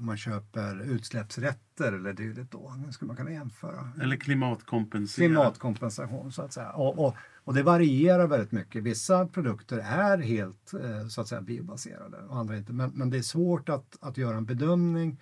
man 0.01 0.17
köper 0.17 0.81
utsläppsrätter 0.81 1.93
eller 1.93 2.13
dylikt 2.13 2.53
då. 2.53 2.75
Nu 2.87 2.93
skulle 2.93 3.07
man 3.07 3.17
kunna 3.17 3.33
jämföra. 3.33 3.93
Eller 4.03 4.17
klimatkompensera. 4.17 5.27
Klimatkompensation 5.27 6.33
så 6.33 6.43
att 6.43 6.53
säga. 6.53 6.71
Och, 6.71 7.07
och, 7.07 7.15
och 7.45 7.55
det 7.55 7.63
varierar 7.63 8.27
väldigt 8.27 8.53
mycket. 8.53 8.83
Vissa 8.83 9.27
produkter 9.27 9.79
är 9.79 10.19
helt 10.19 10.75
eh, 10.75 11.09
så 11.09 11.21
att 11.21 11.29
säga 11.29 11.41
biobaserade 11.41 12.17
och 12.29 12.37
andra 12.37 12.57
inte. 12.57 12.73
Men, 12.73 12.91
men 12.91 13.11
det 13.11 13.19
är 13.19 13.23
svårt 13.23 13.69
att, 13.69 13.97
att 14.01 14.17
göra 14.17 14.37
en 14.37 14.47
bedömning 14.47 15.21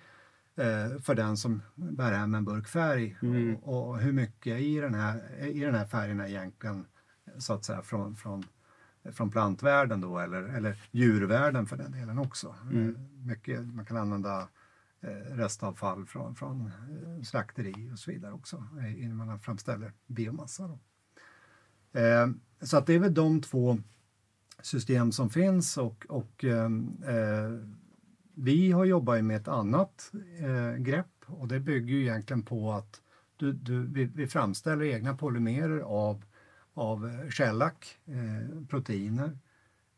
eh, 0.55 1.01
för 1.01 1.15
den 1.15 1.37
som 1.37 1.61
bär 1.75 2.11
hem 2.11 2.35
en 2.35 2.45
burk 2.45 2.67
färg 2.67 3.17
Mm. 3.21 3.55
och, 3.55 3.89
och 3.89 3.99
hur 3.99 4.11
mycket 4.11 4.59
i 4.59 4.79
den 4.79 4.93
här, 4.93 5.45
i 5.47 5.59
den 5.59 5.75
här 5.75 5.85
färgen 5.85 6.19
är 6.19 6.27
egentligen 6.27 6.85
så 7.37 7.53
att 7.53 7.65
säga 7.65 7.81
från, 7.81 8.15
från, 8.15 8.43
från 9.11 9.29
plantvärlden 9.29 10.01
då 10.01 10.19
eller, 10.19 10.43
eller 10.43 10.75
djurvärlden 10.91 11.65
för 11.65 11.77
den 11.77 11.91
delen 11.91 12.19
också. 12.19 12.55
Mm. 12.63 12.89
Eh, 12.89 13.01
Mycket, 13.25 13.73
man 13.73 13.85
kan 13.85 13.97
använda 13.97 14.47
eh, 15.01 15.35
restavfall 15.35 16.05
från, 16.05 16.35
från 16.35 16.61
eh, 16.65 17.23
slakteri 17.23 17.91
och 17.93 17.99
så 17.99 18.11
vidare 18.11 18.33
också 18.33 18.63
innan 18.97 19.27
man 19.27 19.39
framställer 19.39 19.93
biomassa. 20.07 20.67
Då. 20.67 20.79
Så 22.61 22.77
att 22.77 22.85
det 22.85 22.93
är 22.93 22.99
väl 22.99 23.13
de 23.13 23.41
två 23.41 23.77
system 24.61 25.11
som 25.11 25.29
finns 25.29 25.77
och, 25.77 26.05
och 26.09 26.45
eh, 26.45 26.69
vi 28.33 28.71
har 28.71 28.85
jobbat 28.85 29.23
med 29.23 29.37
ett 29.37 29.47
annat 29.47 30.11
eh, 30.39 30.81
grepp 30.81 31.05
och 31.25 31.47
det 31.47 31.59
bygger 31.59 31.95
ju 31.95 32.01
egentligen 32.01 32.43
på 32.43 32.71
att 32.71 33.01
du, 33.37 33.53
du, 33.53 33.87
vi, 33.87 34.05
vi 34.05 34.27
framställer 34.27 34.85
egna 34.85 35.17
polymerer 35.17 35.79
av, 35.79 36.23
av 36.77 37.07
eh, 37.07 37.29
shellac, 37.29 37.73
eh, 38.05 38.65
proteiner 38.67 39.37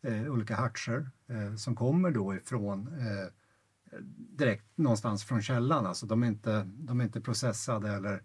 eh, 0.02 0.32
olika 0.32 0.56
hartser 0.56 1.10
eh, 1.28 1.56
som 1.56 1.76
kommer 1.76 2.12
då 2.12 2.36
ifrån 2.36 2.88
eh, 2.88 3.28
direkt 4.38 4.66
någonstans 4.78 5.24
från 5.24 5.42
källan. 5.42 5.86
Alltså 5.86 6.06
de 6.06 6.24
är 6.24 6.28
inte, 6.28 6.70
de 6.78 7.00
är 7.00 7.04
inte 7.04 7.22
processade 7.22 7.90
eller, 7.92 8.22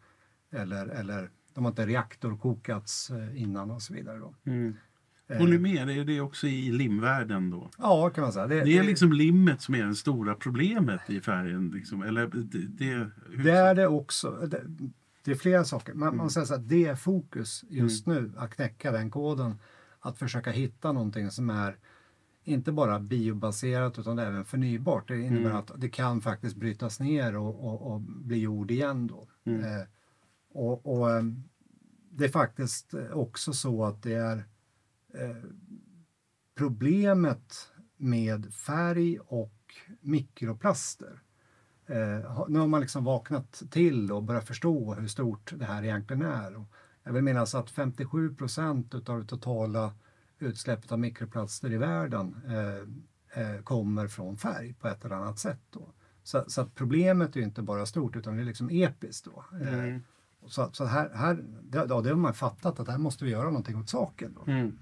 eller, 0.53 0.87
eller 0.87 1.31
de 1.55 1.65
har 1.65 1.71
inte 1.73 1.87
reaktorkokats 1.87 3.11
eh, 3.11 3.43
innan 3.43 3.71
och 3.71 3.83
så 3.83 3.95
vidare. 3.95 4.19
Då. 4.19 4.35
Mm. 4.47 4.77
Eh, 5.29 5.39
Håller 5.39 5.59
med? 5.59 5.91
Är 5.91 6.05
det 6.05 6.21
också 6.21 6.47
i 6.47 6.73
limvärlden 6.73 7.51
då? 7.51 7.71
Ja, 7.79 8.11
kan 8.11 8.23
man 8.23 8.33
säga. 8.33 8.47
Det, 8.47 8.65
Det 8.65 8.79
är 8.79 8.83
liksom 8.83 9.13
limmet 9.13 9.61
som 9.61 9.75
är 9.75 9.85
det 9.85 9.95
stora 9.95 10.35
problemet 10.35 11.01
i 11.11 11.21
färgen. 11.21 11.71
Liksom. 11.71 12.03
Eller 12.03 12.27
det, 12.27 12.59
det, 12.69 13.11
Det 13.45 13.51
är 13.51 13.75
det 13.75 13.87
också. 13.87 14.49
Det, 15.25 15.31
är 15.31 15.35
flera 15.35 15.65
saker. 15.65 15.95
Man, 15.95 16.17
man 16.17 16.31
säger 16.31 16.47
så 16.47 16.55
att 16.55 16.69
det 16.69 16.87
är 16.87 16.95
fokus 16.97 17.65
just 17.69 18.07
Mm. 18.07 18.23
nu, 18.25 18.33
att 18.39 18.55
knäcka 18.55 18.93
den 18.93 19.11
koden. 19.11 19.59
Att 20.01 20.19
försöka 20.19 20.51
hitta 20.51 20.93
någonting 20.93 21.31
som 21.31 21.51
är 21.51 21.79
inte 22.45 22.73
bara 22.73 23.01
biobaserat 23.01 23.99
utan 23.99 24.19
även 24.19 24.45
förnybart. 24.45 25.09
Det 25.09 25.21
innebär 25.21 25.45
Mm. 25.51 25.57
att 25.57 25.71
det 25.77 25.89
kan 25.89 26.21
faktiskt 26.21 26.57
brytas 26.57 27.01
ner 27.01 27.37
och, 27.37 27.65
och, 27.69 27.93
och 27.93 28.01
bli 28.01 28.39
jord 28.39 28.71
igen 28.71 29.07
då. 29.07 29.29
Mm. 29.45 29.61
Eh, 29.65 29.87
och, 30.53 30.87
och 30.87 31.11
eh, 31.11 31.23
det 32.11 32.25
är 32.25 32.29
faktiskt 32.29 32.95
också 33.13 33.53
så 33.53 33.85
att 33.85 34.03
det 34.03 34.15
är 34.15 34.37
eh, 35.15 35.37
problemet 36.55 37.71
med 37.97 38.55
färg 38.55 39.19
och 39.19 39.75
mikroplaster. 40.01 41.21
Eh, 41.87 42.45
nu 42.49 42.59
har 42.59 42.67
man 42.67 42.81
liksom 42.81 43.05
vaknat 43.05 43.63
till 43.71 44.13
och 44.13 44.23
börjat 44.23 44.47
förstå 44.47 44.95
hur 44.95 45.09
stort 45.09 45.53
det 45.57 45.65
här 45.65 45.83
egentligen 45.85 46.23
är. 46.23 46.57
Och 46.57 46.67
jag 47.03 47.13
vill 47.13 47.23
minnas 47.23 47.55
att 47.55 47.71
57 47.71 48.35
procent 48.35 48.95
av 49.09 49.21
det 49.21 49.27
totala 49.27 49.93
utsläppet 50.39 50.93
av 50.93 50.99
mikroplaster 50.99 51.73
i 51.73 51.77
världen 51.77 52.37
eh, 52.47 53.43
eh, 53.43 53.61
kommer 53.63 54.09
från 54.09 54.37
färg 54.37 54.75
på 54.81 54.89
ett 54.89 55.05
eller 55.05 55.15
annat 55.17 55.39
sätt. 55.39 55.61
Då. 55.71 55.89
Så, 56.23 56.45
så 56.47 56.61
att 56.61 56.75
problemet 56.75 57.37
är 57.37 57.41
inte 57.41 57.63
bara 57.63 57.87
stort 57.87 58.17
utan 58.17 58.37
det 58.37 58.43
är 58.43 58.47
liksom 58.47 58.71
episkt. 58.71 59.25
Då. 59.35 59.45
Eh, 59.61 59.75
Mm. 59.75 60.03
så, 60.47 60.69
så 60.73 60.85
här, 60.85 61.11
här 61.15 61.45
det, 61.63 61.87
ja, 61.89 62.01
det 62.01 62.09
har 62.09 62.17
man 62.17 62.35
fattat 62.35 62.81
att 62.81 62.89
här 62.89 62.99
måste 62.99 63.25
vi 63.25 63.31
göra 63.31 63.45
någonting 63.45 63.77
åt 63.77 63.89
saken. 63.89 64.35
Då. 64.45 64.53
Mm. 64.53 64.79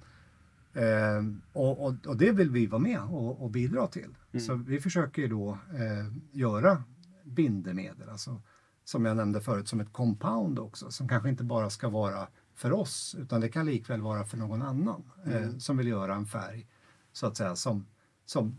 Eh, 0.74 1.22
och, 1.52 1.86
och, 1.86 2.06
och 2.06 2.16
det 2.16 2.32
vill 2.32 2.50
vi 2.50 2.66
vara 2.66 2.82
med 2.82 3.00
och, 3.00 3.42
och 3.42 3.50
bidra 3.50 3.86
till. 3.86 4.16
Mm. 4.32 4.44
Så 4.44 4.54
vi 4.54 4.80
försöker 4.80 5.28
då 5.28 5.50
eh, 5.50 6.12
göra 6.32 6.82
bindemedel, 7.24 8.08
alltså, 8.08 8.42
som 8.84 9.04
jag 9.04 9.16
nämnde 9.16 9.40
förut, 9.40 9.68
som 9.68 9.80
ett 9.80 9.92
compound 9.92 10.58
också, 10.58 10.90
som 10.90 11.08
kanske 11.08 11.28
inte 11.28 11.44
bara 11.44 11.70
ska 11.70 11.88
vara 11.88 12.28
för 12.54 12.72
oss, 12.72 13.16
utan 13.18 13.40
det 13.40 13.48
kan 13.48 13.66
likväl 13.66 14.00
vara 14.00 14.24
för 14.24 14.36
någon 14.36 14.62
annan 14.62 15.02
eh, 15.26 15.36
Mm. 15.36 15.60
som 15.60 15.76
vill 15.76 15.86
göra 15.88 16.14
en 16.14 16.26
färg, 16.26 16.68
så 17.12 17.26
att 17.26 17.36
säga, 17.36 17.56
som, 17.56 17.86
som 18.24 18.56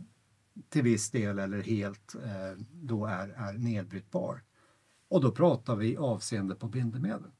till 0.69 0.83
viss 0.83 1.11
del 1.11 1.39
eller 1.39 1.61
helt 1.63 2.15
eh, 2.15 2.63
då 2.71 3.05
är, 3.05 3.27
är 3.29 3.53
nedbrytbar. 3.53 4.43
Och 5.09 5.21
då 5.21 5.31
pratar 5.31 5.75
vi 5.75 5.97
avseende 5.97 6.55
på 6.55 6.67
bindemedel. 6.67 7.31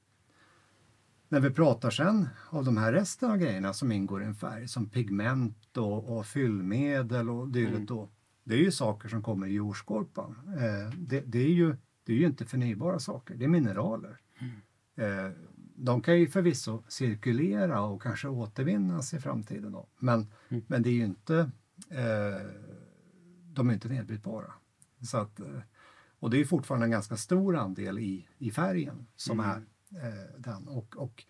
När 1.34 1.40
vi 1.40 1.50
pratar 1.50 1.90
sen 1.90 2.28
av 2.50 2.66
de 2.66 2.78
här 2.78 2.94
resten 2.94 3.32
av 3.32 3.38
grejerna 3.38 3.74
som 3.74 3.92
ingår 3.92 4.24
i 4.24 4.26
en 4.26 4.36
färg 4.36 4.68
som 4.68 4.90
pigment 4.90 5.78
och, 5.78 6.18
och 6.18 6.26
fyllmedel 6.26 7.30
och 7.30 7.48
dylikt 7.48 7.92
Mm. 7.92 8.08
Det 8.44 8.54
är 8.54 8.60
ju 8.60 8.72
saker 8.72 9.10
som 9.10 9.24
kommer 9.24 9.48
i 9.48 9.54
jordskorpan. 9.54 10.36
Eh, 10.48 10.98
det, 10.98 11.20
det, 11.22 11.40
är 11.40 11.50
ju, 11.50 11.76
det 12.04 12.14
är 12.14 12.18
ju 12.18 12.26
inte 12.26 12.46
förnybara 12.46 13.00
saker, 13.00 13.36
det 13.36 13.46
är 13.46 13.50
mineraler. 13.50 14.18
Eh, 14.96 15.32
de 15.76 16.02
kan 16.02 16.20
ju 16.20 16.28
förvisso 16.28 16.84
cirkulera 16.88 17.82
och 17.82 18.02
kanske 18.02 18.28
återvinnas 18.28 19.14
i 19.14 19.20
framtiden 19.20 19.72
då. 19.72 19.88
Men, 20.00 20.28
Mm. 20.50 20.64
men 20.68 20.82
det 20.84 20.90
är 20.90 20.94
ju 20.94 21.06
inte, 21.06 21.52
eh, 21.90 22.48
de 23.54 23.70
är 23.70 23.74
inte 23.74 23.88
nedbrytbara. 23.88 24.54
Så 25.02 25.18
att, 25.18 25.40
eh, 25.40 25.46
och 26.20 26.30
det 26.30 26.40
är 26.40 26.46
fortfarande 26.46 26.86
en 26.86 26.92
ganska 26.92 27.18
stor 27.18 27.56
andel 27.56 28.00
i, 28.00 28.28
i 28.38 28.52
färgen 28.52 29.08
som 29.16 29.40
Mm. 29.40 29.52
är 29.52 29.64
den. 30.38 30.68
Och, 30.68 30.98
och 30.98 31.24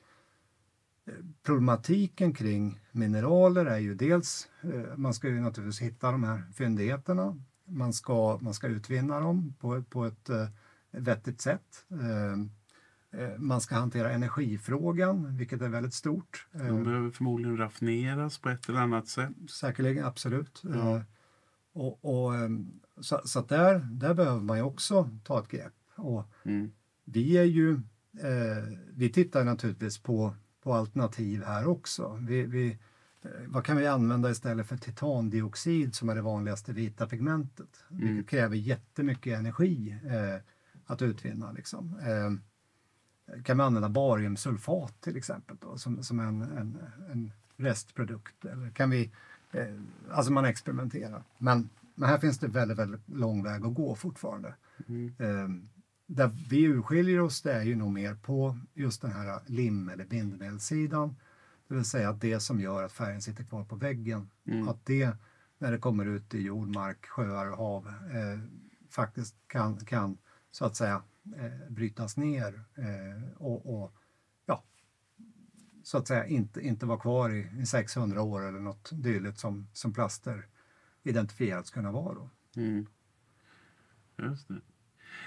eh, 1.05 1.13
problematiken 1.43 2.33
kring 2.33 2.79
mineraler 2.91 3.65
är 3.65 3.77
ju 3.77 3.95
dels, 3.95 4.49
eh, 4.61 4.97
man 4.97 5.13
ska 5.13 5.27
ju 5.27 5.41
naturligtvis 5.41 5.81
hitta 5.81 6.11
de 6.11 6.23
här 6.23 6.43
fyndigheterna. 6.53 7.37
Man 7.65 7.93
ska, 7.93 8.37
man 8.41 8.53
ska 8.53 8.67
utvinna 8.67 9.19
dem 9.19 9.53
på, 9.59 9.83
på 9.83 10.05
ett 10.05 10.29
eh, 10.29 10.47
vettigt 10.91 11.41
sätt. 11.41 11.85
Eh, 11.91 12.33
eh, 13.21 13.37
man 13.37 13.61
ska 13.61 13.75
hantera 13.75 14.11
energifrågan, 14.11 15.37
vilket 15.37 15.61
är 15.61 15.69
väldigt 15.69 15.93
stort. 15.93 16.47
Eh, 16.53 16.65
De 16.65 16.83
behöver 16.83 17.09
förmodligen 17.11 17.57
raffineras 17.57 18.37
på 18.37 18.49
ett 18.49 18.69
eller 18.69 18.79
annat 18.79 19.07
sätt. 19.07 19.31
Säkerligen, 19.49 20.05
absolut. 20.05 20.61
Ja. 20.63 20.95
Eh, 20.95 21.01
och, 21.73 22.05
och, 22.25 22.35
ehm, 22.35 22.79
så 23.01 23.21
så 23.25 23.41
där, 23.41 23.79
där 23.91 24.13
behöver 24.13 24.41
man 24.41 24.57
ju 24.57 24.63
också 24.63 25.09
ta 25.23 25.39
ett 25.39 25.47
grepp. 25.47 25.73
Och 25.95 26.23
Mm. 26.43 26.71
vi 27.05 27.37
är 27.37 27.43
ju, 27.43 27.81
eh, 28.21 28.77
vi 28.93 29.09
tittar 29.09 29.43
naturligtvis 29.43 29.97
på, 29.97 30.35
på 30.63 30.73
alternativ 30.73 31.43
här 31.43 31.67
också. 31.67 32.19
Vi, 32.21 32.45
vi, 32.45 32.77
eh, 33.21 33.29
vad 33.47 33.65
kan 33.65 33.77
vi 33.77 33.87
använda 33.87 34.31
istället 34.31 34.67
för 34.67 34.77
titandioxid 34.77 35.95
som 35.95 36.09
är 36.09 36.15
det 36.15 36.21
vanligaste 36.21 36.73
vita 36.73 37.07
pigmentet? 37.07 37.83
Mm. 37.91 38.07
Vilket 38.07 38.29
kräver 38.29 38.55
jättemycket 38.55 39.39
energi 39.39 39.97
eh, 40.05 40.41
att 40.85 41.01
utvinna. 41.01 41.51
Liksom. 41.51 41.99
Eh, 41.99 42.31
kan 43.43 43.57
vi 43.57 43.63
använda 43.63 43.89
bariumsulfat 43.89 45.01
till 45.01 45.17
exempel 45.17 45.57
då, 45.59 45.77
som, 45.77 46.03
som 46.03 46.19
en, 46.19 46.41
en, 46.41 46.77
en 47.11 47.31
restprodukt? 47.57 48.45
Eller 48.45 48.69
kan 48.69 48.89
vi, 48.89 49.11
eh, 49.51 49.79
alltså 50.11 50.31
man 50.31 50.45
experimenterar. 50.45 51.23
Men, 51.37 51.69
men 51.95 52.09
här 52.09 52.17
finns 52.17 52.39
det 52.39 52.47
väldigt, 52.47 52.77
väldigt 52.77 53.09
lång 53.09 53.43
väg 53.43 53.65
att 53.65 53.73
gå 53.73 53.95
fortfarande. 53.95 54.53
Mm. 54.87 55.67
Där 56.15 56.31
vi 56.49 56.63
urskiljer 56.63 57.19
oss 57.19 57.41
det 57.41 57.53
är 57.53 57.63
ju 57.63 57.75
nog 57.75 57.91
mer 57.91 58.15
på 58.15 58.57
just 58.73 59.01
den 59.01 59.11
här 59.11 59.39
lim 59.45 59.89
eller 59.89 60.05
bindemedelssidan. 60.05 61.15
Det 61.67 61.75
vill 61.75 61.85
säga 61.85 62.09
att 62.09 62.21
det 62.21 62.39
som 62.39 62.59
gör 62.59 62.83
att 62.83 62.91
färgen 62.91 63.21
sitter 63.21 63.43
kvar 63.43 63.65
på 63.65 63.75
väggen, 63.75 64.29
Mm. 64.45 64.67
att 64.67 64.85
det 64.85 65.17
när 65.57 65.71
det 65.71 65.77
kommer 65.77 66.05
ut 66.05 66.33
i 66.33 66.41
jord, 66.41 66.67
mark, 66.67 67.05
sjöar 67.05 67.51
och 67.51 67.57
hav 67.57 67.87
eh, 67.87 68.39
faktiskt 68.89 69.35
kan, 69.47 69.77
kan 69.77 70.17
så 70.51 70.65
att 70.65 70.75
säga 70.75 71.03
eh, 71.35 71.69
brytas 71.69 72.17
ner 72.17 72.63
eh, 72.75 73.31
och, 73.37 73.83
och 73.83 73.93
ja, 74.45 74.63
så 75.83 75.97
att 75.97 76.07
säga 76.07 76.25
inte, 76.25 76.61
inte 76.61 76.85
vara 76.85 76.99
kvar 76.99 77.29
i, 77.29 77.61
i 77.61 77.65
600 77.65 78.21
år 78.21 78.47
eller 78.47 78.59
något 78.59 78.89
dylikt 78.93 79.39
som, 79.39 79.67
som 79.73 79.93
plaster 79.93 80.47
identifierats 81.03 81.71
kunna 81.71 81.91
vara. 81.91 82.13
Då. 82.13 82.29
Mm. 82.55 82.85
Just 84.17 84.47
det. 84.47 84.61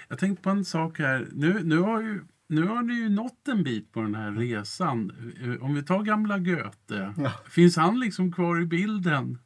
Jag 0.09 0.19
tänkte 0.19 0.43
på 0.43 0.51
en 0.51 0.65
sak 0.65 0.99
här. 0.99 1.29
Nu, 1.33 1.61
nu, 1.65 1.79
har 1.79 2.01
ju, 2.03 2.21
nu 2.49 2.63
har 2.67 2.83
ni 2.83 2.95
ju 2.95 3.09
nått 3.09 3.49
en 3.49 3.63
bit 3.65 3.93
på 3.93 4.01
den 4.03 4.15
här 4.15 4.33
resan. 4.33 5.13
Om 5.61 5.75
vi 5.75 5.83
tar 5.83 6.03
gamla 6.03 6.39
Goethe. 6.39 7.15
Ja. 7.17 7.33
Finns 7.49 7.77
han 7.77 8.01
liksom 8.01 8.33
kvar 8.33 8.61
i 8.61 8.67
bilden? 8.67 9.39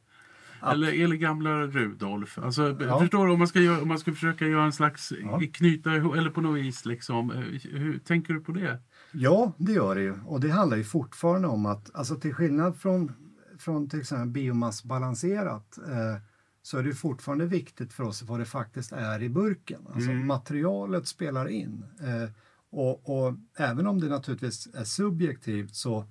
Ja. 0.61 0.71
Eller, 0.71 1.03
eller 1.03 1.15
gamla 1.15 1.49
Rudolf? 1.61 2.37
Alltså, 2.37 2.77
Ja. 2.81 2.99
Förstår 2.99 3.27
du? 3.27 3.33
Om 3.33 3.39
man, 3.39 3.47
ska 3.47 3.59
göra, 3.59 3.81
om 3.81 3.87
man 3.87 3.99
ska 3.99 4.11
försöka 4.13 4.47
göra 4.47 4.63
en 4.65 4.71
slags 4.71 5.13
Ja. 5.23 5.41
knyta 5.53 5.95
ihop, 5.95 6.15
eller 6.15 6.29
på 6.29 6.41
något 6.41 6.59
vis 6.59 6.85
liksom. 6.85 7.31
eh, 7.31 7.37
Hur 7.71 7.97
tänker 7.99 8.33
du 8.33 8.39
på 8.39 8.51
det? 8.51 8.79
Ja, 9.11 9.53
det 9.57 9.71
gör 9.71 9.95
det 9.95 10.01
ju. 10.01 10.13
Och 10.25 10.39
det 10.39 10.49
handlar 10.49 10.77
ju 10.77 10.83
fortfarande 10.83 11.47
om 11.47 11.65
att, 11.65 11.95
alltså 11.95 12.15
till 12.15 12.33
skillnad 12.33 12.77
från, 12.77 13.11
från 13.59 13.89
till 13.89 13.99
exempel 13.99 14.29
biomassbalanserat, 14.29 15.77
eh, 15.77 16.21
så 16.61 16.77
är 16.77 16.83
det 16.83 16.93
fortfarande 16.93 17.45
viktigt 17.45 17.93
för 17.93 18.03
oss 18.03 18.21
vad 18.23 18.39
det 18.39 18.45
faktiskt 18.45 18.91
är 18.91 19.23
i 19.23 19.29
burken. 19.29 19.87
Alltså 19.93 20.11
Mm. 20.11 20.27
materialet 20.27 21.07
spelar 21.07 21.47
in. 21.47 21.85
Eh, 22.01 22.29
och, 22.69 23.09
och 23.09 23.33
även 23.57 23.87
om 23.87 23.99
det 24.01 24.07
naturligtvis 24.09 24.67
är 24.73 24.83
subjektivt 24.83 25.75
så, 25.75 26.05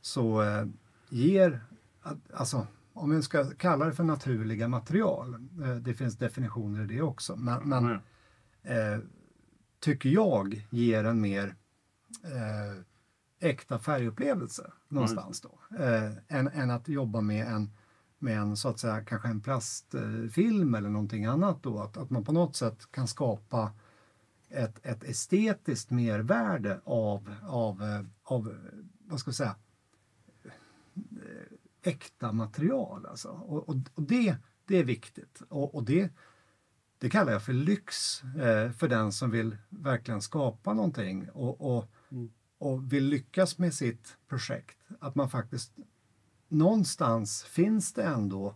så 0.00 0.42
eh, 0.42 0.66
ger, 1.08 1.64
alltså 2.34 2.66
om 2.92 3.10
vi 3.10 3.22
ska 3.22 3.44
kalla 3.50 3.84
det 3.84 3.92
för 3.92 4.04
naturliga 4.04 4.68
material, 4.68 5.34
eh, 5.64 5.76
det 5.76 5.94
finns 5.94 6.16
definitioner 6.18 6.84
i 6.84 6.86
det 6.86 7.02
också, 7.02 7.36
men, 7.36 7.68
men 7.68 7.84
eh, 8.62 8.98
tycker 9.80 10.08
jag 10.08 10.66
ger 10.70 11.04
en 11.04 11.20
mer 11.20 11.54
eh, 12.24 12.82
äkta 13.50 13.78
färgupplevelse 13.78 14.72
någonstans 14.88 15.40
då. 15.40 15.58
Eh, 15.78 16.12
än, 16.38 16.48
än 16.48 16.70
att 16.70 16.88
jobba 16.88 17.20
med 17.20 17.46
en, 17.46 17.70
med 18.26 18.38
en 18.38 18.56
så 18.56 18.68
att 18.68 18.78
säga 18.78 19.04
kanske 19.04 19.28
en 19.28 19.40
plastfilm 19.40 20.74
eller 20.74 20.88
någonting 20.88 21.24
annat 21.24 21.62
då. 21.62 21.78
Att, 21.78 21.96
att 21.96 22.10
man 22.10 22.24
på 22.24 22.32
något 22.32 22.56
sätt 22.56 22.92
kan 22.92 23.08
skapa 23.08 23.72
ett, 24.48 24.86
ett 24.86 25.04
estetiskt 25.04 25.90
mervärde 25.90 26.80
av, 26.84 27.34
av, 27.46 28.06
av 28.22 28.56
vad 28.98 29.20
ska 29.20 29.28
jag 29.28 29.34
säga, 29.34 29.56
äkta 31.82 32.32
material. 32.32 33.06
Alltså. 33.06 33.28
Och, 33.28 33.68
och, 33.68 33.76
och 33.94 34.02
det, 34.02 34.36
det 34.64 34.78
är 34.78 34.84
viktigt. 34.84 35.42
Och, 35.48 35.74
och 35.74 35.84
det, 35.84 36.10
det 36.98 37.10
kallar 37.10 37.32
jag 37.32 37.42
för 37.42 37.52
lyx 37.52 38.22
eh, 38.24 38.72
för 38.72 38.88
den 38.88 39.12
som 39.12 39.30
vill 39.30 39.56
verkligen 39.68 40.22
skapa 40.22 40.72
någonting 40.74 41.30
och, 41.30 41.76
och, 41.76 41.90
Mm. 42.10 42.30
och 42.58 42.92
vill 42.92 43.04
lyckas 43.04 43.58
med 43.58 43.74
sitt 43.74 44.16
projekt. 44.28 44.78
Att 45.00 45.14
man 45.14 45.30
faktiskt 45.30 45.72
någonstans 46.48 47.42
finns 47.44 47.92
det 47.92 48.02
ändå 48.02 48.54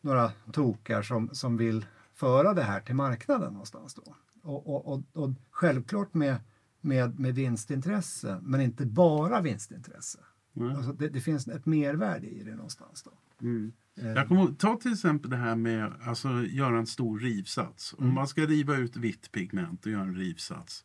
några 0.00 0.32
tokar 0.52 1.02
som, 1.02 1.30
som 1.32 1.56
vill 1.56 1.86
föra 2.14 2.54
det 2.54 2.62
här 2.62 2.80
till 2.80 2.94
marknaden 2.94 3.52
någonstans 3.52 3.94
då. 3.94 4.14
Och, 4.42 4.66
och, 4.74 4.92
och, 4.92 5.02
och 5.12 5.30
självklart 5.50 6.14
med, 6.14 6.36
med, 6.80 7.18
med 7.18 7.34
vinstintresse, 7.34 8.38
men 8.42 8.60
inte 8.60 8.86
bara 8.86 9.40
vinstintresse. 9.40 10.18
Mm. 10.56 10.76
Alltså 10.76 10.92
det, 10.92 11.08
det 11.08 11.20
finns 11.20 11.48
ett 11.48 11.66
mervärde 11.66 12.26
i 12.26 12.42
det 12.44 12.54
någonstans 12.54 13.02
då. 13.02 13.10
Mm. 13.40 13.72
Eh, 13.96 14.08
Jag 14.08 14.28
kommer, 14.28 14.46
ta 14.54 14.76
till 14.76 14.92
exempel 14.92 15.30
det 15.30 15.36
här 15.36 15.56
med 15.56 15.92
alltså, 16.02 16.28
göra 16.28 16.78
en 16.78 16.86
stor 16.86 17.18
rivsats. 17.18 17.94
Om 17.98 18.04
Mm. 18.04 18.14
man 18.14 18.28
ska 18.28 18.46
riva 18.46 18.76
ut 18.76 18.96
vitt 18.96 19.32
pigment 19.32 19.86
och 19.86 19.92
göra 19.92 20.02
en 20.02 20.14
rivsats. 20.16 20.84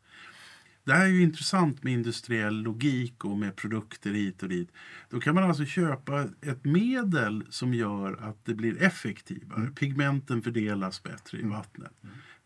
Det 0.86 0.94
här 0.94 1.06
är 1.06 1.10
ju 1.10 1.22
intressant 1.22 1.84
med 1.84 1.94
industriell 1.94 2.62
logik 2.62 3.26
och 3.26 3.38
med 3.38 3.56
produkter 3.56 4.12
hit 4.12 4.44
och 4.44 4.50
dit. 4.50 4.70
Då 5.10 5.20
kan 5.20 5.36
man 5.36 5.44
alltså 5.44 5.66
köpa 5.66 6.28
ett 6.42 6.66
medel 6.66 7.44
som 7.50 7.74
gör 7.74 8.30
att 8.30 8.46
det 8.46 8.54
blir 8.54 8.82
effektivare. 8.84 9.60
Mm. 9.62 9.76
Pigmenten 9.76 10.42
fördelas 10.42 11.04
bättre 11.04 11.40
i 11.40 11.44
vattnet. 11.44 11.92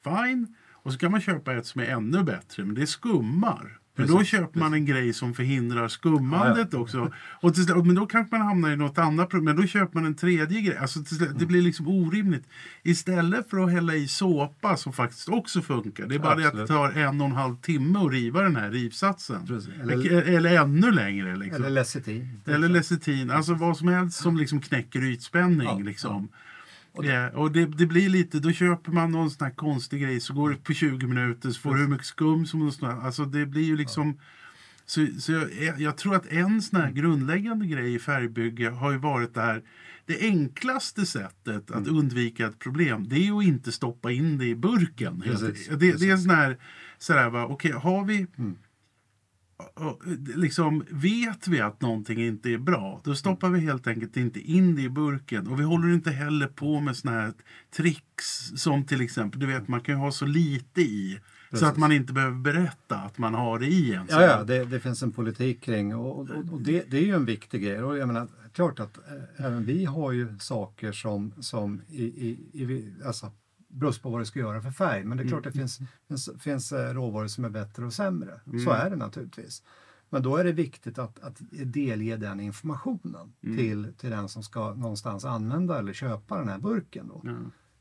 Fine. 0.03 0.55
Och 0.71 0.93
så 0.93 0.99
kan 0.99 1.11
man 1.11 1.21
köpa 1.21 1.53
ett 1.53 1.65
som 1.65 1.81
är 1.81 1.85
ännu 1.85 2.23
bättre, 2.23 2.65
men 2.65 2.75
det 2.75 2.87
skummar. 2.87 3.79
Men 3.99 4.07
då 4.07 4.17
Precis, 4.17 4.31
köper 4.31 4.59
man 4.59 4.73
en 4.73 4.85
grej 4.85 5.13
som 5.13 5.33
förhindrar 5.33 5.87
skummandet 5.87 6.73
också. 6.73 7.11
Och 7.41 7.53
till, 7.53 7.63
slut- 7.65 7.85
men 7.85 7.95
då 7.95 8.05
kanske 8.05 8.37
man 8.37 8.47
hamnar 8.47 8.71
i 8.71 8.75
något 8.75 8.97
annat 8.97 9.29
problem. 9.29 9.45
Men 9.55 9.55
då 9.63 9.67
köper 9.67 9.95
man 9.95 10.05
en 10.05 10.15
tredje 10.15 10.61
grej. 10.61 10.77
Alltså 10.77 11.03
slut- 11.03 11.39
det 11.39 11.45
blir 11.45 11.61
liksom 11.61 11.87
orimligt. 11.87 12.43
Istället 12.83 13.49
för 13.49 13.57
att 13.63 13.71
hälla 13.71 13.95
i 13.95 14.07
såpa 14.07 14.77
som 14.77 14.93
faktiskt 14.93 15.29
också 15.29 15.61
funkar. 15.61 16.07
Det 16.07 16.15
är 16.15 16.19
bara 16.19 16.35
det 16.35 16.47
att 16.47 16.55
det 16.55 16.61
Absolut. 16.63 16.93
tar 16.93 17.01
en 17.01 17.21
och 17.21 17.27
en 17.27 17.35
halv 17.35 17.55
timme 17.55 17.99
att 17.99 18.11
riva 18.11 18.41
den 18.41 18.55
här 18.55 18.71
rivsatsen. 18.71 19.47
Precis. 19.47 19.69
Eller, 19.81 19.93
Eller- 19.93 20.21
eller 20.21 20.55
ännu 20.61 20.91
längre. 20.91 21.35
Liksom. 21.35 21.55
Eller 21.63 21.69
lecitin. 21.69 22.41
Eller 22.45 22.69
lecitin, 22.69 23.31
alltså 23.31 23.53
vad 23.53 23.77
som 23.77 23.87
helst 23.87 24.17
som 24.21 24.37
liksom 24.37 24.61
knäcker 24.61 25.03
ytspänning. 25.03 25.67
Ja, 25.67 25.79
liksom. 25.79 26.27
Och 26.99 27.05
Ja, 27.05 27.29
och 27.29 27.51
det, 27.51 27.65
det 27.65 27.85
blir 27.85 28.09
lite, 28.09 28.39
då 28.39 28.51
köper 28.51 28.91
man 28.91 29.11
någon 29.11 29.31
sån 29.31 29.45
här 29.45 29.53
konstig 29.53 30.01
grej 30.01 30.19
så 30.19 30.33
går 30.33 30.49
det 30.49 30.55
på 30.55 30.73
20 30.73 31.07
minuter 31.07 31.49
så 31.49 31.59
får 31.59 31.75
du 31.75 31.81
hur 31.81 31.87
mycket 31.87 32.05
skum 32.05 32.45
som 32.45 32.61
helst. 32.61 32.83
Alltså 32.83 33.25
det 33.25 33.45
blir 33.45 33.63
ju 33.63 33.77
liksom... 33.77 34.19
Så, 34.85 35.07
så 35.19 35.31
jag, 35.31 35.81
jag 35.81 35.97
tror 35.97 36.15
att 36.15 36.25
en 36.25 36.61
sån 36.61 36.81
här 36.81 36.91
grundläggande 36.91 37.67
grej 37.67 37.95
i 37.95 37.99
färgbygge 37.99 38.69
har 38.69 38.91
ju 38.91 38.97
varit 38.97 39.33
det 39.33 39.41
här. 39.41 39.63
Det 40.05 40.19
enklaste 40.19 41.05
sättet 41.05 41.71
att 41.71 41.87
undvika 41.87 42.47
ett 42.47 42.59
problem 42.59 43.05
det 43.09 43.15
är 43.15 43.19
ju 43.19 43.37
att 43.37 43.43
inte 43.43 43.71
stoppa 43.71 44.11
in 44.11 44.37
det 44.37 44.45
i 44.45 44.55
burken. 44.55 45.21
Precis, 45.21 45.67
det, 45.67 45.75
det 45.75 45.87
är 45.87 45.91
precis. 45.91 46.23
sån 46.23 46.35
här, 46.35 46.57
så 46.97 47.13
här 47.13 47.29
va, 47.29 47.45
okej 47.45 47.71
har 47.71 48.05
vi 48.05 48.23
och, 48.23 48.55
liksom, 50.35 50.85
vet 50.89 51.47
vi 51.47 51.61
att 51.61 51.81
någonting 51.81 52.21
inte 52.21 52.49
är 52.49 52.57
bra, 52.57 53.01
då 53.03 53.15
stoppar 53.15 53.49
vi 53.49 53.59
helt 53.59 53.87
enkelt 53.87 54.17
inte 54.17 54.39
in 54.39 54.75
det 54.75 54.81
i 54.81 54.89
burken. 54.89 55.47
Och 55.47 55.59
vi 55.59 55.63
håller 55.63 55.93
inte 55.93 56.11
heller 56.11 56.47
på 56.47 56.79
med 56.79 56.95
såna 56.97 57.11
här 57.11 57.33
tricks 57.75 58.51
som 58.55 58.85
till 58.85 59.01
exempel, 59.01 59.39
du 59.39 59.45
vet 59.45 59.67
man 59.67 59.81
kan 59.81 59.95
ju 59.95 59.99
ha 60.01 60.11
så 60.11 60.25
lite 60.25 60.81
i. 60.81 61.19
Så 61.49 61.51
Precis. 61.51 61.67
att 61.67 61.77
man 61.77 61.91
inte 61.91 62.13
behöver 62.13 62.37
berätta 62.37 62.95
att 62.95 63.17
man 63.17 63.33
har 63.33 63.59
det 63.59 63.65
i 63.65 63.93
en. 63.93 64.05
Ja, 64.09 64.21
ja 64.21 64.43
det, 64.43 64.65
det 64.65 64.79
finns 64.79 65.03
en 65.03 65.11
politik 65.11 65.61
kring 65.61 65.95
och, 65.95 66.19
och, 66.19 66.29
och 66.51 66.61
det, 66.61 66.91
det 66.91 66.97
är 66.97 67.01
ju 67.01 67.15
en 67.15 67.25
viktig 67.25 67.63
grej. 67.63 67.83
Och 67.83 67.97
jag 67.97 68.07
menar, 68.07 68.27
klart 68.53 68.79
att 68.79 68.97
eh, 68.97 69.45
även 69.45 69.65
vi 69.65 69.85
har 69.85 70.11
ju 70.11 70.39
saker 70.39 70.91
som, 70.91 71.33
som 71.39 71.81
i, 71.89 72.03
i, 72.03 72.29
i, 72.53 72.93
alltså, 73.05 73.31
beror 73.69 74.01
på 74.01 74.09
vad 74.09 74.21
du 74.21 74.25
ska 74.25 74.39
göra 74.39 74.61
för 74.61 74.71
färg. 74.71 75.03
Men 75.03 75.17
det 75.17 75.23
är 75.23 75.27
klart 75.27 75.43
det 75.43 75.51
finns, 75.51 75.79
finns, 76.07 76.29
finns 76.39 76.71
eh, 76.71 76.93
råvaror 76.93 77.27
som 77.27 77.45
är 77.45 77.49
bättre 77.49 77.85
och 77.85 77.93
sämre. 77.93 78.39
Så 78.65 78.71
är 78.71 78.89
det 78.89 78.95
naturligtvis. 78.95 79.63
Men 80.09 80.23
då 80.23 80.37
är 80.37 80.43
det 80.43 80.51
viktigt 80.51 80.99
att, 80.99 81.19
att 81.19 81.41
delge 81.65 82.17
den 82.17 82.39
informationen 82.39 83.33
till, 83.41 83.93
till 83.97 84.09
den 84.09 84.29
som 84.29 84.43
ska 84.43 84.73
någonstans 84.73 85.25
använda 85.25 85.79
eller 85.79 85.93
köpa 85.93 86.37
den 86.37 86.49
här 86.49 86.59
burken. 86.59 87.07
Då. 87.07 87.21
Ja, 87.23 87.35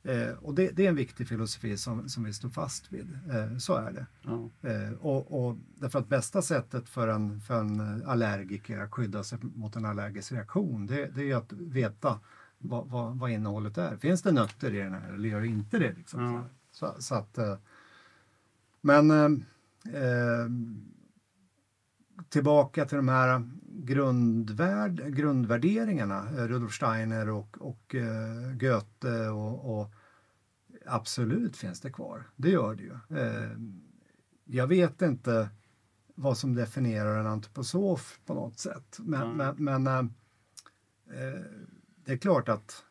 Eh, 0.08 0.32
och 0.32 0.54
det, 0.54 0.70
det 0.70 0.84
är 0.84 0.88
en 0.88 0.96
viktig 0.96 1.28
filosofi 1.28 1.76
som, 1.76 2.08
som 2.08 2.24
vi 2.24 2.32
står 2.32 2.48
fast 2.48 2.92
vid. 2.92 3.18
Eh, 3.30 3.58
så 3.58 3.74
är 3.74 3.92
det. 3.92 4.06
ja, 4.22 4.50
Eh, 4.62 4.92
och, 4.92 5.44
och 5.48 5.56
därför 5.74 5.98
att 5.98 6.08
bästa 6.08 6.42
sättet 6.42 6.88
för 6.88 7.08
en, 7.08 7.40
för 7.40 7.60
en 7.60 8.02
allergiker 8.06 8.78
att 8.78 8.92
skydda 8.92 9.24
sig 9.24 9.38
mot 9.42 9.76
en 9.76 9.84
allergisk 9.84 10.32
reaktion 10.32 10.86
det, 10.86 11.06
det 11.06 11.30
är 11.30 11.36
att 11.36 11.52
veta 11.52 12.20
vad, 12.58 12.86
vad, 12.88 13.18
vad 13.18 13.30
innehållet 13.30 13.78
är. 13.78 13.96
Finns 13.96 14.22
det 14.22 14.32
nötter 14.32 14.74
i 14.74 14.78
den 14.78 14.92
här 14.92 15.12
eller 15.12 15.28
gör 15.28 15.40
det 15.40 15.46
inte 15.46 15.78
det? 15.78 15.92
Liksom, 15.92 16.22
Ja. 16.22 16.44
så, 16.70 16.94
så 16.98 17.14
att, 17.14 17.38
eh, 17.38 17.56
men 18.80 19.10
eh, 19.84 20.48
tillbaka 22.28 22.84
till 22.84 22.96
de 22.96 23.08
här 23.08 23.42
grundvärd, 23.62 25.14
grundvärderingarna, 25.14 26.18
eh, 26.36 26.48
Rudolf 26.48 26.72
Steiner 26.74 27.28
och, 27.30 27.56
och 27.60 27.94
eh, 27.94 28.52
Goethe 28.60 29.28
och, 29.28 29.80
och 29.80 29.90
absolut 30.86 31.56
finns 31.56 31.80
det 31.80 31.90
kvar. 31.90 32.22
Det 32.36 32.50
gör 32.50 32.74
det 32.74 32.82
ju. 32.82 33.18
Eh, 33.18 33.50
jag 34.44 34.66
vet 34.66 35.02
inte 35.02 35.48
vad 36.14 36.38
som 36.38 36.54
definierar 36.54 37.20
en 37.20 37.26
antroposof 37.26 38.20
på 38.26 38.34
något 38.34 38.58
sätt. 38.58 38.98
Men, 39.00 39.36
Nej. 39.36 39.54
men, 39.58 39.84
men 39.84 40.06
eh, 41.10 41.40
det 42.08 42.14
är 42.14 42.18
klart 42.18 42.48
att 42.48 42.84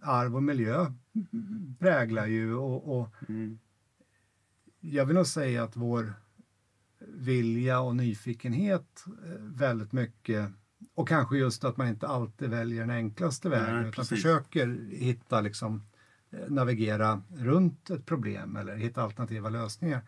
arv 0.00 0.36
och 0.36 0.42
miljö 0.42 0.86
präglar 1.78 2.26
ju 2.26 2.54
och, 2.54 3.00
och 3.00 3.08
mm, 3.28 3.58
jag 4.80 5.06
vill 5.06 5.16
nog 5.16 5.26
säga 5.26 5.62
att 5.64 5.76
vår 5.76 6.14
vilja 6.98 7.80
och 7.80 7.96
nyfikenhet 7.96 9.04
eh, 9.26 9.40
väldigt 9.40 9.92
mycket 9.92 10.52
och 10.94 11.08
kanske 11.08 11.36
just 11.36 11.64
att 11.64 11.76
man 11.76 11.88
inte 11.88 12.06
alltid 12.06 12.50
väljer 12.50 12.80
den 12.80 12.90
enklaste 12.90 13.48
vägen 13.48 13.80
utan 13.80 13.92
precis. 13.92 14.08
försöker 14.08 14.90
hitta 14.90 15.40
liksom 15.40 15.82
eh, 16.30 16.50
navigera 16.50 17.22
runt 17.28 17.90
ett 17.90 18.06
problem 18.06 18.56
eller 18.56 18.76
hitta 18.76 19.02
alternativa 19.02 19.48
lösningar. 19.48 20.02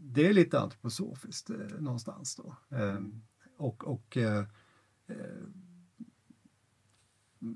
Det 0.00 0.26
är 0.26 0.32
lite 0.32 0.60
antroposofiskt 0.60 1.50
eh, 1.50 1.56
någonstans 1.78 2.36
då. 2.36 2.76
Eh, 2.76 3.00
och 3.56 3.84
och 3.84 4.18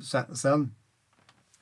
sen, 0.03 0.37
sen 0.37 0.75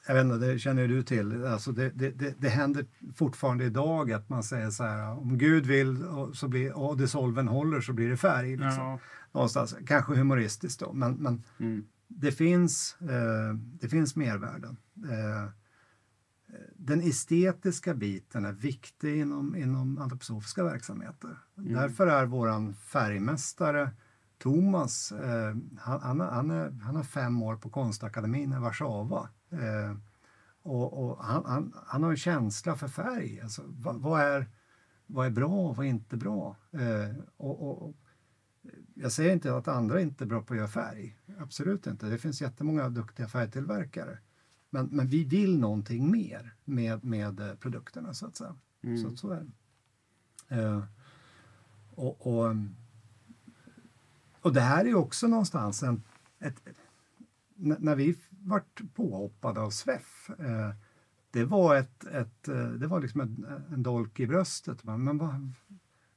jag 0.07 0.15
vet 0.15 0.25
inte, 0.25 0.47
det 0.47 0.59
känner 0.59 0.89
du 0.89 1.03
till. 1.03 1.45
Alltså 1.45 1.73
det, 1.73 1.91
det, 1.91 2.11
det, 2.11 2.35
det 2.39 2.49
händer 2.49 2.87
fortfarande 3.15 3.65
idag 3.65 4.13
att 4.13 4.29
man 4.29 4.43
säger 4.43 4.71
så 4.71 4.85
här, 4.85 5.19
om 5.19 5.39
Gud 5.39 5.67
vill 5.67 6.05
så 6.35 6.49
blir, 6.49 6.73
och 6.73 6.97
dissolven 6.97 7.49
håller 7.49 7.81
så 7.81 7.93
blir 7.93 8.09
det 8.09 8.17
färg. 8.17 8.51
Liksom. 8.51 8.85
ja, 8.85 8.99
Någonstans. 9.33 9.77
Kanske 9.87 10.15
humoristiskt 10.15 10.81
då, 10.81 10.93
men, 10.93 11.15
men 11.15 11.43
mm, 11.59 11.85
det, 12.09 12.33
finns, 12.33 12.97
eh, 13.01 13.55
det 13.81 13.89
finns 13.89 14.17
mervärden. 14.17 14.77
Eh, 15.11 15.51
den 16.77 17.01
estetiska 17.01 17.95
biten 17.95 18.45
är 18.45 18.53
viktig 18.53 19.17
inom, 19.17 19.57
inom 19.57 19.99
antroposofiska 19.99 20.65
verksamheter. 20.65 21.39
Därför 21.55 22.07
är 22.07 22.27
våran 22.27 22.75
färgmästare 22.75 23.91
Thomas, 24.45 25.13
eh, 25.13 25.57
han, 25.79 26.01
han, 26.01 26.21
han, 26.21 26.51
är, 26.51 26.71
han 26.71 26.97
har 26.97 27.03
fem 27.03 27.43
år 27.43 27.57
på 27.57 27.71
konstakademin 27.71 28.53
i 28.53 28.59
Warszawa. 28.59 29.29
Eh, 29.51 29.97
och 30.63 31.05
och 31.05 31.25
han, 31.25 31.45
han, 31.45 31.75
han 31.87 32.03
har 32.03 32.11
en 32.11 32.17
känsla 32.17 32.77
för 32.77 32.89
färg. 32.89 33.41
Alltså, 33.41 33.63
vad, 33.67 34.01
vad, 34.01 34.21
är, 34.21 34.47
vad 35.07 35.27
är 35.27 35.31
bra 35.31 35.69
och 35.69 35.77
vad 35.77 35.87
är 35.87 35.91
inte 35.91 36.17
bra? 36.17 36.57
Eh, 36.73 37.17
och, 37.37 37.87
och, 37.87 37.95
jag 38.95 39.13
säger 39.13 39.33
inte 39.33 39.57
att 39.57 39.69
andra 39.69 40.01
inte 40.01 40.25
är 40.25 40.27
bra 40.27 40.43
på 40.43 40.55
att 40.55 40.59
göra 40.59 40.69
färg. 40.69 41.19
Absolut 41.39 41.87
inte. 41.87 42.07
Det 42.07 42.19
finns 42.19 42.43
jättemånga 42.43 42.89
duktiga 42.89 43.29
färgtillverkare. 43.29 44.19
Men, 44.71 44.87
men 44.87 45.07
vi 45.07 45.25
vill 45.25 45.59
någonting 45.59 46.11
mer 46.11 46.55
med, 46.65 47.05
med 47.05 47.41
eh, 47.41 47.55
produkterna 47.55 48.15
så 48.15 48.27
att 48.27 48.37
säga. 48.37 48.57
Mm. 48.83 48.99
Så, 48.99 49.17
så 49.17 49.31
är 49.31 49.47
det. 50.49 50.63
Eh, 50.63 50.83
och, 51.95 52.27
och, 52.27 52.57
och 54.45 54.53
det 54.53 54.61
här 54.61 54.85
är 54.85 54.95
också 54.95 55.27
någonstans 55.27 55.83
en... 55.83 56.03
Ett, 56.39 56.63
när 57.57 57.95
vi 57.95 58.19
vart 58.31 58.83
påhoppade 58.95 59.61
av 59.61 59.71
SVEF 59.71 60.31
eh, 60.39 60.75
det 61.31 61.45
var, 61.45 61.77
ett, 61.77 62.05
ett, 62.05 62.49
eh, 62.49 62.69
det 62.69 62.87
var 62.87 63.01
liksom 63.01 63.21
en, 63.21 63.47
en 63.73 63.83
dolk 63.83 64.21
i 64.21 64.27
bröstet. 64.27 64.85
Men, 64.85 65.19
vad, 65.19 65.53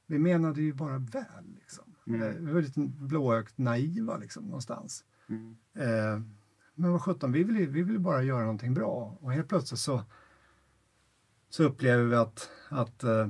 vi 0.06 0.18
menade 0.18 0.62
ju 0.62 0.72
bara 0.72 0.98
väl. 0.98 1.54
Liksom. 1.54 1.84
Mm. 2.06 2.22
Eh, 2.22 2.34
vi 2.34 2.52
var 2.52 2.62
lite 2.62 2.80
blåögt 2.80 3.58
naiva 3.58 4.16
liksom, 4.16 4.44
någonstans. 4.44 5.04
mm, 5.28 5.56
Eh, 5.74 6.20
men 6.74 6.92
vad 6.92 7.02
sjutton, 7.02 7.32
vi 7.32 7.44
vill 7.44 7.56
ju 7.56 7.66
vi 7.66 7.82
vill 7.82 7.98
bara 7.98 8.22
göra 8.22 8.40
någonting 8.40 8.74
bra. 8.74 9.18
Och 9.20 9.32
helt 9.32 9.48
plötsligt 9.48 9.80
så, 9.80 10.04
så 11.48 11.64
upplever 11.64 12.04
vi 12.04 12.16
att, 12.16 12.50
att 12.68 13.04
eh, 13.04 13.28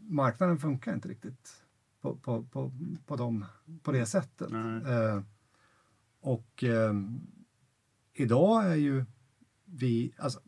marknaden 0.00 0.58
funkar 0.58 0.94
inte 0.94 1.08
riktigt 1.08 1.63
på, 2.04 2.16
på, 2.16 2.42
på, 2.42 2.72
på, 3.06 3.16
dem, 3.16 3.44
på 3.82 3.92
det 3.92 4.06
sättet. 4.06 4.52
Eh, 4.52 5.20
och 6.20 6.64
eh, 6.64 6.94
idag 8.12 8.64
är 8.66 8.74
ju 8.74 9.04
vi, 9.64 10.12
alltså, 10.18 10.40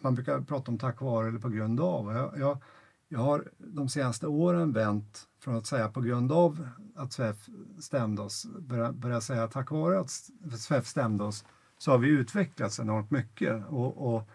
man 0.00 0.14
brukar 0.14 0.40
prata 0.40 0.70
om 0.70 0.78
tack 0.78 1.00
vare 1.00 1.28
eller 1.28 1.38
på 1.38 1.48
grund 1.48 1.80
av. 1.80 2.12
Jag, 2.12 2.38
jag, 2.38 2.58
jag 3.08 3.20
har 3.20 3.50
de 3.58 3.88
senaste 3.88 4.26
åren 4.26 4.72
vänt 4.72 5.28
från 5.40 5.56
att 5.56 5.66
säga 5.66 5.88
på 5.88 6.00
grund 6.00 6.32
av 6.32 6.68
att 6.94 7.12
SWEF 7.12 7.48
stämde 7.78 8.22
oss, 8.22 8.46
börja, 8.58 8.92
börja 8.92 9.20
säga 9.20 9.48
tack 9.48 9.70
vare 9.70 10.00
att 10.00 10.10
SWEF 10.58 10.86
stämde 10.86 11.24
oss 11.24 11.44
så 11.78 11.90
har 11.90 11.98
vi 11.98 12.08
utvecklats 12.08 12.80
enormt 12.80 13.10
mycket. 13.10 13.66
Och, 13.66 14.14
och 14.14 14.28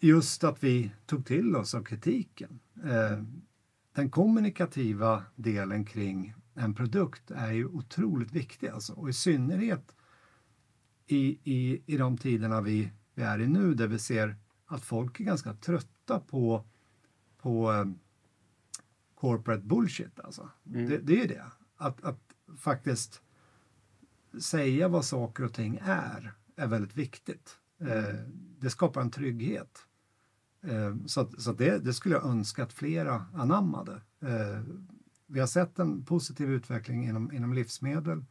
just 0.00 0.44
att 0.44 0.64
vi 0.64 0.92
tog 1.06 1.26
till 1.26 1.56
oss 1.56 1.74
av 1.74 1.82
kritiken. 1.82 2.60
Eh, 2.84 3.22
den 3.98 4.10
kommunikativa 4.10 5.24
delen 5.36 5.84
kring 5.84 6.34
en 6.54 6.74
produkt 6.74 7.30
är 7.30 7.52
ju 7.52 7.66
otroligt 7.66 8.32
viktig 8.32 8.68
alltså. 8.68 8.92
och 8.92 9.08
i 9.08 9.12
synnerhet 9.12 9.96
i, 11.06 11.38
i, 11.44 11.82
i 11.86 11.96
de 11.96 12.18
tiderna 12.18 12.60
vi, 12.60 12.92
vi 13.14 13.22
är 13.22 13.40
i 13.40 13.46
nu 13.46 13.74
där 13.74 13.86
vi 13.86 13.98
ser 13.98 14.36
att 14.66 14.84
folk 14.84 15.20
är 15.20 15.24
ganska 15.24 15.54
trötta 15.54 16.20
på, 16.20 16.64
på 17.38 17.70
um, 17.70 17.98
corporate 19.14 19.62
bullshit. 19.62 20.20
Alltså. 20.20 20.50
Mm. 20.66 20.88
Det, 20.88 20.98
det, 20.98 21.22
är 21.22 21.28
det. 21.28 21.44
Att, 21.76 22.04
att 22.04 22.34
faktiskt 22.58 23.22
säga 24.40 24.88
vad 24.88 25.04
saker 25.04 25.44
och 25.44 25.54
ting 25.54 25.80
är, 25.82 26.32
är 26.56 26.66
väldigt 26.66 26.96
viktigt. 26.96 27.58
Mm. 27.80 27.98
Eh, 27.98 28.14
det 28.60 28.70
skapar 28.70 29.00
en 29.00 29.10
trygghet. 29.10 29.87
Eh, 30.62 30.96
så 31.06 31.30
så 31.38 31.52
det, 31.52 31.78
det, 31.78 31.92
skulle 31.92 32.14
jag 32.14 32.24
önska 32.24 32.62
att 32.62 32.72
flera 32.72 33.24
anammade. 33.34 34.00
Eh, 34.20 34.62
vi 35.26 35.40
har 35.40 35.46
sett 35.46 35.78
en 35.78 36.04
positiv 36.04 36.50
utveckling 36.50 37.08
inom, 37.08 37.32
inom 37.32 37.52
livsmedel 37.52 38.24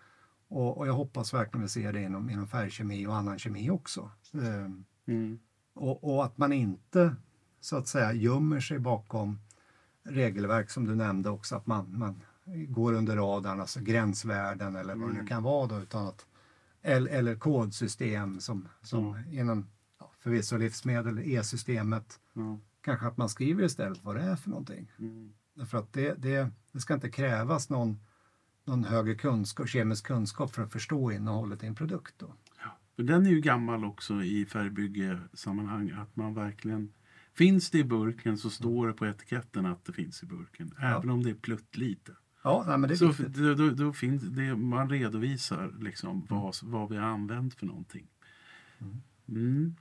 och, 0.47 0.77
och 0.77 0.87
jag 0.87 0.93
hoppas 0.93 1.33
verkligen 1.33 1.61
vi 1.61 1.69
ser 1.69 1.93
det 1.93 2.01
inom, 2.01 2.29
inom 2.29 2.47
färgkemi 2.47 3.07
och 3.07 3.15
annan 3.15 3.39
kemi 3.39 3.69
också. 3.69 4.11
Eh, 4.33 4.71
mm. 5.07 5.39
Och, 5.73 6.03
och, 6.03 6.25
att 6.25 6.37
man 6.37 6.53
inte 6.53 7.15
så 7.59 7.77
att 7.77 7.87
säga 7.87 8.13
gömmer 8.13 8.59
sig 8.59 8.79
bakom 8.79 9.39
regelverk 10.03 10.69
som 10.69 10.85
du 10.85 10.95
nämnde 10.95 11.29
också, 11.29 11.55
att 11.55 11.67
man, 11.67 11.97
man 11.97 12.21
går 12.67 12.93
under 12.93 13.15
radarn, 13.15 13.59
alltså 13.59 13.79
gränsvärden 13.79 14.75
eller 14.75 14.95
vad 14.95 15.07
det 15.07 15.13
nu 15.13 15.19
mm. 15.19 15.27
kan 15.27 15.43
vara 15.43 15.67
då, 15.67 15.79
utan 15.79 16.07
att, 16.07 16.25
eller, 16.81 17.11
eller 17.11 17.35
kodsystem 17.35 18.39
som, 18.39 18.67
som 18.81 19.15
mm. 19.15 19.39
inom 19.39 19.67
förvisso 20.19 20.57
livsmedel, 20.57 21.19
e-systemet, 21.19 22.19
mm. 22.35 22.57
kanske 22.81 23.07
att 23.07 23.17
man 23.17 23.29
skriver 23.29 23.63
istället 23.63 24.03
vad 24.03 24.15
det 24.15 24.21
är 24.21 24.35
för 24.35 24.49
någonting. 24.49 24.91
Mm. 24.99 25.33
Därför 25.53 25.77
att 25.77 25.93
det, 25.93 26.13
det, 26.13 26.51
det 26.71 26.79
ska 26.79 26.93
inte 26.93 27.09
krävas 27.09 27.69
någon, 27.69 27.99
någon 28.65 28.83
högre 28.83 29.15
kunskap, 29.15 29.67
kemisk 29.67 30.05
kunskap 30.05 30.55
för 30.55 30.63
att 30.63 30.71
förstå 30.71 31.11
innehållet 31.11 31.63
i 31.63 31.67
en 31.67 31.75
produkt. 31.75 32.15
Då. 32.17 32.33
Ja, 32.63 33.03
den 33.03 33.25
är 33.25 33.29
ju 33.29 33.41
gammal 33.41 33.85
också 33.85 34.23
i 34.23 34.45
färgbyggesammanhang, 34.45 35.91
att 35.91 36.15
man 36.15 36.33
verkligen 36.33 36.93
Finns 37.37 37.69
det 37.69 37.77
i 37.77 37.83
burken 37.83 38.37
så 38.37 38.49
står 38.49 38.87
det 38.87 38.93
på 38.93 39.05
etiketten 39.05 39.65
att 39.65 39.85
det 39.85 39.93
finns 39.93 40.23
i 40.23 40.25
burken, 40.25 40.73
ja. 40.77 40.97
även 40.97 41.09
om 41.09 41.23
det 41.23 41.29
är 41.29 41.35
pluttlite. 41.35 42.11
Ja, 42.43 42.63
nej, 42.67 42.77
men 42.77 42.87
det 42.87 42.93
är 42.93 43.11
så 43.11 43.23
då, 43.27 43.53
då, 43.53 43.69
då, 43.69 43.93
finns 43.93 44.21
det, 44.23 44.55
man 44.55 44.89
redovisar 44.89 45.75
liksom 45.79 46.09
mm. 46.09 46.25
vad, 46.29 46.55
vad 46.63 46.89
vi 46.89 46.97
har 46.97 47.03
använt 47.03 47.53
för 47.53 47.65
någonting. 47.65 48.07
Mm. 49.27 49.75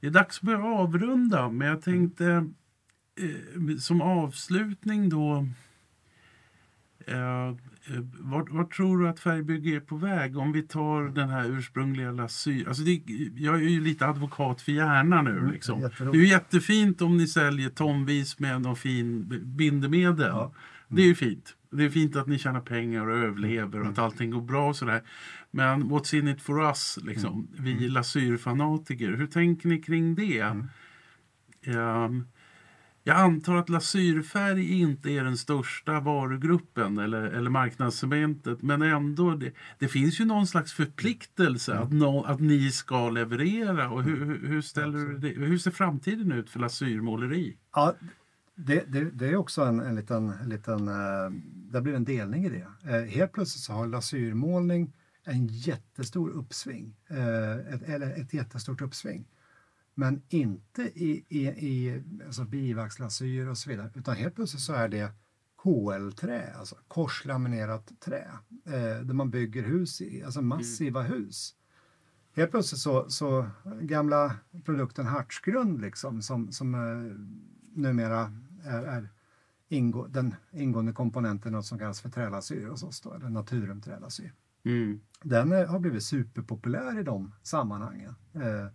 Det 0.00 0.06
är 0.06 0.10
dags 0.10 0.38
att 0.38 0.42
börja 0.42 0.64
avrunda, 0.64 1.48
men 1.48 1.68
jag 1.68 1.82
tänkte 1.82 2.50
eh, 3.20 3.76
som 3.76 4.02
avslutning 4.02 5.08
då 5.08 5.48
eh, 7.06 7.54
vart, 8.18 8.50
vart, 8.50 8.76
tror 8.76 8.98
du 8.98 9.08
att 9.08 9.20
färgbygge 9.20 9.76
är 9.76 9.80
på 9.80 9.96
väg? 9.96 10.36
Om 10.36 10.52
vi 10.52 10.62
tar 10.62 11.02
den 11.02 11.28
här 11.28 11.58
ursprungliga 11.58 12.12
lasyr. 12.12 12.68
Alltså 12.68 12.82
det, 12.82 13.02
jag 13.36 13.54
är 13.54 13.68
ju 13.68 13.80
lite 13.80 14.06
advokat 14.06 14.62
för 14.62 14.72
gärna 14.72 15.22
nu. 15.22 15.38
Mm, 15.38 15.50
liksom. 15.50 15.80
Det 15.80 16.04
är 16.04 16.14
ju 16.14 16.28
jättefint 16.28 17.02
om 17.02 17.16
ni 17.16 17.26
säljer 17.26 17.70
tonvis 17.70 18.38
med 18.38 18.62
någon 18.62 18.76
fin 18.76 19.26
bindemedel. 19.44 20.28
Ja. 20.28 20.52
Det 20.96 21.02
är 21.02 21.06
ju 21.06 21.14
fint. 21.14 21.56
Det 21.70 21.84
är 21.84 21.90
fint 21.90 22.16
att 22.16 22.26
ni 22.26 22.38
tjänar 22.38 22.60
pengar 22.60 23.06
och 23.06 23.16
överlever 23.16 23.80
och 23.80 23.86
att 23.86 23.98
allting 23.98 24.30
går 24.30 24.40
bra 24.40 24.68
och 24.68 24.76
sådär. 24.76 25.02
Men 25.50 25.84
what's 25.84 26.14
in 26.14 26.28
it 26.28 26.42
for 26.42 26.62
us, 26.62 26.98
liksom, 27.02 27.32
mm. 27.32 27.64
vi 27.64 27.72
mm. 27.72 27.90
lasyrfanatiker. 27.90 29.12
Hur 29.12 29.26
tänker 29.26 29.68
ni 29.68 29.82
kring 29.82 30.14
det? 30.14 30.42
Um, 31.66 32.26
jag 33.06 33.16
antar 33.16 33.56
att 33.56 33.68
lasyrfärg 33.68 34.80
inte 34.80 35.10
är 35.10 35.24
den 35.24 35.36
största 35.36 36.00
varugruppen 36.00 36.98
eller, 36.98 37.22
eller 37.22 37.50
marknadssegmentet 37.50 38.62
men 38.62 38.82
ändå, 38.82 39.30
det, 39.30 39.52
det, 39.78 39.88
finns 39.88 40.20
ju 40.20 40.24
någon 40.24 40.46
slags 40.46 40.72
förpliktelse 40.72 41.72
mm. 41.72 41.84
att, 41.84 41.92
no, 41.92 42.24
att 42.24 42.40
ni 42.40 42.70
ska 42.70 43.10
leverera. 43.10 43.90
Och 43.90 44.02
hur, 44.02 44.24
hur, 44.24 44.48
hur 44.48 44.62
ställer 44.62 44.98
det, 44.98 45.28
hur 45.28 45.58
ser 45.58 45.70
framtiden 45.70 46.32
ut 46.32 46.50
för 46.50 46.60
lasyrmåleri? 46.60 47.56
Ja, 47.74 47.94
det, 48.54 48.84
det, 48.92 49.10
det, 49.10 49.26
är 49.26 49.36
också 49.36 49.62
en, 49.62 49.80
en 49.80 49.94
liten, 49.94 50.30
en 50.30 50.48
liten 50.48 50.88
uh, 50.88 51.30
det 51.72 51.80
blir 51.80 51.94
en 51.94 52.04
delning 52.04 52.44
i 52.44 52.48
det. 52.48 52.66
Uh, 52.90 53.04
helt 53.04 53.32
plötsligt 53.32 53.62
så 53.64 53.72
har 53.72 53.86
lasyrmålning 53.86 54.96
en 55.24 55.46
jättestor 55.46 56.30
uppsving, 56.30 56.96
uh, 57.10 57.74
ett, 57.74 57.82
eller 57.82 58.20
ett 58.20 58.34
jättestort 58.34 58.80
uppsving. 58.80 59.26
Men 59.94 60.22
inte 60.28 60.82
i, 60.82 61.24
i, 61.28 61.46
i 61.46 62.02
alltså 62.26 62.44
bivaxlasyr 62.44 63.46
och 63.46 63.58
så 63.58 63.70
vidare, 63.70 63.90
utan 63.94 64.16
helt 64.16 64.34
plötsligt 64.34 64.62
så 64.62 64.72
är 64.72 64.88
det 64.88 65.12
KL-trä, 65.64 66.54
alltså 66.58 66.76
korslaminerat 66.88 67.92
trä, 68.00 68.30
eh, 68.66 69.00
där 69.06 69.14
man 69.14 69.30
bygger 69.30 69.62
hus 69.62 70.00
i, 70.00 70.22
alltså 70.24 70.40
mm. 70.40 70.48
massiva 70.48 71.00
mm. 71.00 71.12
hus. 71.12 71.54
Helt 72.36 72.50
plötsligt 72.50 72.80
så, 72.80 73.10
så 73.10 73.46
gamla 73.80 74.36
produkten 74.64 75.06
hartsgrund 75.06 75.80
liksom, 75.80 76.22
som, 76.22 76.52
som 76.52 76.74
eh, 76.74 77.16
numera 77.74 78.32
är, 78.64 78.82
är 78.82 79.08
ingå, 79.68 80.06
den 80.06 80.34
ingående 80.52 80.92
komponenten 80.92 81.52
något 81.52 81.66
som 81.66 81.78
kallas 81.78 82.00
för 82.00 82.08
trälasyr 82.08 82.66
hos 82.66 82.82
oss, 82.82 83.00
då, 83.00 83.12
eller 83.12 83.28
naturum 83.28 83.80
trälasyr. 83.80 84.32
Mm. 84.64 85.00
Den 85.22 85.52
är, 85.52 85.66
har 85.66 85.78
blivit 85.78 86.02
superpopulär 86.02 87.00
i 87.00 87.02
de 87.02 87.32
sammanhangen. 87.42 88.14
Eh, 88.32 88.66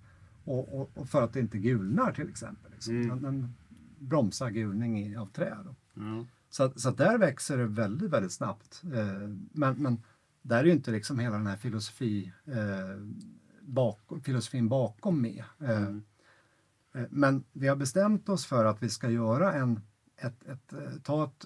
och, 0.44 0.82
och, 0.82 0.92
och, 0.98 1.10
för 1.10 1.22
att 1.22 1.34
det 1.34 1.40
inte 1.40 1.58
gulnar 1.58 2.12
till 2.12 2.30
exempel. 2.30 2.72
Liksom. 2.72 2.96
Mm. 2.96 3.22
Den 3.22 3.56
bromsar 4.00 4.50
gulning 4.50 5.18
av 5.18 5.26
trä. 5.26 5.58
Mm. 5.98 6.26
Så, 6.50 6.72
så 6.76 6.92
där 6.92 7.18
växer 7.18 7.58
det 7.58 7.66
väldigt, 7.66 8.10
väldigt 8.10 8.32
snabbt. 8.32 8.84
Eh, 8.94 9.30
men, 9.52 9.76
men 9.78 10.04
där 10.42 10.60
är 10.60 10.64
ju 10.64 10.72
inte 10.72 10.92
liksom 10.92 11.20
hela 11.20 11.38
den 11.38 11.48
här 11.48 11.58
filosofi, 11.58 12.34
eh, 12.46 13.04
bakom, 13.62 14.22
filosofin 14.22 14.70
bakom 14.70 15.22
med. 15.22 15.44
Eh, 15.60 15.78
mm. 15.78 16.04
Eh, 16.96 17.04
men 17.10 17.44
vi 17.54 17.68
har 17.68 17.76
bestämt 17.76 18.30
oss 18.30 18.46
för 18.46 18.66
att 18.66 18.84
vi 18.84 18.90
ska 18.90 19.10
göra 19.10 19.54
en, 19.54 19.82
ett, 20.18 20.44
ett, 20.44 20.74
eh, 20.74 21.02
ta 21.04 21.24
ett 21.24 21.46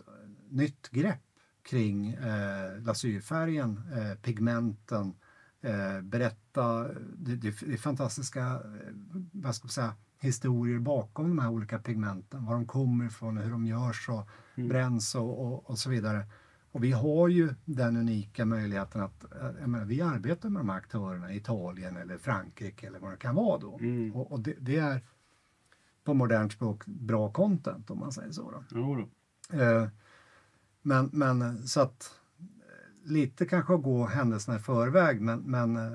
nytt 0.50 0.89
grepp 0.89 1.20
kring 1.64 2.14
eh, 2.14 2.82
lasyrfärgen, 2.82 3.82
eh, 3.94 4.18
pigmenten, 4.18 5.14
eh, 5.62 6.02
berätta 6.02 6.88
det, 7.18 7.36
det, 7.36 7.60
det 7.60 7.78
fantastiska 7.78 8.41
eh, 8.41 8.94
vad 9.32 9.56
ska 9.56 9.66
man 9.66 9.72
säga, 9.72 9.94
historier 10.20 10.80
bakom 10.80 11.30
de 11.30 11.39
här 11.39 11.50
olika 11.50 11.80
pigmenten, 11.80 12.46
var 12.46 12.54
de 12.54 12.66
kommer 12.66 13.06
ifrån, 13.06 13.38
hur 13.38 13.52
de 13.52 13.66
görs 13.66 14.10
och 14.10 14.28
mm. 14.56 14.70
bränns 14.70 15.16
och, 15.16 15.46
och, 15.46 15.70
och, 15.70 15.80
så 15.80 15.89
vidare. 15.89 16.26
Och 16.72 16.84
vi 16.84 16.91
har 16.91 17.28
ju 17.28 17.54
den 17.66 17.98
unika 17.98 18.46
möjligheten 18.46 19.02
att 19.02 19.24
eh, 19.24 19.68
menar, 19.68 19.86
vi 19.86 20.02
arbetar 20.02 20.50
med 20.50 20.60
de 20.60 20.70
här 20.70 20.78
aktörerna 20.78 21.34
i 21.34 21.38
Italien 21.38 21.98
eller 21.98 22.18
Frankrike 22.18 22.88
eller 22.88 23.00
vad 23.00 23.12
det 23.12 23.18
kan 23.18 23.36
vara 23.36 23.60
då. 23.60 23.78
Mm. 23.80 24.16
Och, 24.16 24.32
och 24.32 24.39
det, 24.39 24.56
det, 24.60 24.78
är 24.78 25.02
på 26.04 26.14
modernt 26.14 26.54
språk 26.54 26.86
bra 26.86 27.32
content 27.32 27.89
om 27.89 27.99
man 27.99 28.12
säger 28.12 28.32
så. 28.32 28.51
Då. 28.51 28.64
Jo. 28.72 29.10
Eh, 29.60 29.88
men, 30.82 31.10
men 31.14 31.68
så 31.68 31.82
att 31.82 32.20
lite 33.04 33.45
kanske 33.45 33.74
att 33.74 33.84
gå 33.84 34.06
händelserna 34.06 34.58
i 34.58 34.62
förväg 34.62 35.22
men, 35.22 35.39
men 35.39 35.76
eh, 35.76 35.91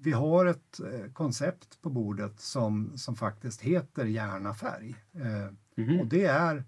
vi 0.00 0.12
har 0.12 0.46
ett 0.46 0.80
eh, 0.80 1.12
koncept 1.12 1.82
på 1.82 1.90
bordet 1.90 2.40
som, 2.40 2.92
som 2.98 3.16
faktiskt 3.16 3.60
heter 3.60 4.04
Gärna 4.04 4.54
färg. 4.54 4.96
Eh, 5.12 5.48
mm. 5.84 6.00
Och 6.00 6.06
det 6.06 6.24
är 6.24 6.64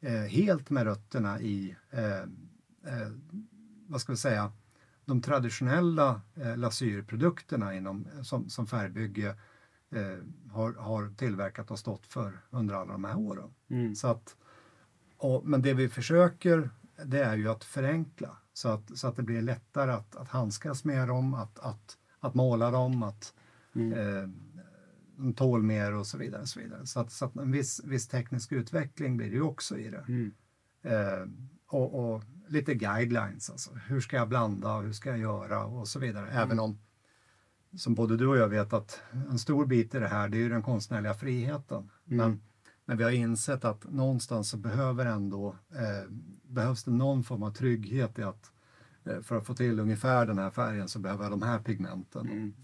eh, 0.00 0.12
helt 0.12 0.70
med 0.70 0.84
rötterna 0.84 1.40
i, 1.40 1.76
eh, 1.90 2.20
eh, 2.94 3.08
vad 3.86 4.00
ska 4.00 4.12
vi 4.12 4.18
säga, 4.18 4.52
de 5.04 5.22
traditionella 5.22 6.20
eh, 6.34 6.56
lasyrprodukterna 6.56 7.74
inom, 7.74 8.06
som, 8.22 8.50
som 8.50 8.66
färgbygge 8.66 9.36
har, 10.50 10.72
har 10.72 11.14
tillverkat 11.16 11.70
och 11.70 11.78
stått 11.78 12.06
för 12.06 12.40
under 12.50 12.74
alla 12.74 12.92
de 12.92 13.04
här 13.04 13.18
åren. 13.18 13.54
Mm. 13.68 13.94
Så 13.94 14.08
att, 14.08 14.36
och, 15.16 15.46
men 15.46 15.62
det 15.62 15.74
vi 15.74 15.88
försöker 15.88 16.70
det 17.04 17.24
är 17.24 17.36
ju 17.36 17.48
att 17.48 17.64
förenkla 17.64 18.36
så 18.52 18.68
att, 18.68 18.98
så 18.98 19.08
att 19.08 19.16
det 19.16 19.22
blir 19.22 19.42
lättare 19.42 19.90
att, 19.90 20.16
att 20.16 20.28
handskas 20.28 20.84
med 20.84 21.08
dem, 21.08 21.34
att, 21.34 21.58
att, 21.58 21.98
att 22.20 22.34
måla 22.34 22.70
dem, 22.70 23.02
att 23.02 23.34
mm. 23.74 23.92
eh, 23.92 24.28
de 25.16 25.34
tål 25.34 25.62
mer 25.62 25.94
och 25.94 26.06
så 26.06 26.18
vidare. 26.18 26.46
Så, 26.46 26.60
vidare. 26.60 26.86
så, 26.86 27.00
att, 27.00 27.12
så 27.12 27.24
att 27.24 27.36
en 27.36 27.52
viss, 27.52 27.84
viss 27.84 28.08
teknisk 28.08 28.52
utveckling 28.52 29.16
blir 29.16 29.28
det 29.30 29.34
ju 29.34 29.42
också 29.42 29.78
i 29.78 29.90
det. 29.90 30.04
Mm. 30.08 30.32
Eh, 30.82 31.28
och, 31.66 32.14
och, 32.14 32.22
lite 32.48 32.74
guidelines, 32.74 33.50
alltså. 33.50 33.74
hur 33.74 34.00
ska 34.00 34.16
jag 34.16 34.28
blanda, 34.28 34.78
hur 34.78 34.92
ska 34.92 35.10
jag 35.10 35.18
göra 35.18 35.64
och 35.64 35.88
så 35.88 35.98
vidare. 35.98 36.30
Mm. 36.30 36.42
Även 36.42 36.60
om, 36.60 36.78
som 37.76 37.94
både 37.94 38.16
du 38.16 38.26
och 38.26 38.36
jag 38.36 38.48
vet, 38.48 38.72
att 38.72 39.00
en 39.30 39.38
stor 39.38 39.66
bit 39.66 39.94
i 39.94 39.98
det 39.98 40.08
här 40.08 40.28
det 40.28 40.36
är 40.36 40.40
ju 40.40 40.48
den 40.48 40.62
konstnärliga 40.62 41.14
friheten. 41.14 41.78
Mm. 41.78 42.16
Men, 42.16 42.40
Men 42.84 42.96
vi 42.96 43.04
har 43.04 43.10
insett 43.10 43.64
att 43.64 43.92
någonstans 43.92 44.50
så 44.50 44.56
behöver 44.56 45.06
ändå, 45.06 45.56
eh, 45.70 46.10
behövs 46.42 46.84
det 46.84 46.90
någon 46.90 47.24
form 47.24 47.42
av 47.42 47.50
trygghet 47.50 48.18
i 48.18 48.22
att 48.22 48.52
eh, 49.04 49.20
för 49.20 49.36
att 49.36 49.46
få 49.46 49.54
till 49.54 49.80
ungefär 49.80 50.26
den 50.26 50.38
här 50.38 50.50
färgen 50.50 50.88
så 50.88 50.98
behöver 50.98 51.22
jag 51.24 51.32
de 51.32 51.42
här 51.42 51.58
pigmenten. 51.58 52.28
Mm. 52.28 52.54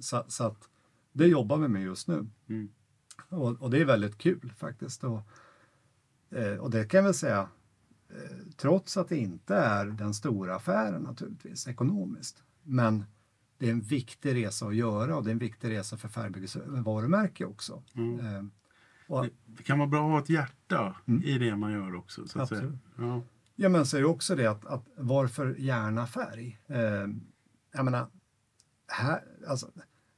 Så, 0.00 0.24
så 0.28 0.44
att 0.44 0.68
det 1.12 1.26
jobbar 1.26 1.56
vi 1.56 1.68
med 1.68 1.82
just 1.82 2.08
nu. 2.08 2.26
Mm. 2.48 2.68
Och, 3.28 3.62
och 3.62 3.70
det 3.70 3.80
är 3.80 3.84
väldigt 3.84 4.18
kul 4.18 4.52
faktiskt. 4.56 5.04
Och, 5.04 5.20
eh, 6.30 6.56
och 6.56 6.70
det 6.70 6.84
kan 6.84 6.98
jag 6.98 7.04
väl 7.04 7.14
säga, 7.14 7.48
eh, 8.10 8.36
trots 8.56 8.96
att 8.96 9.08
det 9.08 9.16
inte 9.16 9.54
är 9.54 9.86
den 9.86 10.14
stora 10.14 10.56
affären 10.56 11.02
naturligtvis 11.02 11.68
ekonomiskt. 11.68 12.42
Men 12.62 13.04
det 13.58 13.66
är 13.66 13.72
en 13.72 13.80
viktig 13.80 14.34
resa 14.34 14.66
att 14.66 14.76
göra 14.76 15.16
och 15.16 15.24
det 15.24 15.30
är 15.30 15.32
en 15.32 15.38
viktig 15.38 15.70
resa 15.70 15.96
för 15.96 16.08
Färgbygges 16.08 16.56
varumärke 16.66 17.44
också. 17.44 17.82
Mm. 17.94 18.26
Eh, 18.26 18.44
och, 19.08 19.26
Det, 19.46 19.62
kan 19.62 19.78
vara 19.78 19.88
bra 19.88 20.04
att 20.04 20.10
ha 20.10 20.18
ett 20.18 20.28
hjärta 20.28 20.96
Mm. 21.06 21.22
i 21.22 21.38
det 21.38 21.56
man 21.56 21.72
gör 21.72 21.94
också. 21.94 22.28
Så 22.28 22.40
att 22.40 22.48
säga. 22.48 22.78
Ja. 22.98 23.22
Ja, 23.56 23.68
men 23.68 23.86
så 23.86 23.96
är 23.96 24.00
det 24.00 24.06
också 24.06 24.36
det 24.36 24.46
att, 24.46 24.66
att 24.66 24.84
varför 24.96 25.54
gärna 25.58 26.06
färg? 26.06 26.58
Eh, 26.66 27.06
jag 27.72 27.84
menar, 27.84 28.06
här, 28.86 29.22
alltså, 29.48 29.70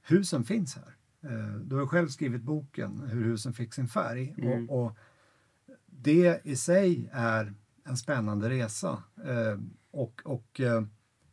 husen 0.02 0.44
finns 0.44 0.76
här. 0.76 0.96
Eh, 1.30 1.54
du 1.54 1.76
har 1.76 1.86
själv 1.86 2.08
skrivit 2.08 2.42
boken 2.42 3.00
Hur 3.00 3.24
husen 3.24 3.52
fick 3.52 3.74
sin 3.74 3.88
färg. 3.88 4.34
Mm. 4.38 4.70
Och, 4.70 4.84
och 4.86 4.96
det 5.86 6.40
i 6.44 6.56
sig 6.56 7.10
är 7.12 7.54
en 7.84 7.96
spännande 7.96 8.50
resa. 8.50 9.02
Eh, 9.24 9.60
och 9.90 10.22
och 10.24 10.60
eh, 10.60 10.82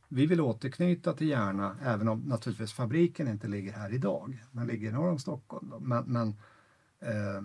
vi 0.08 0.26
vill 0.26 0.42
återknyta 0.42 1.14
till 1.14 1.28
Järna, 1.28 1.76
även 1.84 2.08
om 2.08 2.20
naturligtvis 2.20 2.74
fabriken 2.74 3.28
inte 3.28 3.48
ligger 3.48 3.74
här 3.74 3.94
idag. 3.94 4.46
Den 4.52 4.68
ligger 4.68 4.92
norr 4.92 5.10
om 5.10 5.20
Stockholm. 5.20 5.70
Då. 5.70 5.80
Men, 5.80 6.04
men 6.06 6.28
eh, 7.00 7.42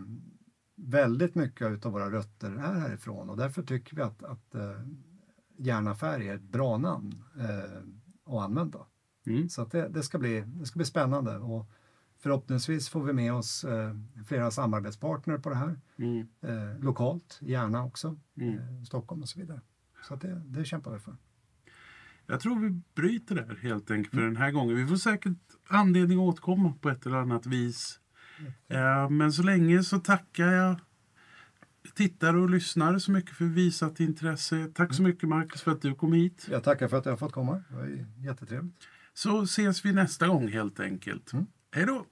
väldigt 0.75 1.35
mycket 1.35 1.87
av 1.87 1.93
våra 1.93 2.11
rötter 2.11 2.51
är 2.51 2.81
härifrån 2.81 3.31
och 3.31 3.37
därför 3.37 3.63
tycker 3.63 3.97
vi 3.97 4.03
att, 4.03 4.23
att 4.23 4.55
eh, 4.55 4.81
Järnafärg 5.57 6.29
är 6.29 6.35
ett 6.35 6.43
bra 6.43 6.79
namn 6.79 7.25
eh, 7.41 7.83
att 8.25 8.43
använda. 8.43 8.87
Mm. 9.27 9.49
Så 9.49 9.63
att 9.63 9.71
det, 9.71 9.89
det, 9.89 10.03
ska 10.03 10.19
bli, 10.19 10.41
det 10.41 10.67
ska 10.67 10.77
bli 10.77 10.87
spännande 10.87 11.39
och 11.39 11.67
förhoppningsvis 12.19 12.89
får 12.89 13.03
vi 13.05 13.13
med 13.13 13.35
oss 13.35 13.65
eh, 13.65 13.95
flera 14.27 14.51
samarbetspartner 14.51 15.39
på 15.39 15.49
det 15.49 15.57
här. 15.57 15.81
Mm. 15.97 16.27
Eh, 16.41 16.79
lokalt, 16.81 17.39
gärna 17.41 17.85
också, 17.85 18.17
Mm. 18.37 18.59
eh, 18.59 18.83
Stockholm 18.85 19.23
och 19.23 19.29
så 19.29 19.41
vidare. 19.41 19.61
Så 20.09 20.15
att 20.15 20.21
det, 20.21 20.43
det 20.47 20.65
kämpar 20.65 20.93
vi 20.93 20.99
för. 20.99 21.17
Jag 22.27 22.41
tror 22.41 22.61
vi 22.61 22.81
bryter 22.95 23.35
där 23.35 23.59
helt 23.63 23.91
enkelt 23.91 24.15
för 24.15 24.23
den 24.23 24.37
här 24.37 24.51
gången. 24.51 24.77
Vi 24.77 24.87
får 24.87 24.97
säkert 24.97 25.33
anledning 25.69 26.19
att 26.19 26.23
återkomma 26.35 26.75
på 26.81 26.91
ett 26.91 27.07
eller 27.07 27.17
annat 27.17 27.47
vis. 27.47 27.99
Eh, 28.69 29.11
Men 29.11 29.33
så 29.33 29.43
länge 29.43 29.83
så 29.85 29.99
tackar 29.99 30.47
jag 30.53 30.77
tittare 31.95 32.39
och 32.39 32.51
lyssnare 32.51 33.01
så 33.01 33.11
mycket 33.13 33.37
för 33.37 33.45
visat 33.45 34.01
intresse. 34.01 34.71
Tack 34.75 34.95
så 34.95 35.03
mycket 35.03 35.29
Marcus 35.29 35.63
för 35.63 35.71
att 35.73 35.83
du 35.83 35.95
kom 35.95 36.13
hit. 36.13 36.47
Jag 36.51 36.65
tackar 36.65 36.89
för 36.89 36.97
att 36.97 37.05
jag 37.05 37.13
har 37.13 37.17
fått 37.17 37.33
komma. 37.33 37.63
Det 37.69 37.77
var 37.77 38.07
jättetrevligt. 38.27 38.75
Så 39.15 39.43
ses 39.43 39.85
vi 39.85 39.93
nästa 39.93 40.27
gång 40.29 40.49
helt 40.49 40.81
enkelt. 40.81 41.33
Mm. 41.33 41.47
Hej 41.75 41.87
då! 41.87 42.07